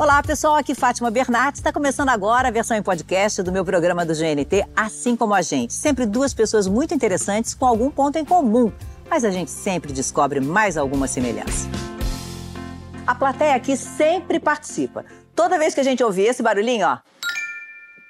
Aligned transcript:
Olá, 0.00 0.22
pessoal. 0.22 0.56
Aqui 0.56 0.74
Fátima 0.74 1.10
Bernardes. 1.10 1.60
Está 1.60 1.70
começando 1.70 2.08
agora 2.08 2.48
a 2.48 2.50
versão 2.50 2.74
em 2.74 2.82
podcast 2.82 3.42
do 3.42 3.52
meu 3.52 3.66
programa 3.66 4.02
do 4.02 4.14
GNT, 4.14 4.66
Assim 4.74 5.14
Como 5.14 5.34
a 5.34 5.42
Gente. 5.42 5.74
Sempre 5.74 6.06
duas 6.06 6.32
pessoas 6.32 6.66
muito 6.66 6.94
interessantes 6.94 7.52
com 7.52 7.66
algum 7.66 7.90
ponto 7.90 8.16
em 8.16 8.24
comum, 8.24 8.72
mas 9.10 9.26
a 9.26 9.30
gente 9.30 9.50
sempre 9.50 9.92
descobre 9.92 10.40
mais 10.40 10.78
alguma 10.78 11.06
semelhança. 11.06 11.68
A 13.06 13.14
plateia 13.14 13.54
aqui 13.54 13.76
sempre 13.76 14.40
participa. 14.40 15.04
Toda 15.36 15.58
vez 15.58 15.74
que 15.74 15.80
a 15.80 15.84
gente 15.84 16.02
ouvir 16.02 16.28
esse 16.28 16.42
barulhinho, 16.42 16.86
ó, 16.86 16.96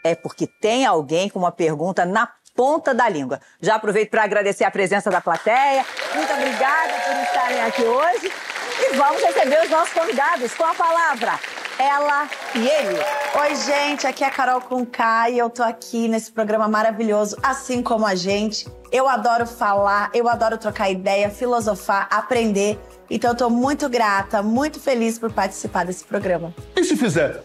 é 0.04 0.14
porque 0.14 0.46
tem 0.46 0.86
alguém 0.86 1.29
com 1.29 1.41
uma 1.41 1.50
pergunta 1.50 2.07
na 2.07 2.30
ponta 2.54 2.95
da 2.95 3.09
língua. 3.09 3.41
Já 3.61 3.75
aproveito 3.75 4.11
para 4.11 4.22
agradecer 4.22 4.62
a 4.62 4.70
presença 4.70 5.11
da 5.11 5.20
plateia. 5.20 5.84
Muito 6.14 6.32
obrigada 6.34 6.93
por 7.04 7.20
estarem 7.20 7.61
aqui 7.62 7.82
hoje. 7.82 8.32
E 8.79 8.96
vamos 8.96 9.20
receber 9.20 9.64
os 9.64 9.70
nossos 9.70 9.93
convidados 9.93 10.54
com 10.54 10.64
a 10.64 10.75
palavra 10.75 11.60
ela 11.81 12.29
e 12.55 12.59
ele. 12.59 12.99
Oi, 13.41 13.54
gente, 13.57 14.07
aqui 14.07 14.23
é 14.23 14.27
a 14.27 14.31
Carol 14.31 14.61
Conká 14.61 15.31
e 15.31 15.39
eu 15.39 15.49
tô 15.49 15.63
aqui 15.63 16.09
nesse 16.09 16.31
programa 16.31 16.68
maravilhoso, 16.68 17.39
assim 17.43 17.82
como 17.82 18.04
a 18.04 18.14
gente. 18.14 18.67
Eu 18.93 19.09
adoro 19.09 19.46
falar, 19.46 20.11
eu 20.13 20.29
adoro 20.29 20.59
trocar 20.59 20.90
ideia, 20.90 21.31
filosofar, 21.31 22.07
aprender. 22.11 22.79
Então 23.09 23.31
eu 23.31 23.37
tô 23.37 23.49
muito 23.49 23.89
grata, 23.89 24.43
muito 24.43 24.79
feliz 24.79 25.18
por 25.18 25.32
participar 25.32 25.87
desse 25.87 26.04
programa. 26.04 26.54
E 26.77 26.85
se 26.85 26.96
fizer 26.96 27.43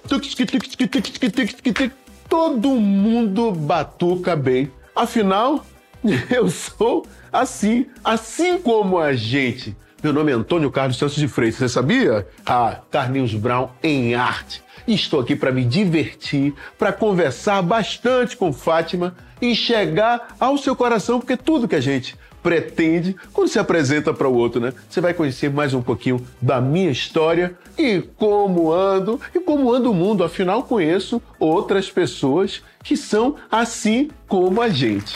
todo 2.27 2.69
mundo 2.71 3.53
batuca 3.53 4.35
bem. 4.35 4.69
Afinal, 4.93 5.65
eu 6.29 6.49
sou 6.49 7.05
assim, 7.31 7.85
assim 8.03 8.57
como 8.57 8.99
a 8.99 9.13
gente. 9.13 9.77
Meu 10.05 10.13
nome 10.13 10.31
é 10.31 10.35
Antônio 10.35 10.69
Carlos 10.69 10.99
Santos 10.99 11.15
de 11.15 11.27
Freitas, 11.27 11.57
você 11.57 11.67
sabia? 11.67 12.27
Ah, 12.45 12.77
Carlinhos 12.91 13.33
Brown 13.33 13.69
em 13.81 14.13
arte. 14.13 14.61
Estou 14.87 15.19
aqui 15.19 15.35
para 15.35 15.51
me 15.51 15.65
divertir, 15.65 16.53
para 16.77 16.93
conversar 16.93 17.63
bastante 17.63 18.37
com 18.37 18.53
Fátima 18.53 19.15
e 19.41 19.55
chegar 19.55 20.35
ao 20.39 20.59
seu 20.59 20.75
coração, 20.75 21.19
porque 21.19 21.35
tudo 21.35 21.67
que 21.67 21.75
a 21.75 21.81
gente 21.81 22.15
pretende 22.43 23.15
quando 23.33 23.47
se 23.47 23.57
apresenta 23.57 24.13
para 24.13 24.27
o 24.27 24.35
outro, 24.35 24.61
né? 24.61 24.73
Você 24.87 25.01
vai 25.01 25.11
conhecer 25.11 25.49
mais 25.49 25.73
um 25.73 25.81
pouquinho 25.81 26.23
da 26.39 26.61
minha 26.61 26.91
história 26.91 27.57
e 27.75 28.03
como 28.15 28.71
ando 28.71 29.19
e 29.33 29.39
como 29.39 29.73
anda 29.73 29.89
o 29.89 29.93
mundo. 29.95 30.23
Afinal, 30.23 30.61
conheço 30.61 31.19
outras 31.39 31.89
pessoas 31.89 32.61
que 32.83 32.95
são 32.95 33.37
assim 33.49 34.11
como 34.27 34.61
a 34.61 34.69
gente. 34.69 35.15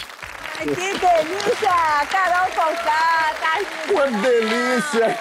Que 0.59 0.65
delícia! 0.75 1.71
Carol 2.11 2.49
Conká, 2.53 3.33
Carlinhos. 3.39 3.91
Uma 3.91 4.21
delícia! 4.21 5.17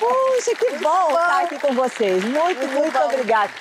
Puxa, 0.00 0.56
que 0.56 0.78
bom 0.78 1.08
estar 1.10 1.44
aqui 1.44 1.58
com 1.60 1.74
vocês. 1.74 2.24
Muito, 2.24 2.66
muito, 2.66 2.72
muito 2.72 2.98
obrigada. 2.98 3.52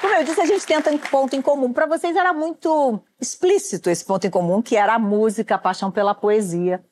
Como 0.00 0.14
eu 0.14 0.24
disse, 0.24 0.40
a 0.40 0.46
gente 0.46 0.64
tenta 0.64 0.90
um 0.90 0.96
ponto 0.96 1.36
em 1.36 1.42
comum. 1.42 1.70
Para 1.70 1.84
vocês 1.84 2.16
era 2.16 2.32
muito 2.32 2.98
explícito 3.20 3.90
esse 3.90 4.04
ponto 4.06 4.26
em 4.26 4.30
comum, 4.30 4.62
que 4.62 4.74
era 4.74 4.94
a 4.94 4.98
música, 4.98 5.54
a 5.54 5.58
paixão 5.58 5.90
pela 5.90 6.14
poesia. 6.14 6.82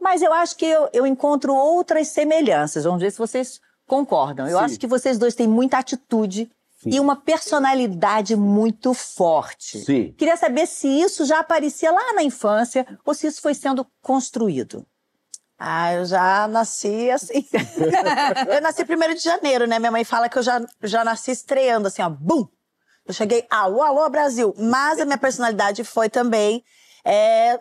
Mas 0.00 0.20
eu 0.20 0.32
acho 0.32 0.56
que 0.56 0.66
eu, 0.66 0.88
eu 0.92 1.06
encontro 1.06 1.54
outras 1.54 2.08
semelhanças. 2.08 2.82
Vamos 2.82 3.00
ver 3.00 3.12
se 3.12 3.18
vocês 3.18 3.60
concordam. 3.86 4.48
Eu 4.48 4.58
Sim. 4.58 4.64
acho 4.64 4.80
que 4.80 4.86
vocês 4.86 5.16
dois 5.16 5.36
têm 5.36 5.46
muita 5.46 5.78
atitude 5.78 6.50
Sim. 6.82 6.90
e 6.90 7.00
uma 7.00 7.14
personalidade 7.14 8.34
muito 8.34 8.92
forte. 8.92 9.78
Sim. 9.84 10.12
Queria 10.18 10.36
saber 10.36 10.66
se 10.66 10.88
isso 10.88 11.24
já 11.24 11.38
aparecia 11.38 11.92
lá 11.92 12.12
na 12.14 12.24
infância 12.24 12.84
ou 13.04 13.14
se 13.14 13.28
isso 13.28 13.40
foi 13.40 13.54
sendo 13.54 13.86
construído. 14.00 14.84
Ah, 15.56 15.92
eu 15.92 16.04
já 16.04 16.48
nasci 16.48 17.08
assim. 17.08 17.46
eu 18.52 18.60
nasci 18.60 18.84
primeiro 18.84 19.14
de 19.14 19.20
janeiro, 19.20 19.64
né? 19.64 19.78
Minha 19.78 19.92
mãe 19.92 20.02
fala 20.02 20.28
que 20.28 20.36
eu 20.36 20.42
já, 20.42 20.60
já 20.82 21.04
nasci 21.04 21.30
estreando, 21.30 21.86
assim, 21.86 22.02
ó, 22.02 22.10
bum! 22.10 22.48
Eu 23.06 23.14
cheguei, 23.14 23.46
alô, 23.48 23.80
alô, 23.80 24.10
Brasil! 24.10 24.52
Mas 24.58 25.00
a 25.00 25.04
minha 25.04 25.18
personalidade 25.18 25.84
foi 25.84 26.10
também 26.10 26.64
é, 27.04 27.60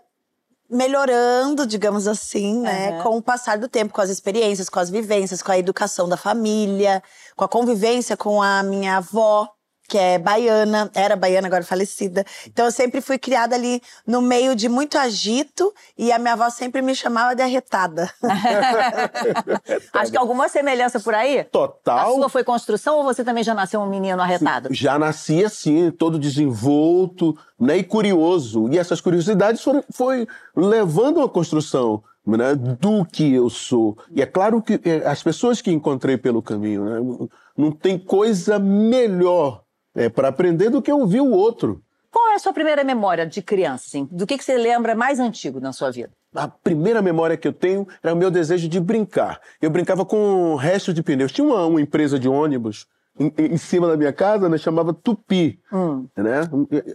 melhorando, 0.72 1.68
digamos 1.68 2.08
assim, 2.08 2.62
né, 2.62 2.92
uhum. 2.92 3.04
com 3.04 3.18
o 3.18 3.22
passar 3.22 3.58
do 3.58 3.68
tempo, 3.68 3.94
com 3.94 4.02
as 4.02 4.10
experiências, 4.10 4.70
com 4.70 4.80
as 4.80 4.90
vivências, 4.90 5.42
com 5.42 5.52
a 5.52 5.58
educação 5.58 6.08
da 6.08 6.16
família, 6.16 7.04
com 7.36 7.44
a 7.44 7.48
convivência 7.48 8.16
com 8.16 8.42
a 8.42 8.64
minha 8.64 8.98
avó, 8.98 9.50
que 9.88 9.98
é 9.98 10.18
baiana, 10.18 10.90
era 10.96 11.16
baiana, 11.16 11.48
agora 11.48 11.64
falecida. 11.64 12.26
Então 12.48 12.66
eu 12.66 12.72
sempre 12.72 13.02
fui 13.02 13.18
criada 13.18 13.56
ali 13.56 13.82
no 14.08 14.22
meio 14.22 14.56
de 14.56 14.70
muito 14.70 14.98
agito 14.98 15.74
e 15.98 16.12
a 16.12 16.18
minha 16.18 16.34
avó 16.34 16.50
sempre 16.50 16.82
me 16.82 16.96
chamava 16.96 17.36
de 17.36 17.42
arretada. 17.42 18.10
Acho 19.92 20.12
que 20.12 20.18
alguma 20.18 20.48
semelhança 20.48 21.00
por 21.00 21.14
aí? 21.14 21.44
Total. 21.44 22.10
A 22.10 22.16
sua 22.16 22.30
foi 22.30 22.44
construção 22.44 22.98
ou 22.98 23.04
você 23.04 23.24
também 23.24 23.44
já 23.44 23.54
nasceu 23.54 23.82
um 23.82 23.90
menino 23.90 24.22
arretado? 24.22 24.70
Já 24.72 24.98
nasci 24.98 25.44
assim, 25.44 25.92
todo 25.92 26.18
desenvolto, 26.18 27.38
né, 27.60 27.78
e 27.78 27.84
curioso. 27.84 28.70
E 28.72 28.80
essas 28.80 29.02
curiosidades 29.02 29.62
foram 29.62 29.84
foi 29.92 30.26
levando 30.56 31.22
a 31.22 31.30
construção 31.30 32.02
né, 32.26 32.56
do 32.56 33.04
que 33.06 33.34
eu 33.34 33.50
sou. 33.50 33.98
E 34.12 34.22
é 34.22 34.26
claro 34.26 34.62
que 34.62 34.80
eh, 34.86 35.04
as 35.06 35.22
pessoas 35.22 35.62
que 35.62 35.72
encontrei 35.72 36.18
pelo 36.18 36.42
caminho, 36.42 36.86
né, 36.86 37.28
não 37.58 37.72
tem 37.72 37.98
coisa 37.98 38.58
melhor 38.58 39.64
é, 39.96 40.10
para 40.10 40.30
aprender 40.30 40.70
do 40.70 40.82
que 40.82 40.92
ouvir 40.92 41.22
o 41.22 41.32
outro. 41.32 41.82
Qual 42.12 42.32
é 42.32 42.36
a 42.36 42.40
sua 42.40 42.52
primeira 42.52 42.84
memória 42.84 43.26
de 43.26 43.42
criança? 43.42 43.86
Assim? 43.88 44.08
Do 44.12 44.28
que, 44.28 44.38
que 44.38 44.44
você 44.44 44.58
lembra 44.58 44.94
mais 44.94 45.20
antigo 45.20 45.62
na 45.62 45.72
sua 45.72 45.92
vida? 45.92 46.12
A 46.36 46.48
primeira 46.48 47.02
memória 47.02 47.38
que 47.38 47.48
eu 47.48 47.54
tenho 47.54 47.88
era 48.04 48.14
o 48.14 48.18
meu 48.18 48.30
desejo 48.30 48.68
de 48.68 48.80
brincar. 48.80 49.40
Eu 49.62 49.70
brincava 49.70 50.06
com 50.06 50.56
restos 50.56 50.94
de 50.94 51.02
pneus. 51.02 51.32
Tinha 51.32 51.48
uma, 51.48 51.66
uma 51.66 51.82
empresa 51.82 52.20
de 52.20 52.28
ônibus 52.28 52.86
em, 53.18 53.32
em, 53.38 53.58
cima 53.58 53.88
da 53.88 53.96
minha 53.96 54.12
casa, 54.12 54.50
né, 54.50 54.58
chamava 54.58 54.94
Tupi. 54.94 55.60
Hum. 55.72 56.06
Né? 56.18 56.42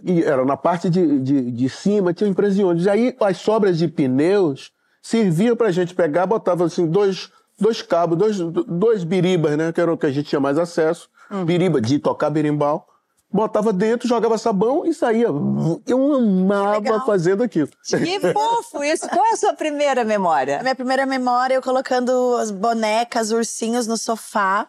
E, 0.03 0.23
era 0.23 0.45
na 0.45 0.57
parte 0.57 0.87
de, 0.87 1.19
de, 1.19 1.51
de 1.51 1.69
cima, 1.69 2.13
tinha 2.13 2.27
uma 2.27 2.31
empresa 2.31 2.55
de 2.55 2.63
ônibus. 2.63 2.85
E 2.85 2.89
aí 2.89 3.15
as 3.19 3.37
sobras 3.37 3.77
de 3.77 3.87
pneus 3.87 4.71
serviam 5.01 5.55
para 5.55 5.67
a 5.67 5.71
gente 5.71 5.95
pegar, 5.95 6.27
botava 6.27 6.65
assim 6.65 6.85
dois, 6.85 7.31
dois 7.59 7.81
cabos, 7.81 8.17
dois, 8.17 8.37
dois 8.39 9.03
biribas, 9.03 9.57
né, 9.57 9.71
que 9.71 9.81
era 9.81 9.91
o 9.91 9.97
que 9.97 10.05
a 10.05 10.11
gente 10.11 10.29
tinha 10.29 10.39
mais 10.39 10.59
acesso 10.59 11.09
Uhum. 11.29 11.45
Biriba, 11.45 11.81
de 11.81 11.99
tocar 11.99 12.29
berimbau. 12.29 12.87
Botava 13.29 13.73
dentro, 13.73 14.07
jogava 14.07 14.37
sabão 14.37 14.85
e 14.85 14.93
saía. 14.93 15.27
Eu 15.85 16.15
amava 16.15 17.05
fazendo 17.05 17.43
aquilo. 17.43 17.69
Que 17.85 18.19
fofo 18.31 18.83
isso! 18.83 19.07
Qual 19.09 19.25
é 19.25 19.33
a 19.33 19.37
sua 19.37 19.53
primeira 19.53 20.05
memória? 20.05 20.59
A 20.59 20.63
minha 20.63 20.75
primeira 20.75 21.05
memória 21.05 21.55
é 21.55 21.57
eu 21.57 21.61
colocando 21.61 22.37
as 22.37 22.51
bonecas, 22.51 23.31
ursinhos 23.31 23.85
no 23.85 23.97
sofá 23.97 24.67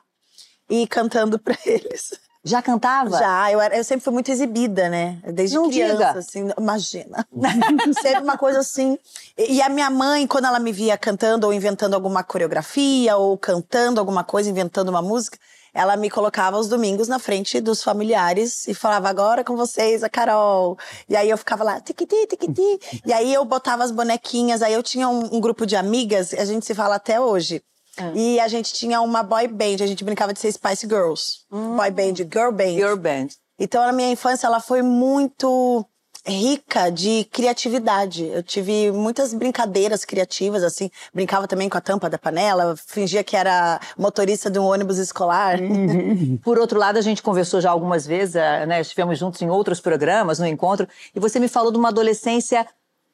e 0.69 0.87
cantando 0.89 1.39
pra 1.39 1.57
eles. 1.65 2.19
Já 2.43 2.63
cantava? 2.63 3.19
Já, 3.19 3.53
eu, 3.53 3.61
era, 3.61 3.77
eu 3.77 3.85
sempre 3.85 4.05
fui 4.05 4.13
muito 4.13 4.31
exibida, 4.31 4.89
né? 4.89 5.21
Desde 5.33 5.57
Não 5.57 5.69
criança, 5.69 5.97
diga. 5.97 6.19
assim, 6.19 6.49
imagina. 6.59 7.27
sempre 8.01 8.23
uma 8.23 8.39
coisa 8.39 8.61
assim. 8.61 8.99
E 9.37 9.61
a 9.61 9.69
minha 9.69 9.91
mãe, 9.91 10.27
quando 10.27 10.47
ela 10.47 10.59
me 10.59 10.73
via 10.73 10.97
cantando 10.97 11.47
ou 11.47 11.53
inventando 11.53 11.95
alguma 11.95 12.23
coreografia, 12.25 13.17
ou 13.17 13.37
cantando 13.37 14.01
alguma 14.01 14.25
coisa, 14.25 14.49
inventando 14.49 14.89
uma 14.89 15.03
música, 15.03 15.39
ela 15.73 15.97
me 15.97 16.11
colocava 16.11 16.59
os 16.59 16.69
domingos 16.69 17.09
na 17.09 17.19
frente 17.19 17.61
dos 17.61 17.83
familiares 17.83 18.67
e 18.67 18.75
falava, 18.75 19.09
agora 19.09 19.45
com 19.45 19.57
vocês, 19.57 20.03
a 20.03 20.09
Carol. 20.09 20.79
E 21.09 21.17
aí 21.17 21.31
eu 21.31 21.39
ficava 21.39 21.65
lá, 21.65 21.81
tiquiti, 21.81 22.27
tiquiti. 22.27 23.03
e 23.05 23.13
aí 23.13 23.33
eu 23.33 23.45
botava 23.45 23.85
as 23.85 23.91
bonequinhas, 23.91 24.63
aí 24.63 24.73
eu 24.73 24.83
tinha 24.83 25.09
um, 25.09 25.37
um 25.37 25.41
grupo 25.41 25.67
de 25.67 25.77
amigas, 25.77 26.35
a 26.35 26.45
gente 26.45 26.67
se 26.67 26.75
fala 26.75 26.97
até 26.97 27.21
hoje. 27.21 27.63
É. 27.97 28.13
E 28.15 28.41
a 28.41 28.47
gente 28.47 28.73
tinha 28.73 29.01
uma 29.01 29.23
boy 29.23 29.49
band, 29.49 29.83
a 29.83 29.87
gente 29.87 30.05
brincava 30.05 30.33
de 30.33 30.39
ser 30.39 30.53
Spice 30.53 30.87
Girls. 30.87 31.41
Hum. 31.51 31.77
Boy 31.77 31.91
band, 31.91 32.15
girl 32.17 32.53
band. 32.53 32.75
Girl 32.75 32.97
band. 32.97 33.29
Então, 33.59 33.85
na 33.85 33.93
minha 33.93 34.11
infância, 34.11 34.47
ela 34.47 34.61
foi 34.61 34.83
muito 34.83 35.85
rica 36.27 36.91
de 36.91 37.25
criatividade. 37.33 38.25
Eu 38.25 38.43
tive 38.43 38.91
muitas 38.93 39.33
brincadeiras 39.33 40.05
criativas, 40.05 40.63
assim. 40.63 40.91
Brincava 41.13 41.47
também 41.47 41.69
com 41.69 41.79
a 41.79 41.81
tampa 41.81 42.09
da 42.11 42.19
panela, 42.19 42.77
fingia 42.77 43.25
que 43.25 43.37
era 43.37 43.81
motorista 43.97 44.51
de 44.51 44.59
um 44.59 44.65
ônibus 44.65 44.99
escolar. 44.99 45.59
Por 46.43 46.59
outro 46.59 46.79
lado, 46.79 46.99
a 46.99 47.03
gente 47.03 47.23
conversou 47.23 47.61
já 47.61 47.71
algumas 47.71 48.07
vezes, 48.07 48.37
eh, 48.37 48.67
né? 48.67 48.81
Estivemos 48.81 49.19
juntos 49.19 49.41
em 49.43 49.51
outros 49.51 49.81
programas, 49.81 50.39
no 50.39 50.47
encontro, 50.47 50.89
e 51.15 51.21
você 51.21 51.39
me 51.39 51.49
falou 51.49 51.71
de 51.73 51.79
uma 51.79 51.89
adolescência 51.89 52.67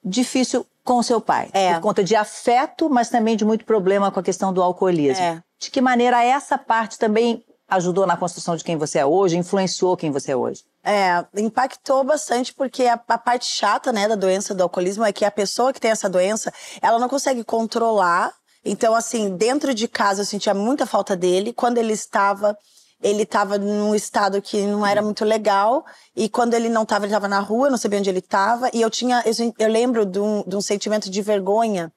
difícil 0.04 0.66
com 0.84 1.02
seu 1.02 1.20
pai. 1.20 1.48
É. 1.52 1.74
Por 1.74 1.80
conta 1.80 2.04
de 2.04 2.14
afeto, 2.14 2.90
mas 2.90 3.08
também 3.08 3.36
de 3.36 3.44
muito 3.44 3.64
problema 3.64 4.10
com 4.10 4.20
a 4.20 4.22
questão 4.22 4.52
do 4.52 4.62
alcoolismo. 4.62 5.24
É. 5.24 5.42
De 5.58 5.70
que 5.70 5.80
maneira 5.80 6.22
essa 6.22 6.58
parte 6.58 6.98
também 6.98 7.42
ajudou 7.74 8.06
na 8.06 8.16
construção 8.16 8.56
de 8.56 8.64
quem 8.64 8.76
você 8.76 8.98
é 8.98 9.06
hoje, 9.06 9.36
influenciou 9.36 9.96
quem 9.96 10.10
você 10.10 10.32
é 10.32 10.36
hoje? 10.36 10.64
É, 10.82 11.24
impactou 11.36 12.04
bastante 12.04 12.52
porque 12.52 12.84
a, 12.84 13.00
a, 13.08 13.18
parte 13.18 13.46
chata, 13.46 13.92
né, 13.92 14.06
da 14.06 14.14
doença 14.14 14.54
do 14.54 14.62
alcoolismo 14.62 15.04
é 15.04 15.12
que 15.12 15.24
a 15.24 15.30
pessoa 15.30 15.72
que 15.72 15.80
tem 15.80 15.90
essa 15.90 16.08
doença, 16.08 16.52
ela 16.82 16.98
não 16.98 17.08
consegue 17.08 17.42
controlar. 17.42 18.32
Então, 18.64 18.94
assim, 18.94 19.36
dentro 19.36 19.74
de 19.74 19.88
casa 19.88 20.22
eu 20.22 20.26
sentia 20.26 20.54
muita 20.54 20.86
falta 20.86 21.16
dele. 21.16 21.52
Quando 21.52 21.78
ele 21.78 21.92
estava, 21.92 22.56
ele 23.02 23.22
estava 23.22 23.58
num 23.58 23.94
estado 23.94 24.40
que 24.42 24.62
não 24.62 24.86
era 24.86 25.02
muito 25.02 25.24
legal. 25.24 25.84
E 26.14 26.28
quando 26.28 26.54
ele 26.54 26.68
não 26.68 26.82
estava, 26.82 27.04
ele 27.04 27.12
estava 27.12 27.28
na 27.28 27.40
rua, 27.40 27.70
não 27.70 27.78
sabia 27.78 27.98
onde 27.98 28.10
ele 28.10 28.18
estava. 28.18 28.70
E 28.72 28.80
eu 28.80 28.90
tinha, 28.90 29.22
eu, 29.26 29.54
eu 29.58 29.68
lembro 29.68 30.04
de 30.04 30.18
um, 30.18 30.42
de 30.46 30.56
um 30.56 30.60
sentimento 30.60 31.10
de 31.10 31.22
vergonha 31.22 31.92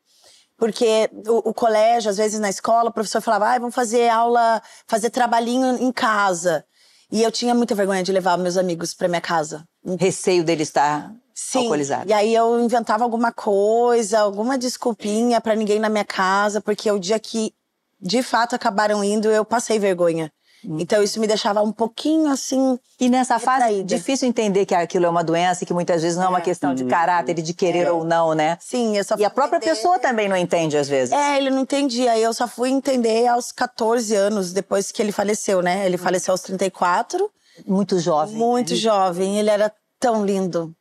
porque 0.57 1.09
o, 1.27 1.50
o, 1.50 1.54
colégio, 1.54 2.09
às 2.09 2.18
vezes 2.18 2.39
na 2.39 2.50
escola, 2.50 2.89
o 2.89 2.94
professor 2.94 3.21
falava, 3.21 3.50
ah, 3.50 3.59
vamos 3.59 3.75
fazer 3.75 4.09
aula, 4.09 4.62
fazer 4.88 5.12
trabalhinho 5.12 5.77
em 5.77 5.92
casa. 5.92 6.65
E 7.12 7.21
eu 7.24 7.31
tinha 7.31 7.54
muita 7.54 7.75
vergonha 7.75 8.04
de 8.04 8.12
levar 8.12 8.38
meus 8.38 8.57
amigos 8.57 8.94
pra 8.94 9.07
minha 9.07 9.21
casa. 9.21 9.63
Receio 10.00 10.44
dele 10.44 10.63
estar 10.63 11.13
Sim. 11.33 11.59
alcoolizado. 11.59 12.09
E 12.09 12.13
aí 12.13 12.33
eu 12.33 12.59
inventava 12.59 13.04
alguma 13.04 13.31
coisa, 13.31 14.19
alguma 14.19 14.57
desculpinha 14.57 15.39
pra 15.39 15.56
ninguém 15.56 15.80
na 15.80 15.89
minha 15.89 16.04
casa, 16.04 16.59
porque 16.59 16.92
o 16.92 17.00
dia 17.00 17.19
que 17.19 17.54
de 18.00 18.21
fato 18.21 18.56
acabaram 18.56 19.04
indo, 19.04 19.30
eu 19.30 19.45
passei 19.45 19.80
vergonha. 19.80 20.31
Então 20.80 21.02
isso 21.02 21.19
me 21.19 21.28
deixava 21.28 21.62
um 21.62 21.72
pouquinho 21.72 22.30
assim. 22.30 22.78
E 23.00 23.08
nessa 23.10 23.40
fase, 23.40 23.64
Retraída. 23.66 23.96
difícil 23.96 24.28
entender 24.28 24.66
que 24.66 24.75
aquilo 24.75 25.06
é 25.06 25.10
uma 25.10 25.24
doença 25.24 25.64
e 25.64 25.68
que 25.68 25.74
muitas 25.74 26.02
vezes 26.02 26.18
não 26.18 26.25
é 26.25 26.28
uma 26.30 26.42
questão 26.42 26.75
de 26.75 26.84
caráter 26.86 27.40
e 27.40 27.42
de 27.42 27.54
querer 27.54 27.90
ou 27.90 28.04
não, 28.04 28.34
né? 28.34 28.58
Sim, 28.60 28.98
eu 28.98 29.04
só 29.04 29.16
E 29.18 29.24
a 29.24 29.30
própria 29.30 29.58
entender- 29.58 29.75
pessoa 29.75 29.98
também 30.00 30.28
não 30.28 30.36
entende 30.36 30.75
às 30.78 30.90
vezes. 30.90 31.14
É, 31.14 31.38
ele 31.38 31.50
não 31.50 31.60
entendia. 31.62 32.18
Eu 32.19 32.34
só 32.34 32.48
fui 32.48 32.69
entender 32.69 33.28
aos 33.28 33.52
14 33.52 34.14
anos, 34.14 34.52
depois 34.52 34.92
que 34.92 35.02
ele 35.02 35.12
faleceu, 35.12 35.62
né? 35.62 35.86
Ele 35.86 35.98
faleceu 35.98 36.34
aos 36.34 36.42
34. 36.42 37.31
Muito 37.66 37.98
jovem. 38.00 38.36
Muito 38.36 38.75
jovem, 38.75 39.40
ele 39.40 39.50
era 39.50 39.72
tão 40.00 40.25
lindo. 40.25 40.74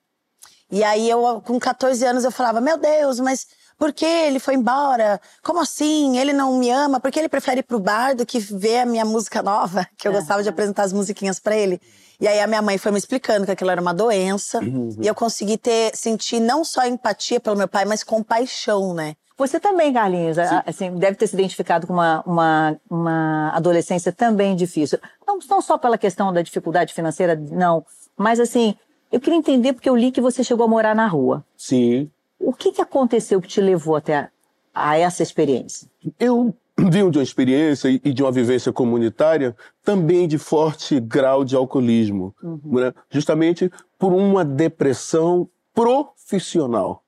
E 0.71 0.83
aí 0.83 1.09
eu, 1.09 1.41
com 1.47 1.61
14 1.61 2.05
anos, 2.05 2.25
eu 2.25 2.33
falava, 2.33 2.61
meu 2.61 2.77
Deus, 2.77 3.21
mas 3.21 3.47
por 3.79 3.93
que 3.93 4.05
ele 4.05 4.39
foi 4.39 4.55
embora? 4.55 5.21
Como 5.43 5.61
assim? 5.61 6.19
Ele 6.19 6.33
não 6.33 6.59
me 6.59 6.71
ama? 6.71 6.99
Por 7.01 7.11
que 7.11 7.19
ele 7.19 7.29
prefere 7.29 7.61
ir 7.61 7.63
pro 7.63 7.79
bar 7.79 8.15
do 8.15 8.25
que 8.25 8.39
ver 8.39 8.81
a 8.81 8.87
minha 8.87 9.05
música 9.05 9.43
nova? 9.43 9.87
Que 9.97 10.09
eu 10.09 10.13
gostava 10.13 10.43
de 10.43 10.49
apresentar 10.49 10.85
as 10.85 10.93
musiquinhas 10.93 11.39
pra 11.41 11.57
ele. 11.57 11.81
E 12.21 12.27
aí 12.27 12.41
a 12.41 12.47
minha 12.47 12.63
mãe 12.63 12.79
foi 12.79 12.93
me 12.93 12.99
explicando 12.99 13.45
que 13.45 13.53
aquilo 13.53 13.71
era 13.71 13.81
uma 13.81 13.93
doença. 13.93 14.61
E 15.01 15.07
eu 15.07 15.15
consegui 15.15 15.59
ter, 15.59 15.95
sentir 15.95 16.41
não 16.41 16.65
só 16.65 16.87
empatia 16.87 17.41
pelo 17.41 17.57
meu 17.57 17.69
pai, 17.69 17.85
mas 17.85 18.03
compaixão, 18.03 18.95
né? 18.95 19.15
Você 19.39 19.61
também, 19.61 19.93
Carlinhos, 19.93 20.39
assim, 20.39 20.97
deve 20.97 21.17
ter 21.17 21.27
se 21.27 21.35
identificado 21.35 21.87
com 21.87 21.93
uma, 21.93 22.23
uma, 22.27 22.81
uma 22.89 23.51
adolescência 23.51 24.11
também 24.11 24.57
difícil. 24.57 24.99
Não, 25.27 25.39
não 25.49 25.61
só 25.61 25.77
pela 25.77 25.99
questão 25.99 26.33
da 26.33 26.41
dificuldade 26.41 26.95
financeira, 26.95 27.37
não. 27.37 27.85
Mas 28.17 28.41
assim, 28.41 28.75
eu 29.13 29.21
queria 29.21 29.39
entender 29.39 29.75
porque 29.75 29.91
eu 29.91 29.97
li 29.97 30.11
que 30.11 30.23
você 30.23 30.43
chegou 30.43 30.65
a 30.65 30.69
morar 30.69 30.95
na 30.95 31.07
rua. 31.07 31.45
Sim. 31.57 32.11
O 32.47 32.53
que, 32.53 32.71
que 32.71 32.81
aconteceu 32.81 33.41
que 33.41 33.49
te 33.49 33.61
levou 33.61 33.97
até 33.97 34.15
a, 34.15 34.31
a 34.73 34.97
essa 34.97 35.21
experiência? 35.21 35.89
Eu 36.17 36.55
vim 36.79 37.11
de 37.11 37.19
uma 37.19 37.25
experiência 37.25 37.89
e 37.89 38.13
de 38.13 38.23
uma 38.23 38.31
vivência 38.31 38.73
comunitária 38.73 39.57
também 39.83 40.29
de 40.29 40.39
forte 40.39 41.01
grau 41.01 41.45
de 41.45 41.57
alcoolismo, 41.57 42.33
né? 42.65 42.95
justamente 43.11 43.69
por 43.99 44.13
uma 44.13 44.45
depressão 44.45 45.49
profissional. 45.75 47.03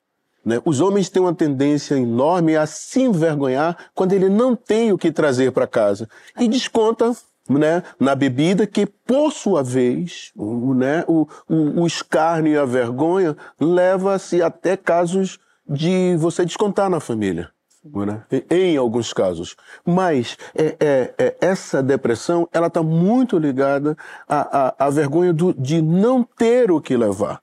né? 0.45 0.61
Os 0.65 0.81
homens 0.81 1.09
têm 1.09 1.23
uma 1.23 1.33
tendência 1.33 1.95
enorme 1.95 2.57
a 2.57 2.67
se 2.67 3.03
envergonhar 3.03 3.91
quando 3.95 4.15
ele 4.15 4.29
não 4.29 4.57
tem 4.57 4.93
o 4.93 4.99
que 4.99 5.13
trazer 5.13 5.53
para 5.53 5.69
casa 5.69 6.09
e 6.37 6.49
desconta 6.49 7.13
né, 7.49 7.83
na 7.99 8.15
bebida 8.15 8.67
que, 8.67 8.87
por 8.87 9.33
sua 9.33 9.63
vez, 9.63 10.33
o, 10.37 10.75
né, 10.75 11.05
o, 11.07 11.27
o, 11.49 11.83
o 11.83 11.87
escárnio 11.87 12.53
e 12.53 12.59
a 12.59 12.65
vergonha 12.65 13.37
leva-se 13.61 14.43
até 14.43 14.77
casos 14.77 15.39
de 15.69 16.17
você 16.17 16.45
descontar 16.45 16.89
na 16.89 17.01
família 17.01 17.51
né? 17.85 18.25
em 18.51 18.77
alguns 18.77 19.13
casos. 19.13 19.57
Mas 19.85 20.37
é, 20.55 20.77
é, 20.81 21.15
é, 21.19 21.37
essa 21.41 21.83
depressão 21.83 22.49
ela 22.53 22.67
está 22.67 22.83
muito 22.83 23.39
ligada 23.39 23.97
à, 24.29 24.69
à, 24.69 24.87
à 24.87 24.91
vergonha 24.91 25.33
do, 25.33 25.55
de 25.55 25.81
não 25.81 26.23
ter 26.23 26.71
o 26.71 26.81
que 26.81 26.97
levar. 26.97 27.41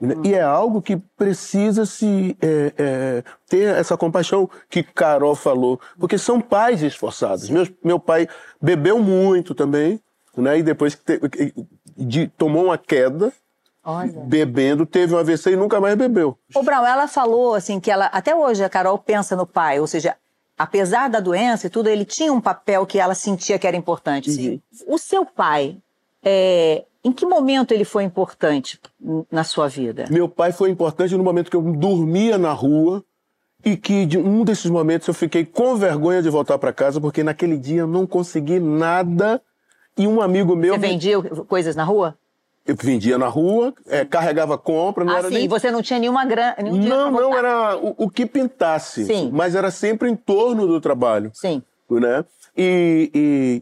Né? 0.00 0.14
E 0.24 0.34
é 0.34 0.40
algo 0.42 0.80
que 0.80 0.96
precisa 0.96 1.84
se 1.84 2.36
é, 2.40 2.72
é, 2.78 3.24
ter 3.48 3.74
essa 3.76 3.96
compaixão 3.96 4.48
que 4.68 4.82
Carol 4.82 5.34
falou, 5.34 5.78
porque 5.98 6.16
são 6.16 6.40
pais 6.40 6.82
esforçados. 6.82 7.50
Meu, 7.50 7.66
meu 7.84 7.98
pai 8.00 8.26
bebeu 8.60 8.98
muito 8.98 9.54
também, 9.54 10.00
né? 10.36 10.58
E 10.58 10.62
depois 10.62 10.94
que 10.94 11.04
te- 11.18 11.54
de- 11.96 12.28
tomou 12.28 12.64
uma 12.66 12.78
queda 12.78 13.32
Olha. 13.84 14.12
bebendo, 14.26 14.86
teve 14.86 15.14
um 15.14 15.18
AVC 15.18 15.52
e 15.52 15.56
nunca 15.56 15.80
mais 15.80 15.94
bebeu. 15.96 16.38
O 16.54 16.62
Brau, 16.62 16.84
ela 16.86 17.06
falou 17.06 17.54
assim 17.54 17.78
que 17.78 17.90
ela 17.90 18.06
até 18.06 18.34
hoje 18.34 18.64
a 18.64 18.68
Carol 18.68 18.96
pensa 18.98 19.36
no 19.36 19.46
pai, 19.46 19.80
ou 19.80 19.86
seja, 19.86 20.16
apesar 20.56 21.08
da 21.08 21.20
doença 21.20 21.66
e 21.66 21.70
tudo, 21.70 21.88
ele 21.88 22.04
tinha 22.04 22.32
um 22.32 22.40
papel 22.40 22.86
que 22.86 22.98
ela 22.98 23.14
sentia 23.14 23.58
que 23.58 23.66
era 23.66 23.76
importante. 23.76 24.30
Sim. 24.30 24.60
O 24.86 24.98
seu 24.98 25.24
pai, 25.26 25.76
é, 26.22 26.84
em 27.02 27.12
que 27.12 27.24
momento 27.26 27.72
ele 27.72 27.84
foi 27.84 28.04
importante 28.04 28.78
na 29.30 29.44
sua 29.44 29.68
vida? 29.68 30.04
Meu 30.10 30.28
pai 30.28 30.52
foi 30.52 30.70
importante 30.70 31.16
no 31.16 31.24
momento 31.24 31.50
que 31.50 31.56
eu 31.56 31.62
dormia 31.62 32.36
na 32.36 32.52
rua 32.52 33.02
e 33.64 33.76
que 33.76 34.06
de 34.06 34.18
um 34.18 34.44
desses 34.44 34.70
momentos 34.70 35.08
eu 35.08 35.14
fiquei 35.14 35.44
com 35.44 35.76
vergonha 35.76 36.22
de 36.22 36.28
voltar 36.30 36.58
para 36.58 36.72
casa 36.72 37.00
porque 37.00 37.22
naquele 37.22 37.56
dia 37.56 37.80
eu 37.82 37.86
não 37.86 38.06
consegui 38.06 38.58
nada 38.60 39.40
e 39.96 40.06
um 40.06 40.20
amigo 40.20 40.54
meu 40.56 40.74
Você 40.74 40.80
me- 40.80 40.88
vendia 40.88 41.20
coisas 41.46 41.74
na 41.76 41.84
rua? 41.84 42.16
eu 42.66 42.76
vendia 42.78 43.18
na 43.18 43.26
rua, 43.26 43.74
é, 43.86 44.04
carregava 44.04 44.56
compra, 44.56 45.04
não 45.04 45.14
ah, 45.14 45.18
era 45.18 45.28
sim, 45.28 45.34
nem 45.34 45.48
você 45.48 45.70
não 45.70 45.82
tinha 45.82 45.98
nenhuma 45.98 46.24
grana. 46.24 46.54
Não, 46.60 47.10
não 47.10 47.36
era 47.36 47.76
o, 47.76 47.94
o 48.04 48.10
que 48.10 48.24
pintasse, 48.26 49.06
Sim. 49.06 49.30
mas 49.32 49.54
era 49.54 49.70
sempre 49.70 50.08
em 50.08 50.14
torno 50.14 50.66
do 50.66 50.80
trabalho 50.80 51.32
Sim. 51.34 51.62
né? 51.90 52.24
E, 52.56 53.10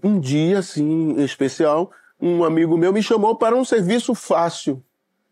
e 0.02 0.06
um 0.06 0.19
dia, 0.19 0.58
assim, 0.58 1.14
em 1.17 1.25
especial, 1.25 1.91
um 2.20 2.44
amigo 2.44 2.76
meu 2.76 2.93
me 2.93 3.03
chamou 3.03 3.37
para 3.37 3.55
um 3.56 3.65
serviço 3.65 4.15
fácil, 4.15 4.82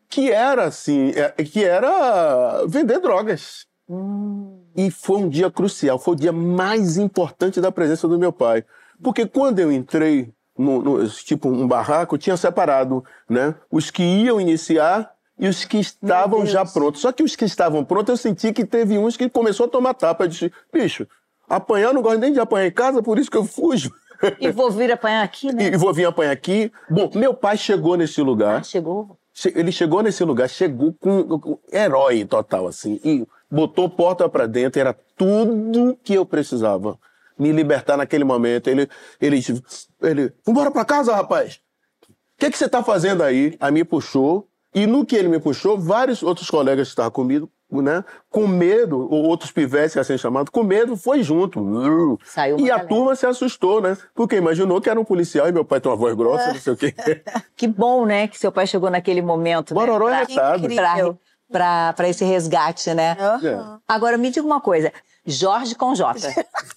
que 0.09 0.31
era, 0.31 0.65
assim, 0.65 1.11
é- 1.17 1.31
que 1.45 1.65
era 1.65 2.65
vender 2.67 3.01
drogas. 3.01 3.67
E 4.77 4.91
foi 4.91 5.19
um 5.19 5.29
dia 5.29 5.51
crucial, 5.51 5.99
foi 5.99 6.15
o 6.15 6.17
dia 6.17 6.33
mais 6.33 6.97
importante 6.97 7.61
da 7.61 7.73
presença 7.73 8.07
do 8.07 8.19
meu 8.19 8.33
pai. 8.33 8.65
Porque 9.03 9.27
quando 9.27 9.59
eu 9.59 9.71
entrei, 9.73 10.33
no, 10.59 10.83
no- 10.83 11.09
tipo 11.09 11.49
um 11.49 11.67
barraco, 11.67 12.17
tinha 12.19 12.37
separado 12.37 13.05
né, 13.29 13.55
os 13.71 13.91
que 13.91 14.03
iam 14.03 14.41
iniciar 14.41 15.11
e 15.39 15.49
os 15.49 15.65
que 15.65 15.79
estavam 15.79 16.47
já 16.47 16.65
prontos. 16.65 17.01
Só 17.01 17.13
que 17.13 17.23
os 17.23 17.37
que 17.37 17.45
estavam 17.45 17.85
prontos, 17.85 18.11
eu 18.11 18.17
senti 18.17 18.53
que 18.53 18.65
teve 18.65 18.97
uns 18.99 19.17
que 19.17 19.29
começou 19.29 19.67
a 19.67 19.69
tomar 19.69 19.95
tapa. 19.95 20.25
Eu 20.25 20.29
disse, 20.29 20.53
bicho, 20.73 21.07
apanhar 21.49 21.89
eu 21.89 21.95
não 21.95 22.03
gosto 22.03 22.19
nem 22.21 22.33
de 22.33 22.41
apanhar 22.41 22.67
em 22.67 22.73
casa, 22.73 23.03
por 23.03 23.19
isso 23.19 23.31
que 23.31 23.37
eu 23.37 23.45
fujo. 23.45 23.91
E 24.41 24.51
vou 24.51 24.71
vir 24.71 24.91
apanhar 24.93 25.23
aqui, 25.23 25.53
né? 25.53 25.69
e 25.69 25.77
vou 25.77 25.93
vir 25.93 26.05
apanhar 26.07 26.31
aqui. 26.33 26.71
Bom, 26.89 27.11
meu 27.15 27.35
pai 27.35 27.57
chegou 27.57 27.97
nesse 27.97 28.21
lugar. 28.23 28.61
Ah, 28.61 28.63
chegou. 28.63 29.17
Che- 29.33 29.53
Ele 29.55 29.71
chegou 29.73 30.03
nesse 30.03 30.25
lugar, 30.25 30.49
chegou 30.49 30.95
com, 30.99 31.39
com 31.39 31.59
herói 31.73 32.25
total, 32.25 32.67
assim, 32.67 33.01
e 33.05 33.27
botou 33.51 33.89
porta 33.89 34.29
pra 34.29 34.47
dentro, 34.47 34.81
era 34.81 34.97
tudo 35.17 35.99
que 36.03 36.15
eu 36.15 36.25
precisava. 36.25 36.99
Me 37.39 37.53
libertar 37.53 37.97
naquele 37.99 38.25
momento. 38.25 38.69
Ele, 38.69 38.89
ele, 39.21 39.41
ele, 40.03 40.33
vambora 40.45 40.71
pra 40.71 40.85
casa, 40.87 41.15
rapaz. 41.15 41.61
O 42.03 42.39
que, 42.39 42.51
que 42.51 42.57
você 42.59 42.69
tá 42.69 42.83
fazendo 42.83 43.23
aí? 43.23 43.57
Aí 43.61 43.71
me 43.73 43.85
puxou, 43.85 44.49
e 44.75 44.87
no 44.87 45.05
que 45.05 45.15
ele 45.17 45.29
me 45.29 45.39
puxou, 45.39 45.79
vários 45.79 46.23
outros 46.23 46.49
colegas 46.51 46.89
que 46.89 46.93
estavam 46.93 47.11
comigo, 47.11 47.51
né, 47.71 48.05
com 48.31 48.47
medo, 48.47 48.99
ou 48.99 49.25
outros 49.25 49.51
pivetes, 49.51 49.97
assim 49.97 50.17
chamados, 50.17 50.51
com 50.51 50.63
medo, 50.63 50.97
foi 50.97 51.23
junto. 51.23 52.19
Saiu 52.25 52.59
e 52.59 52.65
a 52.71 52.77
galera. 52.77 52.89
turma 52.89 53.17
se 53.17 53.27
assustou, 53.27 53.81
né? 53.81 53.97
Porque 54.15 54.37
imaginou 54.37 54.81
que 54.81 54.89
era 54.89 55.01
um 55.01 55.05
policial 55.05 55.49
e 55.49 55.53
meu 55.53 55.65
pai 55.65 55.81
tem 55.81 55.91
uma 55.91 55.97
voz 55.97 56.15
grossa, 56.15 56.49
não 56.49 56.61
sei 56.61 56.73
o 56.73 56.77
quê. 56.77 56.95
Que 57.57 57.67
bom, 57.67 58.05
né, 58.07 58.29
que 58.29 58.39
seu 58.39 58.53
pai 58.53 58.67
chegou 58.67 58.91
naquele 58.91 59.23
momento. 59.23 59.75
né, 59.75 59.81
Bororó 59.81 60.09
é 60.11 60.25
pra, 60.27 61.15
pra, 61.51 61.93
pra 61.95 62.09
esse 62.09 62.25
resgate, 62.25 62.93
né? 62.95 63.17
Aham. 63.19 63.81
Agora, 63.89 64.17
me 64.19 64.31
diga 64.31 64.47
uma 64.47 64.61
coisa. 64.61 64.93
Jorge 65.25 65.75
com 65.75 65.95
J. 65.95 66.29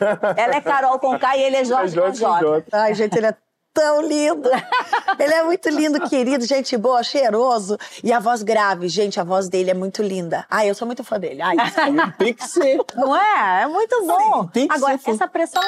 Ela 0.36 0.55
é 0.55 0.62
Carol 0.62 0.98
com 0.98 1.17
K 1.19 1.38
e 1.38 1.43
ele 1.43 1.58
é 1.58 1.63
Jorge, 1.65 1.93
É 1.98 2.01
Jorge 2.01 2.24
com. 2.25 2.39
J. 2.39 2.63
Ai, 2.72 2.96
gente, 2.96 3.15
ele 3.15 3.27
é 3.27 3.36
tão 3.79 4.01
lindo. 4.01 4.50
Ele 5.17 5.33
é 5.33 5.43
muito 5.43 5.69
lindo, 5.69 6.01
querido, 6.09 6.45
gente 6.45 6.75
boa, 6.75 7.01
cheiroso. 7.01 7.77
E 8.03 8.12
a 8.12 8.19
voz 8.19 8.43
grave, 8.43 8.89
gente, 8.89 9.19
a 9.21 9.24
voz 9.24 9.48
dele 9.48 9.71
é 9.71 9.74
muito 9.74 10.03
linda. 10.03 10.45
Ai, 10.50 10.69
eu 10.69 10.75
sou 10.75 10.86
muito 10.86 11.01
fã 11.01 11.17
dele. 11.17 11.41
Ai, 11.41 11.55
Tem 12.19 12.33
que 12.33 12.45
ser. 12.45 12.77
Não 12.95 13.15
é? 13.15 13.63
É 13.63 13.67
muito 13.67 14.05
bom. 14.05 14.48
tem 14.48 14.67
que 14.67 14.75
Agora, 14.75 14.98
ser 14.98 15.12
essa 15.12 15.27
pressão... 15.27 15.63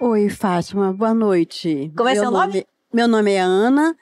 Oi, 0.00 0.28
Fátima, 0.28 0.92
boa 0.92 1.12
noite. 1.12 1.92
Como 1.96 2.08
é 2.08 2.12
Meu 2.12 2.22
seu 2.22 2.30
nome? 2.30 2.66
Meu 2.92 3.08
nome 3.08 3.32
é 3.32 3.40
Ana 3.40 3.96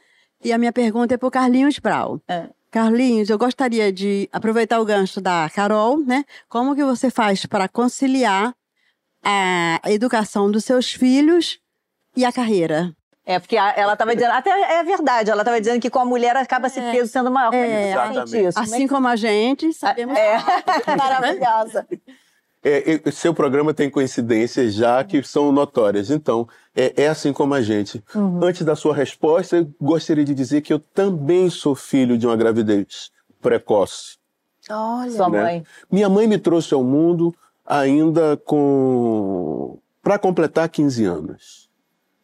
e 0.44 0.52
a 0.52 0.58
minha 0.58 0.72
pergunta 0.72 1.14
é 1.14 1.16
para 1.16 1.26
o 1.26 1.30
Carlinhos 1.30 1.78
Brau. 1.78 2.20
É. 2.28 2.50
Carlinhos, 2.70 3.30
eu 3.30 3.38
gostaria 3.38 3.90
de 3.90 4.28
aproveitar 4.30 4.78
o 4.78 4.84
gancho 4.84 5.22
da 5.22 5.48
Carol, 5.48 5.98
né? 6.00 6.22
Como 6.50 6.74
que 6.74 6.84
você 6.84 7.08
faz 7.08 7.46
para 7.46 7.66
conciliar 7.66 8.54
a 9.24 9.80
educação 9.90 10.50
dos 10.50 10.64
seus 10.64 10.92
filhos 10.92 11.58
e 12.14 12.26
a 12.26 12.32
carreira? 12.32 12.95
É, 13.26 13.40
porque 13.40 13.56
a- 13.56 13.74
ela 13.76 13.94
estava 13.94 14.14
dizendo... 14.14 14.30
Até 14.32 14.50
é 14.78 14.84
verdade, 14.84 15.30
ela 15.30 15.42
estava 15.42 15.60
dizendo 15.60 15.80
que 15.80 15.90
com 15.90 15.98
a 15.98 16.04
mulher 16.04 16.36
acaba 16.36 16.68
esse 16.68 16.80
peso 16.80 17.10
sendo 17.10 17.28
maior. 17.30 17.52
É 17.52 17.58
É, 17.58 17.90
exatamente. 17.90 18.46
isso? 18.46 18.58
Assim 18.58 18.86
como 18.86 19.08
a 19.08 19.16
gente, 19.16 19.72
sabemos 19.72 20.16
É. 20.16 20.36
maravilhosa. 20.96 21.86
É, 22.62 23.00
é, 23.04 23.10
seu 23.10 23.34
programa 23.34 23.74
tem 23.74 23.90
coincidências 23.90 24.74
já 24.74 25.02
que 25.04 25.22
são 25.22 25.50
notórias. 25.52 26.10
Então, 26.10 26.48
é, 26.74 27.04
é 27.04 27.08
assim 27.08 27.32
como 27.32 27.52
a 27.54 27.60
gente. 27.62 28.02
Antes 28.42 28.64
da 28.64 28.76
sua 28.76 28.94
resposta, 28.94 29.56
eu 29.56 29.70
gostaria 29.80 30.24
de 30.24 30.34
dizer 30.34 30.60
que 30.62 30.72
eu 30.72 30.78
também 30.78 31.50
sou 31.50 31.74
filho 31.74 32.16
de 32.16 32.26
uma 32.26 32.36
gravidez 32.36 33.10
precoce. 33.40 34.18
Olha. 34.70 35.10
Sua 35.10 35.28
né? 35.28 35.42
mãe. 35.42 35.64
Minha 35.90 36.08
mãe 36.08 36.26
me 36.26 36.38
trouxe 36.38 36.74
ao 36.74 36.82
mundo 36.82 37.34
ainda 37.64 38.36
com. 38.36 39.78
para 40.02 40.18
completar 40.18 40.68
15 40.68 41.04
anos. 41.04 41.65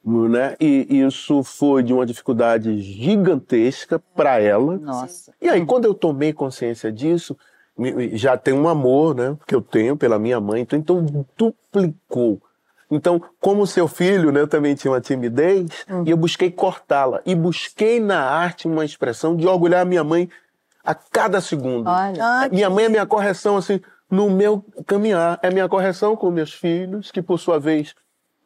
Né? 0.05 0.57
E 0.61 1.01
isso 1.01 1.43
foi 1.43 1.83
de 1.83 1.93
uma 1.93 2.05
dificuldade 2.05 2.81
gigantesca 2.81 3.99
para 4.15 4.41
ela. 4.41 4.77
Nossa. 4.79 5.33
E 5.41 5.49
aí, 5.49 5.65
quando 5.65 5.85
eu 5.85 5.95
tomei 5.95 6.33
consciência 6.33 6.91
disso, 6.91 7.37
já 8.13 8.37
tem 8.37 8.55
um 8.55 8.69
amor, 8.69 9.15
né? 9.15 9.37
Que 9.47 9.55
eu 9.55 9.63
tenho 9.63 9.97
pela 9.97 10.19
minha 10.19 10.41
mãe, 10.41 10.63
então, 10.63 10.79
então 10.79 11.27
duplicou. 11.37 12.41
Então, 12.91 13.23
como 13.41 13.67
seu 13.67 13.89
filho, 13.89 14.31
né, 14.31 14.41
eu 14.41 14.47
também 14.47 14.75
tinha 14.75 14.93
uma 14.93 15.01
timidez, 15.01 15.67
e 16.05 16.11
eu 16.11 16.17
busquei 16.17 16.51
cortá-la. 16.51 17.23
E 17.25 17.35
busquei 17.35 17.99
na 17.99 18.21
arte 18.21 18.69
uma 18.69 18.85
expressão 18.85 19.35
de 19.35 19.47
orgulhar 19.47 19.81
a 19.81 19.85
minha 19.87 20.05
mãe 20.05 20.29
a 20.85 20.95
cada 20.95 21.41
segundo. 21.41 21.89
Olha. 21.89 22.23
Ah, 22.23 22.49
Minha 22.51 22.69
mãe 22.69 22.85
é 22.85 22.89
minha 22.91 23.07
correção, 23.07 23.57
assim, 23.57 23.81
no 24.11 24.29
meu 24.29 24.63
caminhar. 24.87 25.39
É 25.43 25.51
minha 25.51 25.69
correção 25.71 26.15
com 26.15 26.31
meus 26.31 26.53
filhos, 26.53 27.11
que 27.11 27.23
por 27.23 27.39
sua 27.39 27.59
vez, 27.59 27.95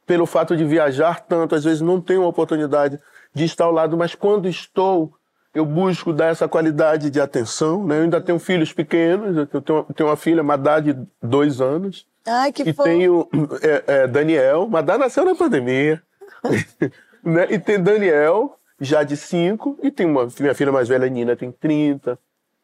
pelo 0.06 0.24
fato 0.24 0.56
de 0.56 0.64
viajar 0.64 1.20
tanto, 1.20 1.54
às 1.54 1.64
vezes 1.64 1.80
não 1.80 2.00
tenho 2.00 2.22
a 2.22 2.28
oportunidade 2.28 2.98
de 3.34 3.44
estar 3.44 3.64
ao 3.64 3.72
lado, 3.72 3.96
mas 3.96 4.14
quando 4.14 4.48
estou, 4.48 5.12
eu 5.52 5.66
busco 5.66 6.12
dar 6.12 6.26
essa 6.26 6.46
qualidade 6.46 7.10
de 7.10 7.20
atenção. 7.20 7.84
Né? 7.84 7.98
Eu 7.98 8.02
ainda 8.02 8.20
tenho 8.20 8.38
filhos 8.38 8.72
pequenos, 8.72 9.36
eu 9.36 9.60
tenho, 9.60 9.82
tenho 9.94 10.08
uma 10.08 10.16
filha, 10.16 10.42
Madá, 10.42 10.78
de 10.78 10.96
dois 11.20 11.60
anos, 11.60 12.06
Ai, 12.24 12.52
que 12.52 12.62
e 12.62 12.72
fofo. 12.72 12.88
tenho 12.88 13.28
é, 13.60 13.84
é, 13.86 14.06
Daniel, 14.06 14.68
Madá 14.68 14.96
nasceu 14.96 15.24
na 15.24 15.34
pandemia, 15.34 16.00
né? 17.22 17.48
e 17.50 17.58
tem 17.58 17.82
Daniel, 17.82 18.58
já 18.80 19.02
de 19.02 19.16
cinco, 19.16 19.78
e 19.82 19.90
tem 19.90 20.06
uma 20.06 20.28
minha 20.38 20.54
filha 20.54 20.70
mais 20.70 20.88
velha, 20.88 21.08
Nina, 21.08 21.34
tem 21.34 21.50
30. 21.50 22.18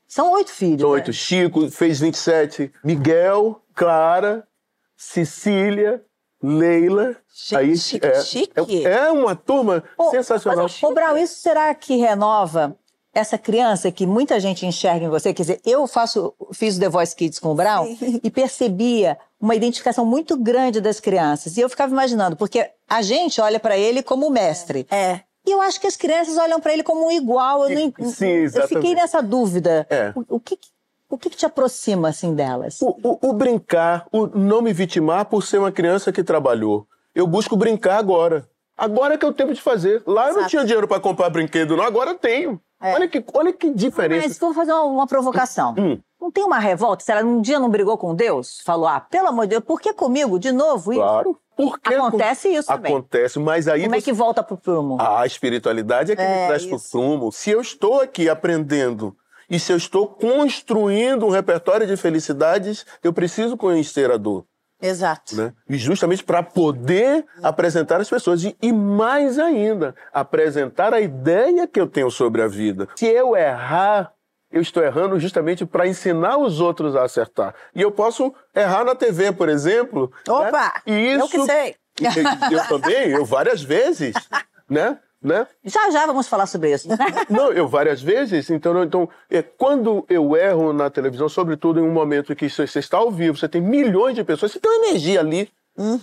São 0.06 0.30
oito 0.32 0.50
filhos. 0.50 0.80
São 0.80 0.90
né? 0.90 0.94
oito. 0.96 1.12
Chico 1.12 1.70
fez 1.70 1.98
27. 2.00 2.70
Miguel, 2.84 3.62
Clara, 3.74 4.46
Cecília, 4.94 6.02
Leila. 6.42 7.16
Gente, 7.34 7.98
que 8.00 8.14
chique. 8.22 8.86
É, 8.86 9.06
é 9.06 9.10
uma 9.10 9.34
turma 9.34 9.82
Ô, 9.96 10.10
sensacional. 10.10 10.64
Mas, 10.64 10.82
ô, 10.82 10.92
Brau, 10.92 11.16
isso 11.16 11.36
será 11.40 11.74
que 11.74 11.96
renova 11.96 12.76
essa 13.14 13.36
criança 13.38 13.90
que 13.90 14.06
muita 14.06 14.38
gente 14.40 14.66
enxerga 14.66 15.06
em 15.06 15.08
você? 15.08 15.32
Quer 15.32 15.42
dizer, 15.42 15.60
eu 15.64 15.86
faço, 15.86 16.34
fiz 16.52 16.76
o 16.76 16.80
The 16.80 16.88
Voice 16.88 17.14
Kids 17.14 17.38
com 17.38 17.50
o 17.50 17.54
Brau 17.54 17.86
e 18.22 18.30
percebia 18.30 19.18
uma 19.40 19.54
identificação 19.54 20.04
muito 20.04 20.36
grande 20.36 20.80
das 20.80 21.00
crianças. 21.00 21.56
E 21.56 21.60
eu 21.60 21.68
ficava 21.68 21.92
imaginando, 21.92 22.36
porque 22.36 22.70
a 22.88 23.02
gente 23.02 23.40
olha 23.40 23.58
para 23.60 23.76
ele 23.76 24.02
como 24.02 24.30
mestre. 24.30 24.86
É. 24.90 25.20
E 25.44 25.50
eu 25.50 25.60
acho 25.60 25.80
que 25.80 25.86
as 25.88 25.96
crianças 25.96 26.36
olham 26.38 26.60
para 26.60 26.72
ele 26.72 26.84
como 26.84 27.04
um 27.06 27.10
igual. 27.10 27.68
Eu, 27.68 27.92
não, 27.98 28.10
Sim, 28.10 28.26
eu 28.28 28.44
exatamente. 28.44 28.74
fiquei 28.76 28.94
nessa 28.94 29.20
dúvida. 29.20 29.86
É. 29.90 30.12
O, 30.14 30.36
o 30.36 30.40
que, 30.40 30.56
que- 30.56 30.68
o 31.14 31.18
que, 31.18 31.30
que 31.30 31.36
te 31.36 31.46
aproxima 31.46 32.08
assim 32.08 32.34
delas? 32.34 32.80
O, 32.80 32.96
o- 33.02 33.18
o 33.30 33.32
brincar, 33.32 34.06
o 34.12 34.26
não 34.26 34.62
me 34.62 34.72
vitimar 34.72 35.26
por 35.26 35.42
ser 35.44 35.58
uma 35.58 35.70
criança 35.70 36.10
que 36.12 36.24
trabalhou. 36.24 36.86
Eu 37.14 37.26
busco 37.26 37.56
brincar 37.56 37.98
agora. 37.98 38.48
Agora 38.76 39.18
que 39.18 39.24
é 39.24 39.28
o 39.28 39.32
tempo 39.32 39.52
de 39.52 39.60
fazer. 39.60 40.02
Lá 40.06 40.24
eu 40.28 40.32
não 40.32 40.38
Exato. 40.40 40.50
tinha 40.50 40.64
dinheiro 40.64 40.88
para 40.88 40.98
comprar 41.00 41.28
brinquedo, 41.30 41.76
não. 41.76 41.84
Agora 41.84 42.10
eu 42.10 42.18
tenho. 42.18 42.58
É. 42.80 42.94
Olha, 42.94 43.06
que, 43.06 43.22
olha 43.34 43.52
que 43.52 43.70
diferença. 43.70 44.26
Mas 44.28 44.38
vou 44.38 44.54
fazer 44.54 44.72
uma, 44.72 44.82
uma 44.84 45.06
provocação. 45.06 45.74
Hum. 45.78 45.98
Não 46.20 46.30
tem 46.32 46.42
uma 46.42 46.58
revolta? 46.58 47.04
Se 47.04 47.12
ela 47.12 47.22
um 47.24 47.40
dia 47.40 47.60
não 47.60 47.68
brigou 47.68 47.96
com 47.98 48.14
Deus, 48.14 48.60
falou: 48.64 48.86
ah, 48.88 48.98
pelo 49.00 49.28
amor 49.28 49.42
de 49.42 49.50
Deus, 49.50 49.64
por 49.64 49.80
que 49.80 49.92
comigo 49.92 50.38
de 50.38 50.50
novo? 50.50 50.92
isso? 50.92 51.00
Claro. 51.02 51.38
Por 51.54 51.78
que 51.78 51.94
Acontece 51.94 52.48
isso 52.48 52.66
também. 52.68 52.90
Acontece, 52.92 53.38
mas 53.38 53.68
aí 53.68 53.82
Como 53.82 53.94
é 53.94 54.00
você- 54.00 54.04
que 54.06 54.12
volta 54.12 54.42
pro 54.42 54.56
prumo? 54.56 54.96
A 54.98 55.26
espiritualidade 55.26 56.12
é 56.12 56.16
que 56.16 56.22
me 56.22 56.28
É, 56.28 56.46
traz 56.46 56.64
pro 56.64 56.76
isso. 56.76 56.90
prumo. 56.90 57.30
Se 57.30 57.50
eu 57.50 57.60
estou 57.60 58.00
aqui 58.00 58.26
aprendendo 58.28 59.14
e 59.52 59.60
se 59.60 59.70
eu 59.70 59.76
estou 59.76 60.08
construindo 60.08 61.26
um 61.26 61.30
repertório 61.30 61.86
de 61.86 61.94
felicidades, 61.94 62.86
eu 63.04 63.12
preciso 63.12 63.54
conhecer 63.54 64.10
a 64.10 64.16
dor. 64.16 64.46
Exato. 64.80 65.36
Né? 65.36 65.52
E 65.68 65.76
justamente 65.76 66.24
para 66.24 66.42
poder 66.42 67.26
apresentar 67.42 68.00
às 68.00 68.08
pessoas. 68.08 68.42
E, 68.44 68.56
e 68.62 68.72
mais 68.72 69.38
ainda, 69.38 69.94
apresentar 70.10 70.94
a 70.94 71.02
ideia 71.02 71.66
que 71.66 71.78
eu 71.78 71.86
tenho 71.86 72.10
sobre 72.10 72.40
a 72.40 72.48
vida. 72.48 72.88
Se 72.96 73.06
eu 73.06 73.36
errar, 73.36 74.14
eu 74.50 74.62
estou 74.62 74.82
errando 74.82 75.20
justamente 75.20 75.66
para 75.66 75.86
ensinar 75.86 76.38
os 76.38 76.58
outros 76.58 76.96
a 76.96 77.02
acertar. 77.02 77.54
E 77.74 77.82
eu 77.82 77.92
posso 77.92 78.34
errar 78.54 78.84
na 78.84 78.94
TV, 78.94 79.32
por 79.32 79.50
exemplo. 79.50 80.10
Opa! 80.26 80.50
né? 80.50 80.72
E 80.86 81.10
Eu 81.10 81.18
isso 81.18 81.28
que 81.28 81.44
sei. 81.44 81.76
eu, 82.00 82.08
eu 82.58 82.68
também, 82.68 83.10
eu 83.10 83.24
várias 83.26 83.62
vezes, 83.62 84.14
né? 84.68 84.98
Né? 85.22 85.46
Já 85.64 85.90
já 85.90 86.06
vamos 86.06 86.26
falar 86.26 86.46
sobre 86.46 86.72
isso. 86.72 86.88
Não, 87.30 87.52
eu 87.52 87.68
várias 87.68 88.02
vezes. 88.02 88.50
Então, 88.50 88.82
então 88.82 89.08
é, 89.30 89.42
quando 89.42 90.04
eu 90.08 90.36
erro 90.36 90.72
na 90.72 90.90
televisão, 90.90 91.28
sobretudo 91.28 91.80
em 91.80 91.82
um 91.82 91.92
momento 91.92 92.34
que 92.34 92.48
você 92.48 92.78
está 92.78 92.98
ao 92.98 93.10
vivo, 93.10 93.36
você 93.38 93.48
tem 93.48 93.60
milhões 93.60 94.14
de 94.14 94.24
pessoas, 94.24 94.52
você 94.52 94.60
tem 94.60 94.70
uma 94.70 94.88
energia 94.88 95.20
ali 95.20 95.50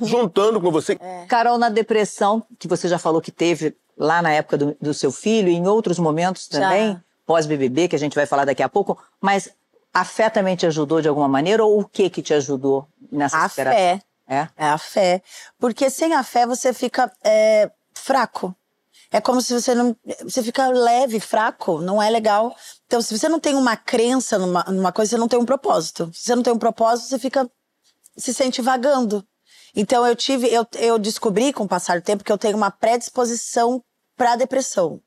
juntando 0.01 0.59
com 0.59 0.71
você. 0.71 0.97
Carol, 1.27 1.57
na 1.57 1.69
depressão, 1.69 2.43
que 2.57 2.67
você 2.67 2.87
já 2.87 2.97
falou 2.97 3.21
que 3.21 3.31
teve 3.31 3.75
lá 3.97 4.21
na 4.21 4.31
época 4.31 4.57
do, 4.57 4.77
do 4.81 4.93
seu 4.93 5.11
filho 5.11 5.49
e 5.49 5.53
em 5.55 5.67
outros 5.67 5.99
momentos 5.99 6.47
também, 6.47 6.99
pós-BBB, 7.25 7.89
que 7.89 7.95
a 7.95 7.99
gente 7.99 8.15
vai 8.15 8.25
falar 8.25 8.45
daqui 8.45 8.63
a 8.63 8.69
pouco, 8.69 8.97
mas 9.21 9.49
a 9.93 10.05
fé 10.05 10.29
também 10.29 10.55
te 10.55 10.65
ajudou 10.65 11.01
de 11.01 11.07
alguma 11.07 11.27
maneira 11.27 11.63
ou 11.63 11.81
o 11.81 11.85
que 11.85 12.09
que 12.09 12.21
te 12.21 12.33
ajudou 12.33 12.87
nessa 13.11 13.43
A 13.43 13.49
superação? 13.49 13.77
fé. 13.77 14.01
É? 14.27 14.47
É 14.55 14.65
a 14.69 14.77
fé. 14.77 15.21
Porque 15.59 15.89
sem 15.89 16.13
a 16.13 16.23
fé 16.23 16.45
você 16.45 16.71
fica 16.71 17.11
é, 17.23 17.69
fraco. 17.93 18.55
É 19.11 19.19
como 19.19 19.41
se 19.41 19.53
você 19.53 19.73
não. 19.73 19.95
Você 20.23 20.43
fica 20.43 20.67
leve, 20.69 21.19
fraco, 21.19 21.81
não 21.81 22.01
é 22.01 22.09
legal. 22.09 22.55
Então, 22.85 23.01
se 23.01 23.17
você 23.17 23.27
não 23.27 23.39
tem 23.39 23.55
uma 23.55 23.75
crença 23.75 24.37
numa, 24.37 24.63
numa 24.65 24.91
coisa, 24.91 25.11
você 25.11 25.17
não 25.17 25.27
tem 25.27 25.39
um 25.39 25.45
propósito. 25.45 26.11
Se 26.13 26.25
você 26.25 26.35
não 26.35 26.43
tem 26.43 26.53
um 26.53 26.59
propósito, 26.59 27.09
você 27.09 27.19
fica. 27.19 27.49
se 28.17 28.33
sente 28.33 28.61
vagando. 28.61 29.25
Então, 29.75 30.05
eu 30.05 30.15
tive. 30.15 30.47
Eu, 30.47 30.65
eu 30.77 30.99
descobri 30.99 31.51
com 31.51 31.63
o 31.63 31.67
passar 31.67 31.99
do 31.99 32.03
tempo 32.03 32.23
que 32.23 32.31
eu 32.31 32.37
tenho 32.37 32.55
uma 32.55 32.69
predisposição 32.69 33.83
para 34.15 34.35
depressão. 34.35 35.01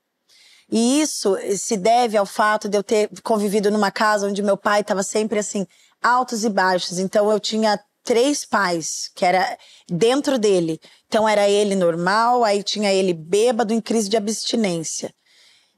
E 0.70 1.00
isso 1.00 1.36
se 1.56 1.76
deve 1.76 2.16
ao 2.16 2.24
fato 2.24 2.68
de 2.68 2.78
eu 2.78 2.82
ter 2.82 3.10
convivido 3.22 3.70
numa 3.70 3.90
casa 3.90 4.26
onde 4.26 4.42
meu 4.42 4.56
pai 4.56 4.80
estava 4.80 5.02
sempre 5.02 5.38
assim, 5.38 5.66
altos 6.02 6.44
e 6.44 6.48
baixos. 6.48 6.98
Então 6.98 7.30
eu 7.30 7.38
tinha 7.38 7.78
três 8.04 8.44
pais, 8.44 9.10
que 9.14 9.24
era 9.24 9.58
dentro 9.88 10.38
dele. 10.38 10.80
Então 11.06 11.28
era 11.28 11.48
ele 11.48 11.74
normal, 11.74 12.44
aí 12.44 12.62
tinha 12.62 12.92
ele 12.92 13.12
bêbado 13.12 13.72
em 13.72 13.80
crise 13.80 14.08
de 14.08 14.16
abstinência. 14.16 15.14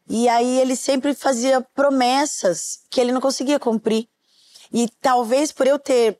E 0.08 0.28
aí 0.28 0.60
ele 0.60 0.76
sempre 0.76 1.14
fazia 1.14 1.60
promessas 1.74 2.80
que 2.90 3.00
ele 3.00 3.12
não 3.12 3.20
conseguia 3.20 3.58
cumprir. 3.58 4.06
E 4.72 4.88
talvez 5.00 5.52
por 5.52 5.66
eu 5.66 5.78
ter 5.78 6.18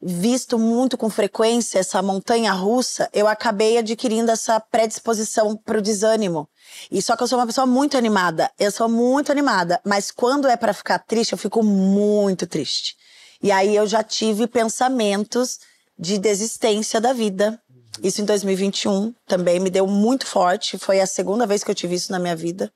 visto 0.00 0.58
muito 0.58 0.98
com 0.98 1.08
frequência 1.08 1.78
essa 1.78 2.02
montanha 2.02 2.52
russa, 2.52 3.08
eu 3.12 3.26
acabei 3.26 3.78
adquirindo 3.78 4.30
essa 4.30 4.60
predisposição 4.60 5.56
para 5.56 5.78
o 5.78 5.82
desânimo. 5.82 6.46
E 6.90 7.00
só 7.00 7.16
que 7.16 7.22
eu 7.22 7.26
sou 7.26 7.38
uma 7.38 7.46
pessoa 7.46 7.66
muito 7.66 7.96
animada. 7.96 8.50
Eu 8.58 8.70
sou 8.70 8.88
muito 8.88 9.32
animada, 9.32 9.80
mas 9.84 10.10
quando 10.10 10.46
é 10.46 10.56
para 10.56 10.74
ficar 10.74 10.98
triste, 10.98 11.32
eu 11.32 11.38
fico 11.38 11.62
muito 11.62 12.46
triste. 12.46 12.96
E 13.44 13.52
aí 13.52 13.76
eu 13.76 13.86
já 13.86 14.02
tive 14.02 14.46
pensamentos 14.46 15.58
de 15.98 16.16
desistência 16.16 16.98
da 16.98 17.12
vida. 17.12 17.60
Isso 18.02 18.22
em 18.22 18.24
2021 18.24 19.12
também 19.26 19.60
me 19.60 19.68
deu 19.68 19.86
muito 19.86 20.26
forte. 20.26 20.78
Foi 20.78 20.98
a 20.98 21.06
segunda 21.06 21.46
vez 21.46 21.62
que 21.62 21.70
eu 21.70 21.74
tive 21.74 21.94
isso 21.94 22.10
na 22.10 22.18
minha 22.18 22.34
vida. 22.34 22.72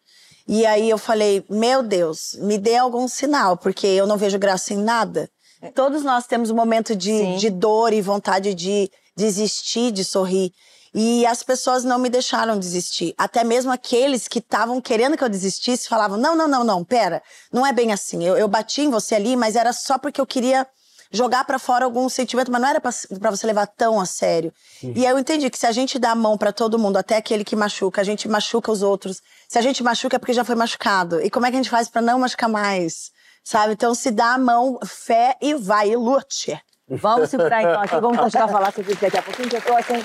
E 0.47 0.67
aí 0.67 0.91
eu 0.91 0.99
falei: 0.99 1.43
Meu 1.49 1.83
Deus, 1.83 2.37
me 2.41 2.59
dê 2.59 2.77
algum 2.77 3.09
sinal, 3.09 3.57
porque 3.57 3.87
eu 3.87 4.07
não 4.07 4.19
vejo 4.19 4.39
graça 4.39 4.75
em 4.75 4.77
nada. 4.77 5.31
Todos 5.75 6.05
nós 6.05 6.27
temos 6.27 6.51
um 6.51 6.55
momento 6.55 6.95
de, 6.95 7.39
de 7.39 7.49
dor 7.49 7.95
e 7.95 8.03
vontade 8.03 8.53
de 8.53 8.91
desistir, 9.17 9.91
de 9.91 10.05
sorrir. 10.05 10.53
E 10.95 11.27
as 11.27 11.43
pessoas 11.43 11.85
não 11.85 11.99
me 11.99 12.09
deixaram 12.09 12.59
desistir. 12.59 13.15
Até 13.19 13.45
mesmo 13.45 13.71
aqueles 13.71 14.27
que 14.27 14.39
estavam 14.39 14.81
querendo 14.81 15.17
que 15.17 15.25
eu 15.25 15.29
desistisse 15.29 15.89
falavam: 15.89 16.17
Não, 16.17 16.35
não, 16.35 16.49
não, 16.49 16.65
não, 16.65 16.85
pera, 16.85 17.23
não 17.53 17.67
é 17.67 17.73
bem 17.73 17.93
assim. 17.93 18.25
Eu, 18.25 18.37
eu 18.37 18.49
bati 18.49 18.83
em 18.83 18.91
você 18.91 19.15
ali, 19.15 19.37
mas 19.37 19.57
era 19.57 19.73
só 19.73 19.99
porque 19.99 20.21
eu 20.21 20.27
queria 20.27 20.67
jogar 21.11 21.45
pra 21.45 21.59
fora 21.59 21.85
algum 21.85 22.09
sentimento, 22.09 22.51
mas 22.51 22.61
não 22.61 22.69
era 22.69 22.81
pra 22.81 22.91
pra 23.19 23.31
você 23.31 23.47
levar 23.47 23.67
tão 23.67 24.01
a 24.01 24.07
sério. 24.07 24.53
E 24.83 25.07
aí 25.07 25.13
eu 25.13 25.19
entendi 25.19 25.49
que 25.51 25.59
se 25.59 25.67
a 25.67 25.73
gente 25.73 25.99
dá 25.99 26.11
a 26.11 26.15
mão 26.15 26.37
pra 26.37 26.53
todo 26.53 26.79
mundo, 26.79 26.97
até 26.97 27.17
aquele 27.17 27.45
que 27.45 27.57
machuca, 27.57 28.01
a 28.01 28.05
gente 28.05 28.29
machuca 28.29 28.71
os 28.71 28.83
outros. 28.83 29.23
Se 29.49 29.59
a 29.59 29.63
gente 29.63 29.83
machuca 29.83 30.17
é 30.17 30.19
porque 30.19 30.33
já 30.35 30.45
foi 30.45 30.55
machucado. 30.55 31.21
E 31.23 31.31
como 31.31 31.47
é 31.47 31.51
que 31.51 31.57
a 31.57 31.61
gente 31.61 31.71
faz 31.71 31.89
pra 31.89 32.03
não 32.03 32.19
machucar 32.19 32.49
mais? 32.49 33.11
Sabe? 33.43 33.73
Então 33.73 33.95
se 33.95 34.11
dá 34.11 34.35
a 34.35 34.39
mão, 34.39 34.79
fé 34.85 35.37
e 35.41 35.55
vai, 35.55 35.91
e 35.91 35.97
lute. 35.97 36.61
Vamos 36.91 37.29
segurar 37.29 37.63
então 37.63 37.81
aqui, 37.81 38.01
vamos 38.01 38.19
continuar 38.19 38.47
a 38.47 38.49
falar 38.49 38.73
sobre 38.73 38.93
isso 38.93 39.01
daqui 39.01 39.19
a 39.19 39.23
pouquinho, 39.23 39.49
que 39.49 39.57
eu 39.57 39.61
tô 39.61 39.77
assim, 39.77 40.03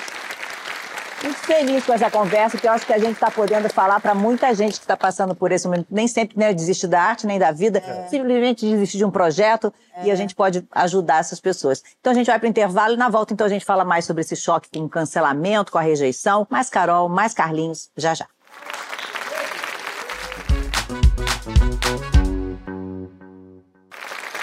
muito 1.23 1.39
feliz 1.39 1.85
com 1.85 1.93
essa 1.93 2.11
conversa, 2.11 2.57
que 2.57 2.67
eu 2.67 2.71
acho 2.71 2.85
que 2.85 2.93
a 2.93 2.99
gente 2.99 3.13
está 3.13 3.31
podendo 3.31 3.69
falar 3.69 3.99
para 4.01 4.13
muita 4.13 4.53
gente 4.53 4.73
que 4.73 4.83
está 4.83 4.97
passando 4.97 5.33
por 5.33 5.51
esse 5.51 5.65
momento. 5.65 5.87
Nem 5.89 6.07
sempre 6.07 6.37
né, 6.37 6.53
desiste 6.53 6.85
da 6.85 7.01
arte, 7.01 7.25
nem 7.25 7.39
da 7.39 7.51
vida, 7.51 7.81
simplesmente 8.09 8.69
desistir 8.69 8.97
de 8.97 9.05
um 9.05 9.11
projeto 9.11 9.73
e 10.03 10.11
a 10.11 10.15
gente 10.15 10.35
pode 10.35 10.67
ajudar 10.71 11.19
essas 11.19 11.39
pessoas. 11.39 11.81
Então 11.99 12.11
a 12.11 12.15
gente 12.15 12.27
vai 12.27 12.37
para 12.37 12.45
o 12.45 12.49
intervalo 12.49 12.93
e 12.93 12.97
na 12.97 13.07
volta 13.07 13.33
então 13.33 13.47
a 13.47 13.49
gente 13.49 13.63
fala 13.63 13.85
mais 13.85 14.03
sobre 14.03 14.21
esse 14.21 14.35
choque 14.35 14.69
com 14.71 14.83
o 14.83 14.89
cancelamento, 14.89 15.71
com 15.71 15.77
a 15.77 15.81
rejeição. 15.81 16.45
Mais 16.49 16.69
Carol, 16.69 17.07
mais 17.07 17.33
Carlinhos, 17.33 17.89
já 17.95 18.13
já. 18.13 18.27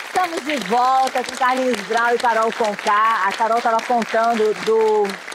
Estamos 0.07 0.45
de 0.45 0.57
volta 0.69 1.23
com 1.25 1.37
Carlinhos 1.37 1.81
Brau 1.83 2.15
e 2.15 2.19
Carol 2.19 2.51
Conká. 2.53 3.27
A 3.27 3.33
Carol 3.33 3.59
estava 3.59 3.83
contando 3.83 4.55
do 4.65 5.30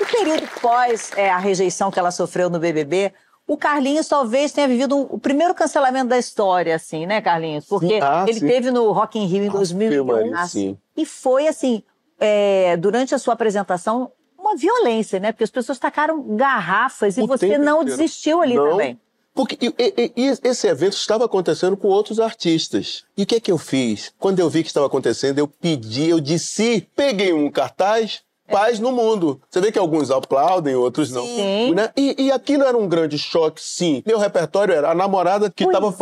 No 0.00 0.06
período 0.06 0.48
pós 0.60 1.10
é, 1.16 1.30
a 1.30 1.38
rejeição 1.38 1.90
que 1.90 1.98
ela 1.98 2.10
sofreu 2.10 2.48
no 2.48 2.58
BBB, 2.58 3.12
o 3.46 3.56
Carlinhos 3.56 4.08
talvez 4.08 4.52
tenha 4.52 4.66
vivido 4.68 4.96
um- 4.96 5.02
o 5.10 5.18
primeiro 5.18 5.54
cancelamento 5.54 6.08
da 6.08 6.18
história, 6.18 6.74
assim, 6.74 7.04
né, 7.06 7.20
Carlinhos? 7.20 7.66
Porque 7.66 7.98
ah, 8.02 8.24
ele 8.26 8.40
sim. 8.40 8.46
teve 8.46 8.70
no 8.70 8.90
Rock 8.92 9.18
in 9.18 9.26
Rio 9.26 9.44
em 9.44 9.50
2001. 9.50 10.04
Maria, 10.04 10.46
sim. 10.46 10.78
E 10.96 11.04
foi 11.04 11.46
assim, 11.48 11.82
é, 12.18 12.76
durante 12.76 13.14
a 13.14 13.18
sua 13.18 13.34
apresentação, 13.34 14.12
uma 14.38 14.56
violência, 14.56 15.20
né? 15.20 15.32
Porque 15.32 15.44
as 15.44 15.50
pessoas 15.50 15.78
tacaram 15.78 16.22
garrafas 16.36 17.18
e 17.18 17.22
O 17.22 17.26
você 17.26 17.58
não 17.58 17.82
inteiro. 17.82 17.96
desistiu 17.98 18.40
ali 18.40 18.54
Não. 18.54 18.70
também. 18.70 18.98
Porque 19.34 19.56
e- 19.60 19.74
e- 19.78 20.12
e 20.16 20.38
esse 20.44 20.66
evento 20.66 20.94
estava 20.94 21.24
acontecendo 21.24 21.76
com 21.76 21.88
outros 21.88 22.18
artistas. 22.18 23.04
E 23.16 23.22
o 23.22 23.26
que 23.26 23.36
é 23.36 23.40
que 23.40 23.52
eu 23.52 23.58
fiz? 23.58 24.12
Quando 24.18 24.40
eu 24.40 24.48
vi 24.50 24.62
que 24.62 24.68
estava 24.68 24.86
acontecendo, 24.86 25.38
eu 25.38 25.46
pedi, 25.46 26.08
eu 26.08 26.20
disse, 26.20 26.88
peguei 26.96 27.32
um 27.32 27.50
cartaz, 27.50 28.22
paz 28.50 28.78
no 28.78 28.92
mundo. 28.92 29.40
Você 29.48 29.60
vê 29.60 29.70
que 29.72 29.78
alguns 29.78 30.10
aplaudem, 30.10 30.74
outros 30.74 31.10
não. 31.10 31.24
Sim. 31.24 31.74
Né? 31.74 31.90
E, 31.96 32.24
e 32.26 32.32
aquilo 32.32 32.64
era 32.64 32.76
um 32.76 32.88
grande 32.88 33.18
choque, 33.18 33.60
sim. 33.62 34.02
Meu 34.06 34.18
repertório 34.18 34.74
era 34.74 34.90
a 34.90 34.94
namorada 34.94 35.50
que 35.50 35.64
estava 35.64 35.92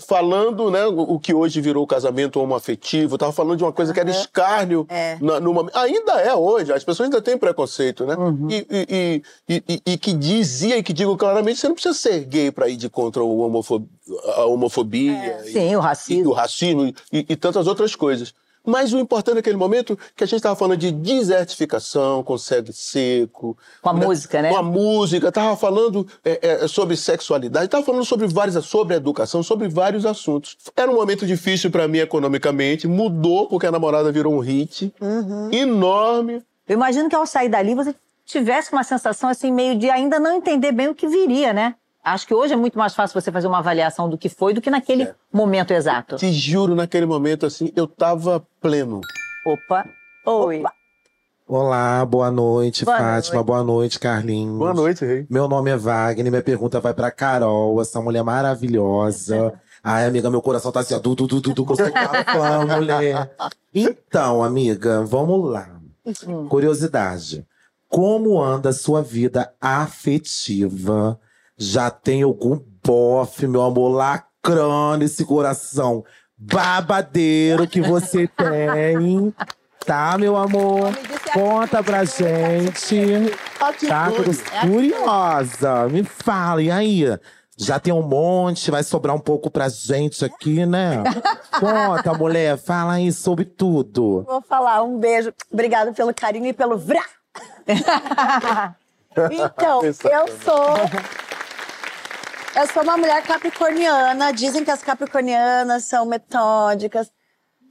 falando, 0.00 0.70
né, 0.70 0.86
o, 0.86 1.18
que 1.18 1.34
hoje 1.34 1.60
virou 1.60 1.86
casamento 1.86 2.40
homoafetivo, 2.40 3.16
estava 3.16 3.32
falando 3.32 3.56
de 3.58 3.64
uma 3.64 3.72
coisa 3.72 3.92
que 3.92 4.00
era 4.00 4.10
escárnio. 4.10 4.86
É. 4.88 5.16
na- 5.20 5.40
numa- 5.40 5.70
ainda 5.74 6.12
é 6.20 6.34
hoje, 6.34 6.72
as 6.72 6.84
pessoas 6.84 7.06
ainda 7.06 7.20
têm 7.20 7.36
preconceito, 7.36 8.04
né? 8.06 8.14
E, 8.48 8.66
e- 8.70 9.22
e- 9.48 9.82
e- 9.86 9.98
que 9.98 10.12
dizia 10.12 10.76
e 10.78 10.82
que 10.82 10.92
digo 10.92 11.16
claramente, 11.16 11.58
você 11.60 11.68
não 11.68 11.74
precisa 11.74 11.94
ser 11.94 12.24
gay 12.24 12.50
para 12.50 12.68
ir 12.68 12.76
de 12.76 12.88
contra 12.88 13.22
o 13.22 13.38
homofob- 13.40 13.86
a 14.36 14.44
homofobia 14.46 15.42
e, 15.44 15.52
Sim, 15.52 15.58
o 15.58 15.72
e 15.72 15.76
o 15.76 15.80
racismo. 15.80 16.32
racismo 16.32 16.92
e 17.12 17.36
tantas 17.36 17.66
outras 17.66 17.94
coisas. 17.94 18.32
Mas 18.68 18.92
o 18.92 18.98
importante 18.98 19.36
naquele 19.36 19.56
momento 19.56 19.94
é 19.94 19.96
que 20.16 20.24
a 20.24 20.26
gente 20.26 20.36
estava 20.36 20.54
falando 20.54 20.78
de 20.78 20.92
desertificação 20.92 22.22
com 22.22 22.36
sangue 22.36 22.72
seco. 22.72 23.56
Com 23.80 23.88
a 23.88 23.92
música, 23.92 24.42
né? 24.42 24.50
Com 24.50 24.56
a 24.56 24.62
música, 24.62 25.28
estava 25.28 25.56
falando 25.56 26.06
é, 26.24 26.64
é, 26.64 26.68
sobre 26.68 26.96
sexualidade, 26.96 27.64
estava 27.66 27.84
falando 27.84 28.04
sobre 28.04 28.26
várias, 28.26 28.62
sobre 28.66 28.94
educação, 28.96 29.42
sobre 29.42 29.68
vários 29.68 30.04
assuntos. 30.04 30.56
Era 30.76 30.90
um 30.90 30.94
momento 30.94 31.26
difícil 31.26 31.70
para 31.70 31.88
mim 31.88 31.98
economicamente, 31.98 32.86
mudou 32.86 33.48
porque 33.48 33.66
a 33.66 33.70
namorada 33.72 34.12
virou 34.12 34.34
um 34.34 34.40
hit 34.40 34.92
Uhum. 35.00 35.50
enorme. 35.52 36.42
Eu 36.68 36.74
imagino 36.74 37.08
que 37.08 37.16
ao 37.16 37.26
sair 37.26 37.48
dali 37.48 37.74
você 37.74 37.94
tivesse 38.26 38.72
uma 38.72 38.84
sensação 38.84 39.30
assim, 39.30 39.50
meio 39.50 39.78
de 39.78 39.88
ainda 39.88 40.20
não 40.20 40.36
entender 40.36 40.72
bem 40.72 40.88
o 40.88 40.94
que 40.94 41.08
viria, 41.08 41.52
né? 41.52 41.74
Acho 42.04 42.26
que 42.26 42.34
hoje 42.34 42.54
é 42.54 42.56
muito 42.56 42.78
mais 42.78 42.94
fácil 42.94 43.20
você 43.20 43.30
fazer 43.30 43.46
uma 43.48 43.58
avaliação 43.58 44.08
do 44.08 44.16
que 44.16 44.28
foi 44.28 44.54
do 44.54 44.60
que 44.60 44.70
naquele 44.70 45.02
É. 45.04 45.14
momento 45.32 45.72
exato. 45.72 46.16
Te 46.16 46.32
juro, 46.32 46.74
naquele 46.74 47.06
momento 47.06 47.44
assim, 47.44 47.72
eu 47.76 47.86
tava 47.86 48.46
pleno. 48.60 49.00
Opa. 49.46 49.84
Oi. 50.26 50.62
Olá, 51.46 52.04
boa 52.04 52.30
noite, 52.30 52.84
Boa 52.84 52.96
Fátima. 52.98 53.34
noite. 53.36 53.46
Boa 53.46 53.62
noite, 53.64 53.98
Carlinhos. 53.98 54.76
noite, 54.76 55.04
rei. 55.04 55.26
Meu 55.30 55.48
nome 55.48 55.70
é 55.70 55.76
Wagner, 55.76 56.30
minha 56.30 56.42
pergunta 56.42 56.78
vai 56.78 56.92
pra 56.92 57.10
Carol, 57.10 57.80
essa 57.80 58.00
mulher 58.02 58.22
maravilhosa. 58.22 59.54
Ai, 59.82 60.04
amiga, 60.06 60.30
meu 60.30 60.42
coração 60.42 60.70
tá 60.70 60.80
assim, 60.80 60.94
ó, 60.94 60.98
du, 60.98 61.14
du, 61.14 61.26
du, 61.26 61.40
du, 61.40 61.54
du, 61.54 61.64
você 61.64 61.90
tá 61.90 62.24
fã, 62.32 62.66
mulher. 62.76 63.30
Então, 63.74 64.42
amiga, 64.44 65.02
vamos 65.04 65.50
lá. 65.50 65.70
Curiosidade. 66.50 67.46
Como 67.88 68.42
anda 68.42 68.68
a 68.68 68.72
sua 68.74 69.00
vida 69.02 69.50
afetiva? 69.60 71.18
Já 71.58 71.90
tem 71.90 72.22
algum 72.22 72.60
bofe, 72.84 73.48
meu 73.48 73.62
amor, 73.62 73.88
lacrando 73.88 75.04
esse 75.04 75.24
coração 75.24 76.04
babadeiro 76.38 77.66
que 77.66 77.80
você 77.80 78.28
tem? 78.38 79.34
Tá, 79.84 80.16
meu 80.16 80.36
amor? 80.36 80.92
Conta 81.32 81.82
pra 81.82 82.04
gente. 82.04 83.32
Tá, 83.88 84.08
tô 84.10 84.22
curiosa. 84.68 85.88
Me 85.88 86.04
fala, 86.04 86.62
e 86.62 86.70
aí? 86.70 87.18
Já 87.56 87.80
tem 87.80 87.92
um 87.92 88.02
monte, 88.02 88.70
vai 88.70 88.84
sobrar 88.84 89.16
um 89.16 89.18
pouco 89.18 89.50
pra 89.50 89.68
gente 89.68 90.24
aqui, 90.24 90.64
né? 90.64 91.02
Conta, 91.58 92.14
mulher, 92.14 92.56
fala 92.56 92.92
aí 92.92 93.10
sobre 93.12 93.44
tudo. 93.44 94.22
Vou 94.22 94.40
falar 94.42 94.84
um 94.84 94.96
beijo. 94.96 95.34
Obrigado 95.52 95.92
pelo 95.92 96.14
carinho 96.14 96.46
e 96.46 96.52
pelo 96.52 96.78
vrá. 96.78 97.04
então, 99.32 99.82
eu 99.82 99.92
sou. 99.92 101.27
Eu 102.58 102.66
sou 102.66 102.82
uma 102.82 102.96
mulher 102.96 103.22
capricorniana. 103.22 104.32
Dizem 104.32 104.64
que 104.64 104.70
as 104.72 104.82
capricornianas 104.82 105.84
são 105.84 106.04
metódicas, 106.04 107.08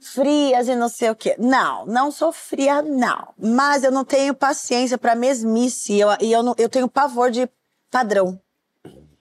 frias 0.00 0.66
e 0.66 0.74
não 0.74 0.88
sei 0.88 1.10
o 1.10 1.14
quê. 1.14 1.36
Não, 1.38 1.84
não 1.84 2.10
sou 2.10 2.32
fria, 2.32 2.80
não. 2.80 3.34
Mas 3.36 3.84
eu 3.84 3.90
não 3.92 4.02
tenho 4.02 4.32
paciência 4.32 4.96
pra 4.96 5.14
mesmice. 5.14 5.92
E 5.92 6.00
eu, 6.00 6.08
e 6.22 6.32
eu, 6.32 6.42
não- 6.42 6.54
eu 6.56 6.70
tenho 6.70 6.88
pavor 6.88 7.30
de 7.30 7.46
padrão. 7.90 8.40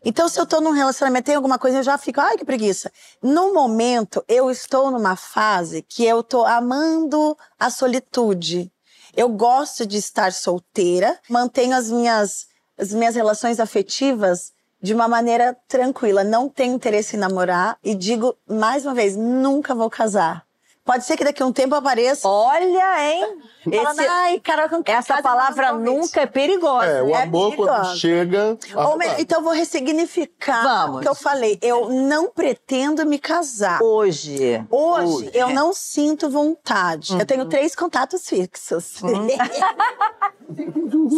Então, 0.06 0.30
se 0.30 0.40
eu 0.40 0.46
tô 0.46 0.62
num 0.62 0.72
relacionamento, 0.72 1.26
tem 1.26 1.36
alguma 1.36 1.60
coisa, 1.60 1.80
eu 1.80 1.84
já 1.84 1.98
fico, 1.98 2.22
ai, 2.22 2.38
que 2.38 2.46
preguiça. 2.46 2.90
No 3.22 3.54
momento, 3.54 4.24
eu 4.26 4.50
estou 4.50 4.90
numa 4.90 5.18
fase 5.18 5.82
que 5.82 6.06
eu 6.06 6.24
tô 6.24 6.46
amando 6.46 7.38
a 7.60 7.70
solitude. 7.70 8.72
Eu 9.14 9.28
gosto 9.28 9.86
de 9.86 9.98
estar 9.98 10.32
solteira, 10.32 11.20
mantenho 11.30 11.76
as 11.76 11.92
minhas, 11.92 12.46
as 12.78 12.94
minhas 12.94 13.16
relações 13.16 13.60
afetivas 13.60 14.56
de 14.82 14.94
uma 14.94 15.08
maneira 15.08 15.58
tranquila. 15.68 16.24
Não 16.24 16.48
tenho 16.48 16.76
interesse 16.76 17.16
em 17.16 17.20
namorar 17.20 17.78
e 17.84 17.94
digo, 17.94 18.38
mais 18.48 18.86
uma 18.86 18.94
vez, 18.94 19.16
nunca 19.16 19.76
vou 19.76 19.90
casar. 19.90 20.47
Pode 20.88 21.04
ser 21.04 21.18
que 21.18 21.24
daqui 21.24 21.44
a 21.44 21.46
um 21.46 21.52
tempo 21.52 21.76
apareça. 21.76 22.28
Olha, 22.28 23.12
hein? 23.12 23.38
falando, 23.70 24.00
Esse- 24.00 24.08
ai, 24.10 24.40
Carol, 24.40 24.70
com 24.70 24.82
essa 24.86 25.22
palavra 25.22 25.74
não 25.74 25.80
convite." 25.80 25.96
nunca 26.02 26.22
é 26.22 26.26
perigosa. 26.26 26.86
É, 26.88 27.04
o 27.04 27.10
É 27.10 27.24
amor 27.24 27.56
quando 27.56 27.96
chega. 27.98 28.58
Ou 28.74 28.98
melhor, 28.98 29.10
arrasa. 29.12 29.22
então 29.22 29.40
eu 29.40 29.44
vou 29.44 29.54
ressignificar 29.54 30.64
Vamos. 30.64 30.98
o 30.98 31.00
que 31.02 31.08
eu 31.10 31.16
falei. 31.16 31.60
Eu 31.62 31.90
não 31.90 32.30
pretendo 32.32 33.06
me 33.06 33.20
casar. 33.20 33.82
Hoje. 33.84 34.66
Hoje, 34.72 35.06
Hoje. 35.28 35.32
eu 35.34 35.50
não 35.50 35.74
sinto 35.74 36.30
vontade. 36.30 37.14
Eu 37.20 37.26
tenho 37.26 37.46
três 37.46 37.76
contatos 37.76 38.26
fixos. 38.28 39.02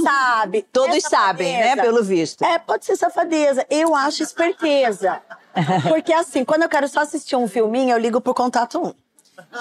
Sabe? 0.04 0.64
Todos 0.74 0.98
É 0.98 1.02
sabem, 1.02 1.54
né? 1.58 1.76
Pelo 1.76 2.04
visto. 2.04 2.44
É, 2.44 2.58
pode 2.58 2.86
ser 2.86 2.96
safadeza. 2.96 3.66
Eu 3.70 3.94
acho 3.96 4.24
esperteza. 4.24 5.22
Porque 5.88 6.14
assim, 6.14 6.44
quando 6.44 6.64
eu 6.64 6.70
quero 6.70 6.88
só 6.88 7.02
assistir 7.02 7.36
um 7.36 7.48
filminho, 7.48 7.92
eu 7.92 7.98
ligo 7.98 8.20
pro 8.22 8.34
contato 8.34 8.80
1. 8.82 8.94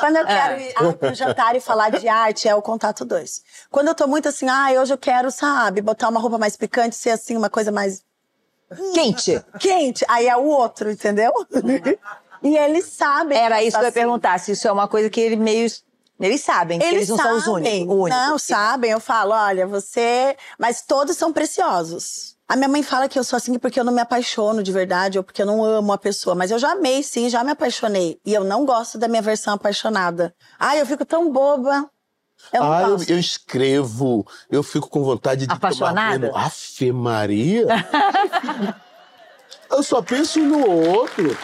Quando 0.01 0.17
eu 0.17 0.27
quero 0.27 0.61
ir 0.61 0.73
ah, 0.77 0.93
pro 0.93 1.14
jantar 1.14 1.57
e 1.57 1.61
falar 1.61 1.91
de 1.91 2.09
arte, 2.09 2.49
é 2.49 2.55
o 2.55 2.62
contato 2.62 3.05
2. 3.05 3.43
Quando 3.71 3.88
eu 3.88 3.95
tô 3.95 4.07
muito 4.07 4.29
assim, 4.29 4.49
ah, 4.49 4.69
hoje 4.81 4.93
eu 4.93 4.99
quero, 4.99 5.31
sabe, 5.31 5.81
botar 5.81 6.09
uma 6.09 6.21
roupa 6.21 6.38
mais 6.38 6.57
picante, 6.57 6.97
ser 6.97 7.11
assim, 7.11 7.37
uma 7.37 7.51
coisa 7.51 7.71
mais 7.73 8.03
Quente. 8.93 9.43
quente, 9.59 10.05
aí 10.09 10.27
é 10.29 10.37
o 10.37 10.45
outro, 10.45 10.91
entendeu? 10.91 11.33
e 12.43 12.57
eles 12.57 12.85
sabem. 12.87 13.38
Era 13.38 13.62
isso 13.62 13.77
que 13.77 13.81
eu 13.81 13.83
ia 13.85 13.88
assim. 13.88 13.95
perguntar, 14.01 14.38
se 14.38 14.53
isso 14.53 14.69
é 14.69 14.73
uma 14.73 14.87
coisa 14.87 15.09
que 15.09 15.21
ele 15.21 15.37
meio. 15.37 15.67
Eles 16.21 16.41
sabem, 16.41 16.79
que 16.81 16.85
eles, 16.85 16.97
Eles 16.97 17.09
não 17.11 17.17
sabem. 17.17 17.33
são 17.33 17.38
os 17.38 17.47
únicos. 17.47 17.95
únicos. 17.95 18.11
Não, 18.11 18.38
sabem. 18.38 18.91
Eu 18.91 19.01
falo, 19.01 19.33
olha, 19.33 19.67
você. 19.67 20.37
Mas 20.59 20.83
todos 20.83 21.17
são 21.17 21.33
preciosos. 21.33 22.37
A 22.49 22.57
minha 22.57 22.69
mãe 22.69 22.83
fala 22.83 23.09
que 23.09 23.19
eu 23.19 23.25
sou 23.25 23.37
assim 23.37 23.59
porque 23.59 23.79
eu 23.79 23.85
não 23.85 23.93
me 23.93 24.01
apaixono 24.01 24.63
de 24.63 24.73
verdade 24.73 25.19
ou 25.19 25.25
porque 25.25 25.43
eu 25.43 25.47
não 25.47 25.63
amo 25.63 25.93
a 25.93 25.99
pessoa. 25.99 26.35
Mas 26.35 26.51
eu 26.51 26.59
já 26.59 26.73
amei, 26.73 27.03
sim, 27.03 27.29
já 27.29 27.45
me 27.45 27.51
apaixonei. 27.51 28.19
E 28.25 28.33
eu 28.33 28.43
não 28.43 28.65
gosto 28.65 28.97
da 28.97 29.07
minha 29.07 29.21
versão 29.21 29.53
apaixonada. 29.55 30.35
Ai, 30.59 30.81
eu 30.81 30.87
fico 30.87 31.05
tão 31.05 31.31
boba. 31.31 31.89
Eu 32.53 32.63
não 32.63 32.73
Ah, 32.73 32.83
eu, 32.83 32.89
gosto. 32.97 33.11
eu 33.11 33.19
escrevo, 33.19 34.27
eu 34.51 34.63
fico 34.63 34.89
com 34.89 35.03
vontade 35.03 35.47
de 35.47 35.53
Apaixonada? 35.53 36.29
tomar 36.29 36.33
banho. 36.33 36.47
Afe 36.47 36.91
Maria? 36.93 37.67
eu 39.71 39.83
só 39.83 40.01
penso 40.01 40.41
no 40.41 40.67
outro. 40.71 41.37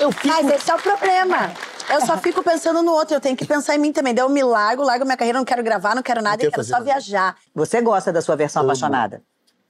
Eu 0.00 0.10
fico... 0.10 0.26
Mas 0.28 0.48
esse 0.50 0.70
é 0.70 0.74
o 0.74 0.78
problema. 0.78 1.52
Eu 1.90 2.00
só 2.06 2.16
fico 2.16 2.42
pensando 2.42 2.82
no 2.82 2.92
outro, 2.92 3.14
eu 3.14 3.20
tenho 3.20 3.36
que 3.36 3.44
pensar 3.44 3.74
em 3.74 3.78
mim 3.78 3.92
também. 3.92 4.14
Daí 4.14 4.24
eu 4.24 4.28
me 4.28 4.42
largo, 4.42 4.82
largo 4.82 5.04
minha 5.04 5.16
carreira, 5.16 5.38
não 5.38 5.44
quero 5.44 5.62
gravar, 5.62 5.94
não 5.94 6.02
quero 6.02 6.22
nada, 6.22 6.38
quer 6.38 6.46
eu 6.46 6.50
quero 6.50 6.64
só 6.64 6.72
nada. 6.72 6.84
viajar. 6.84 7.36
Você 7.54 7.80
gosta 7.80 8.10
da 8.12 8.22
sua 8.22 8.34
versão 8.34 8.62
Amo. 8.62 8.70
apaixonada? 8.70 9.22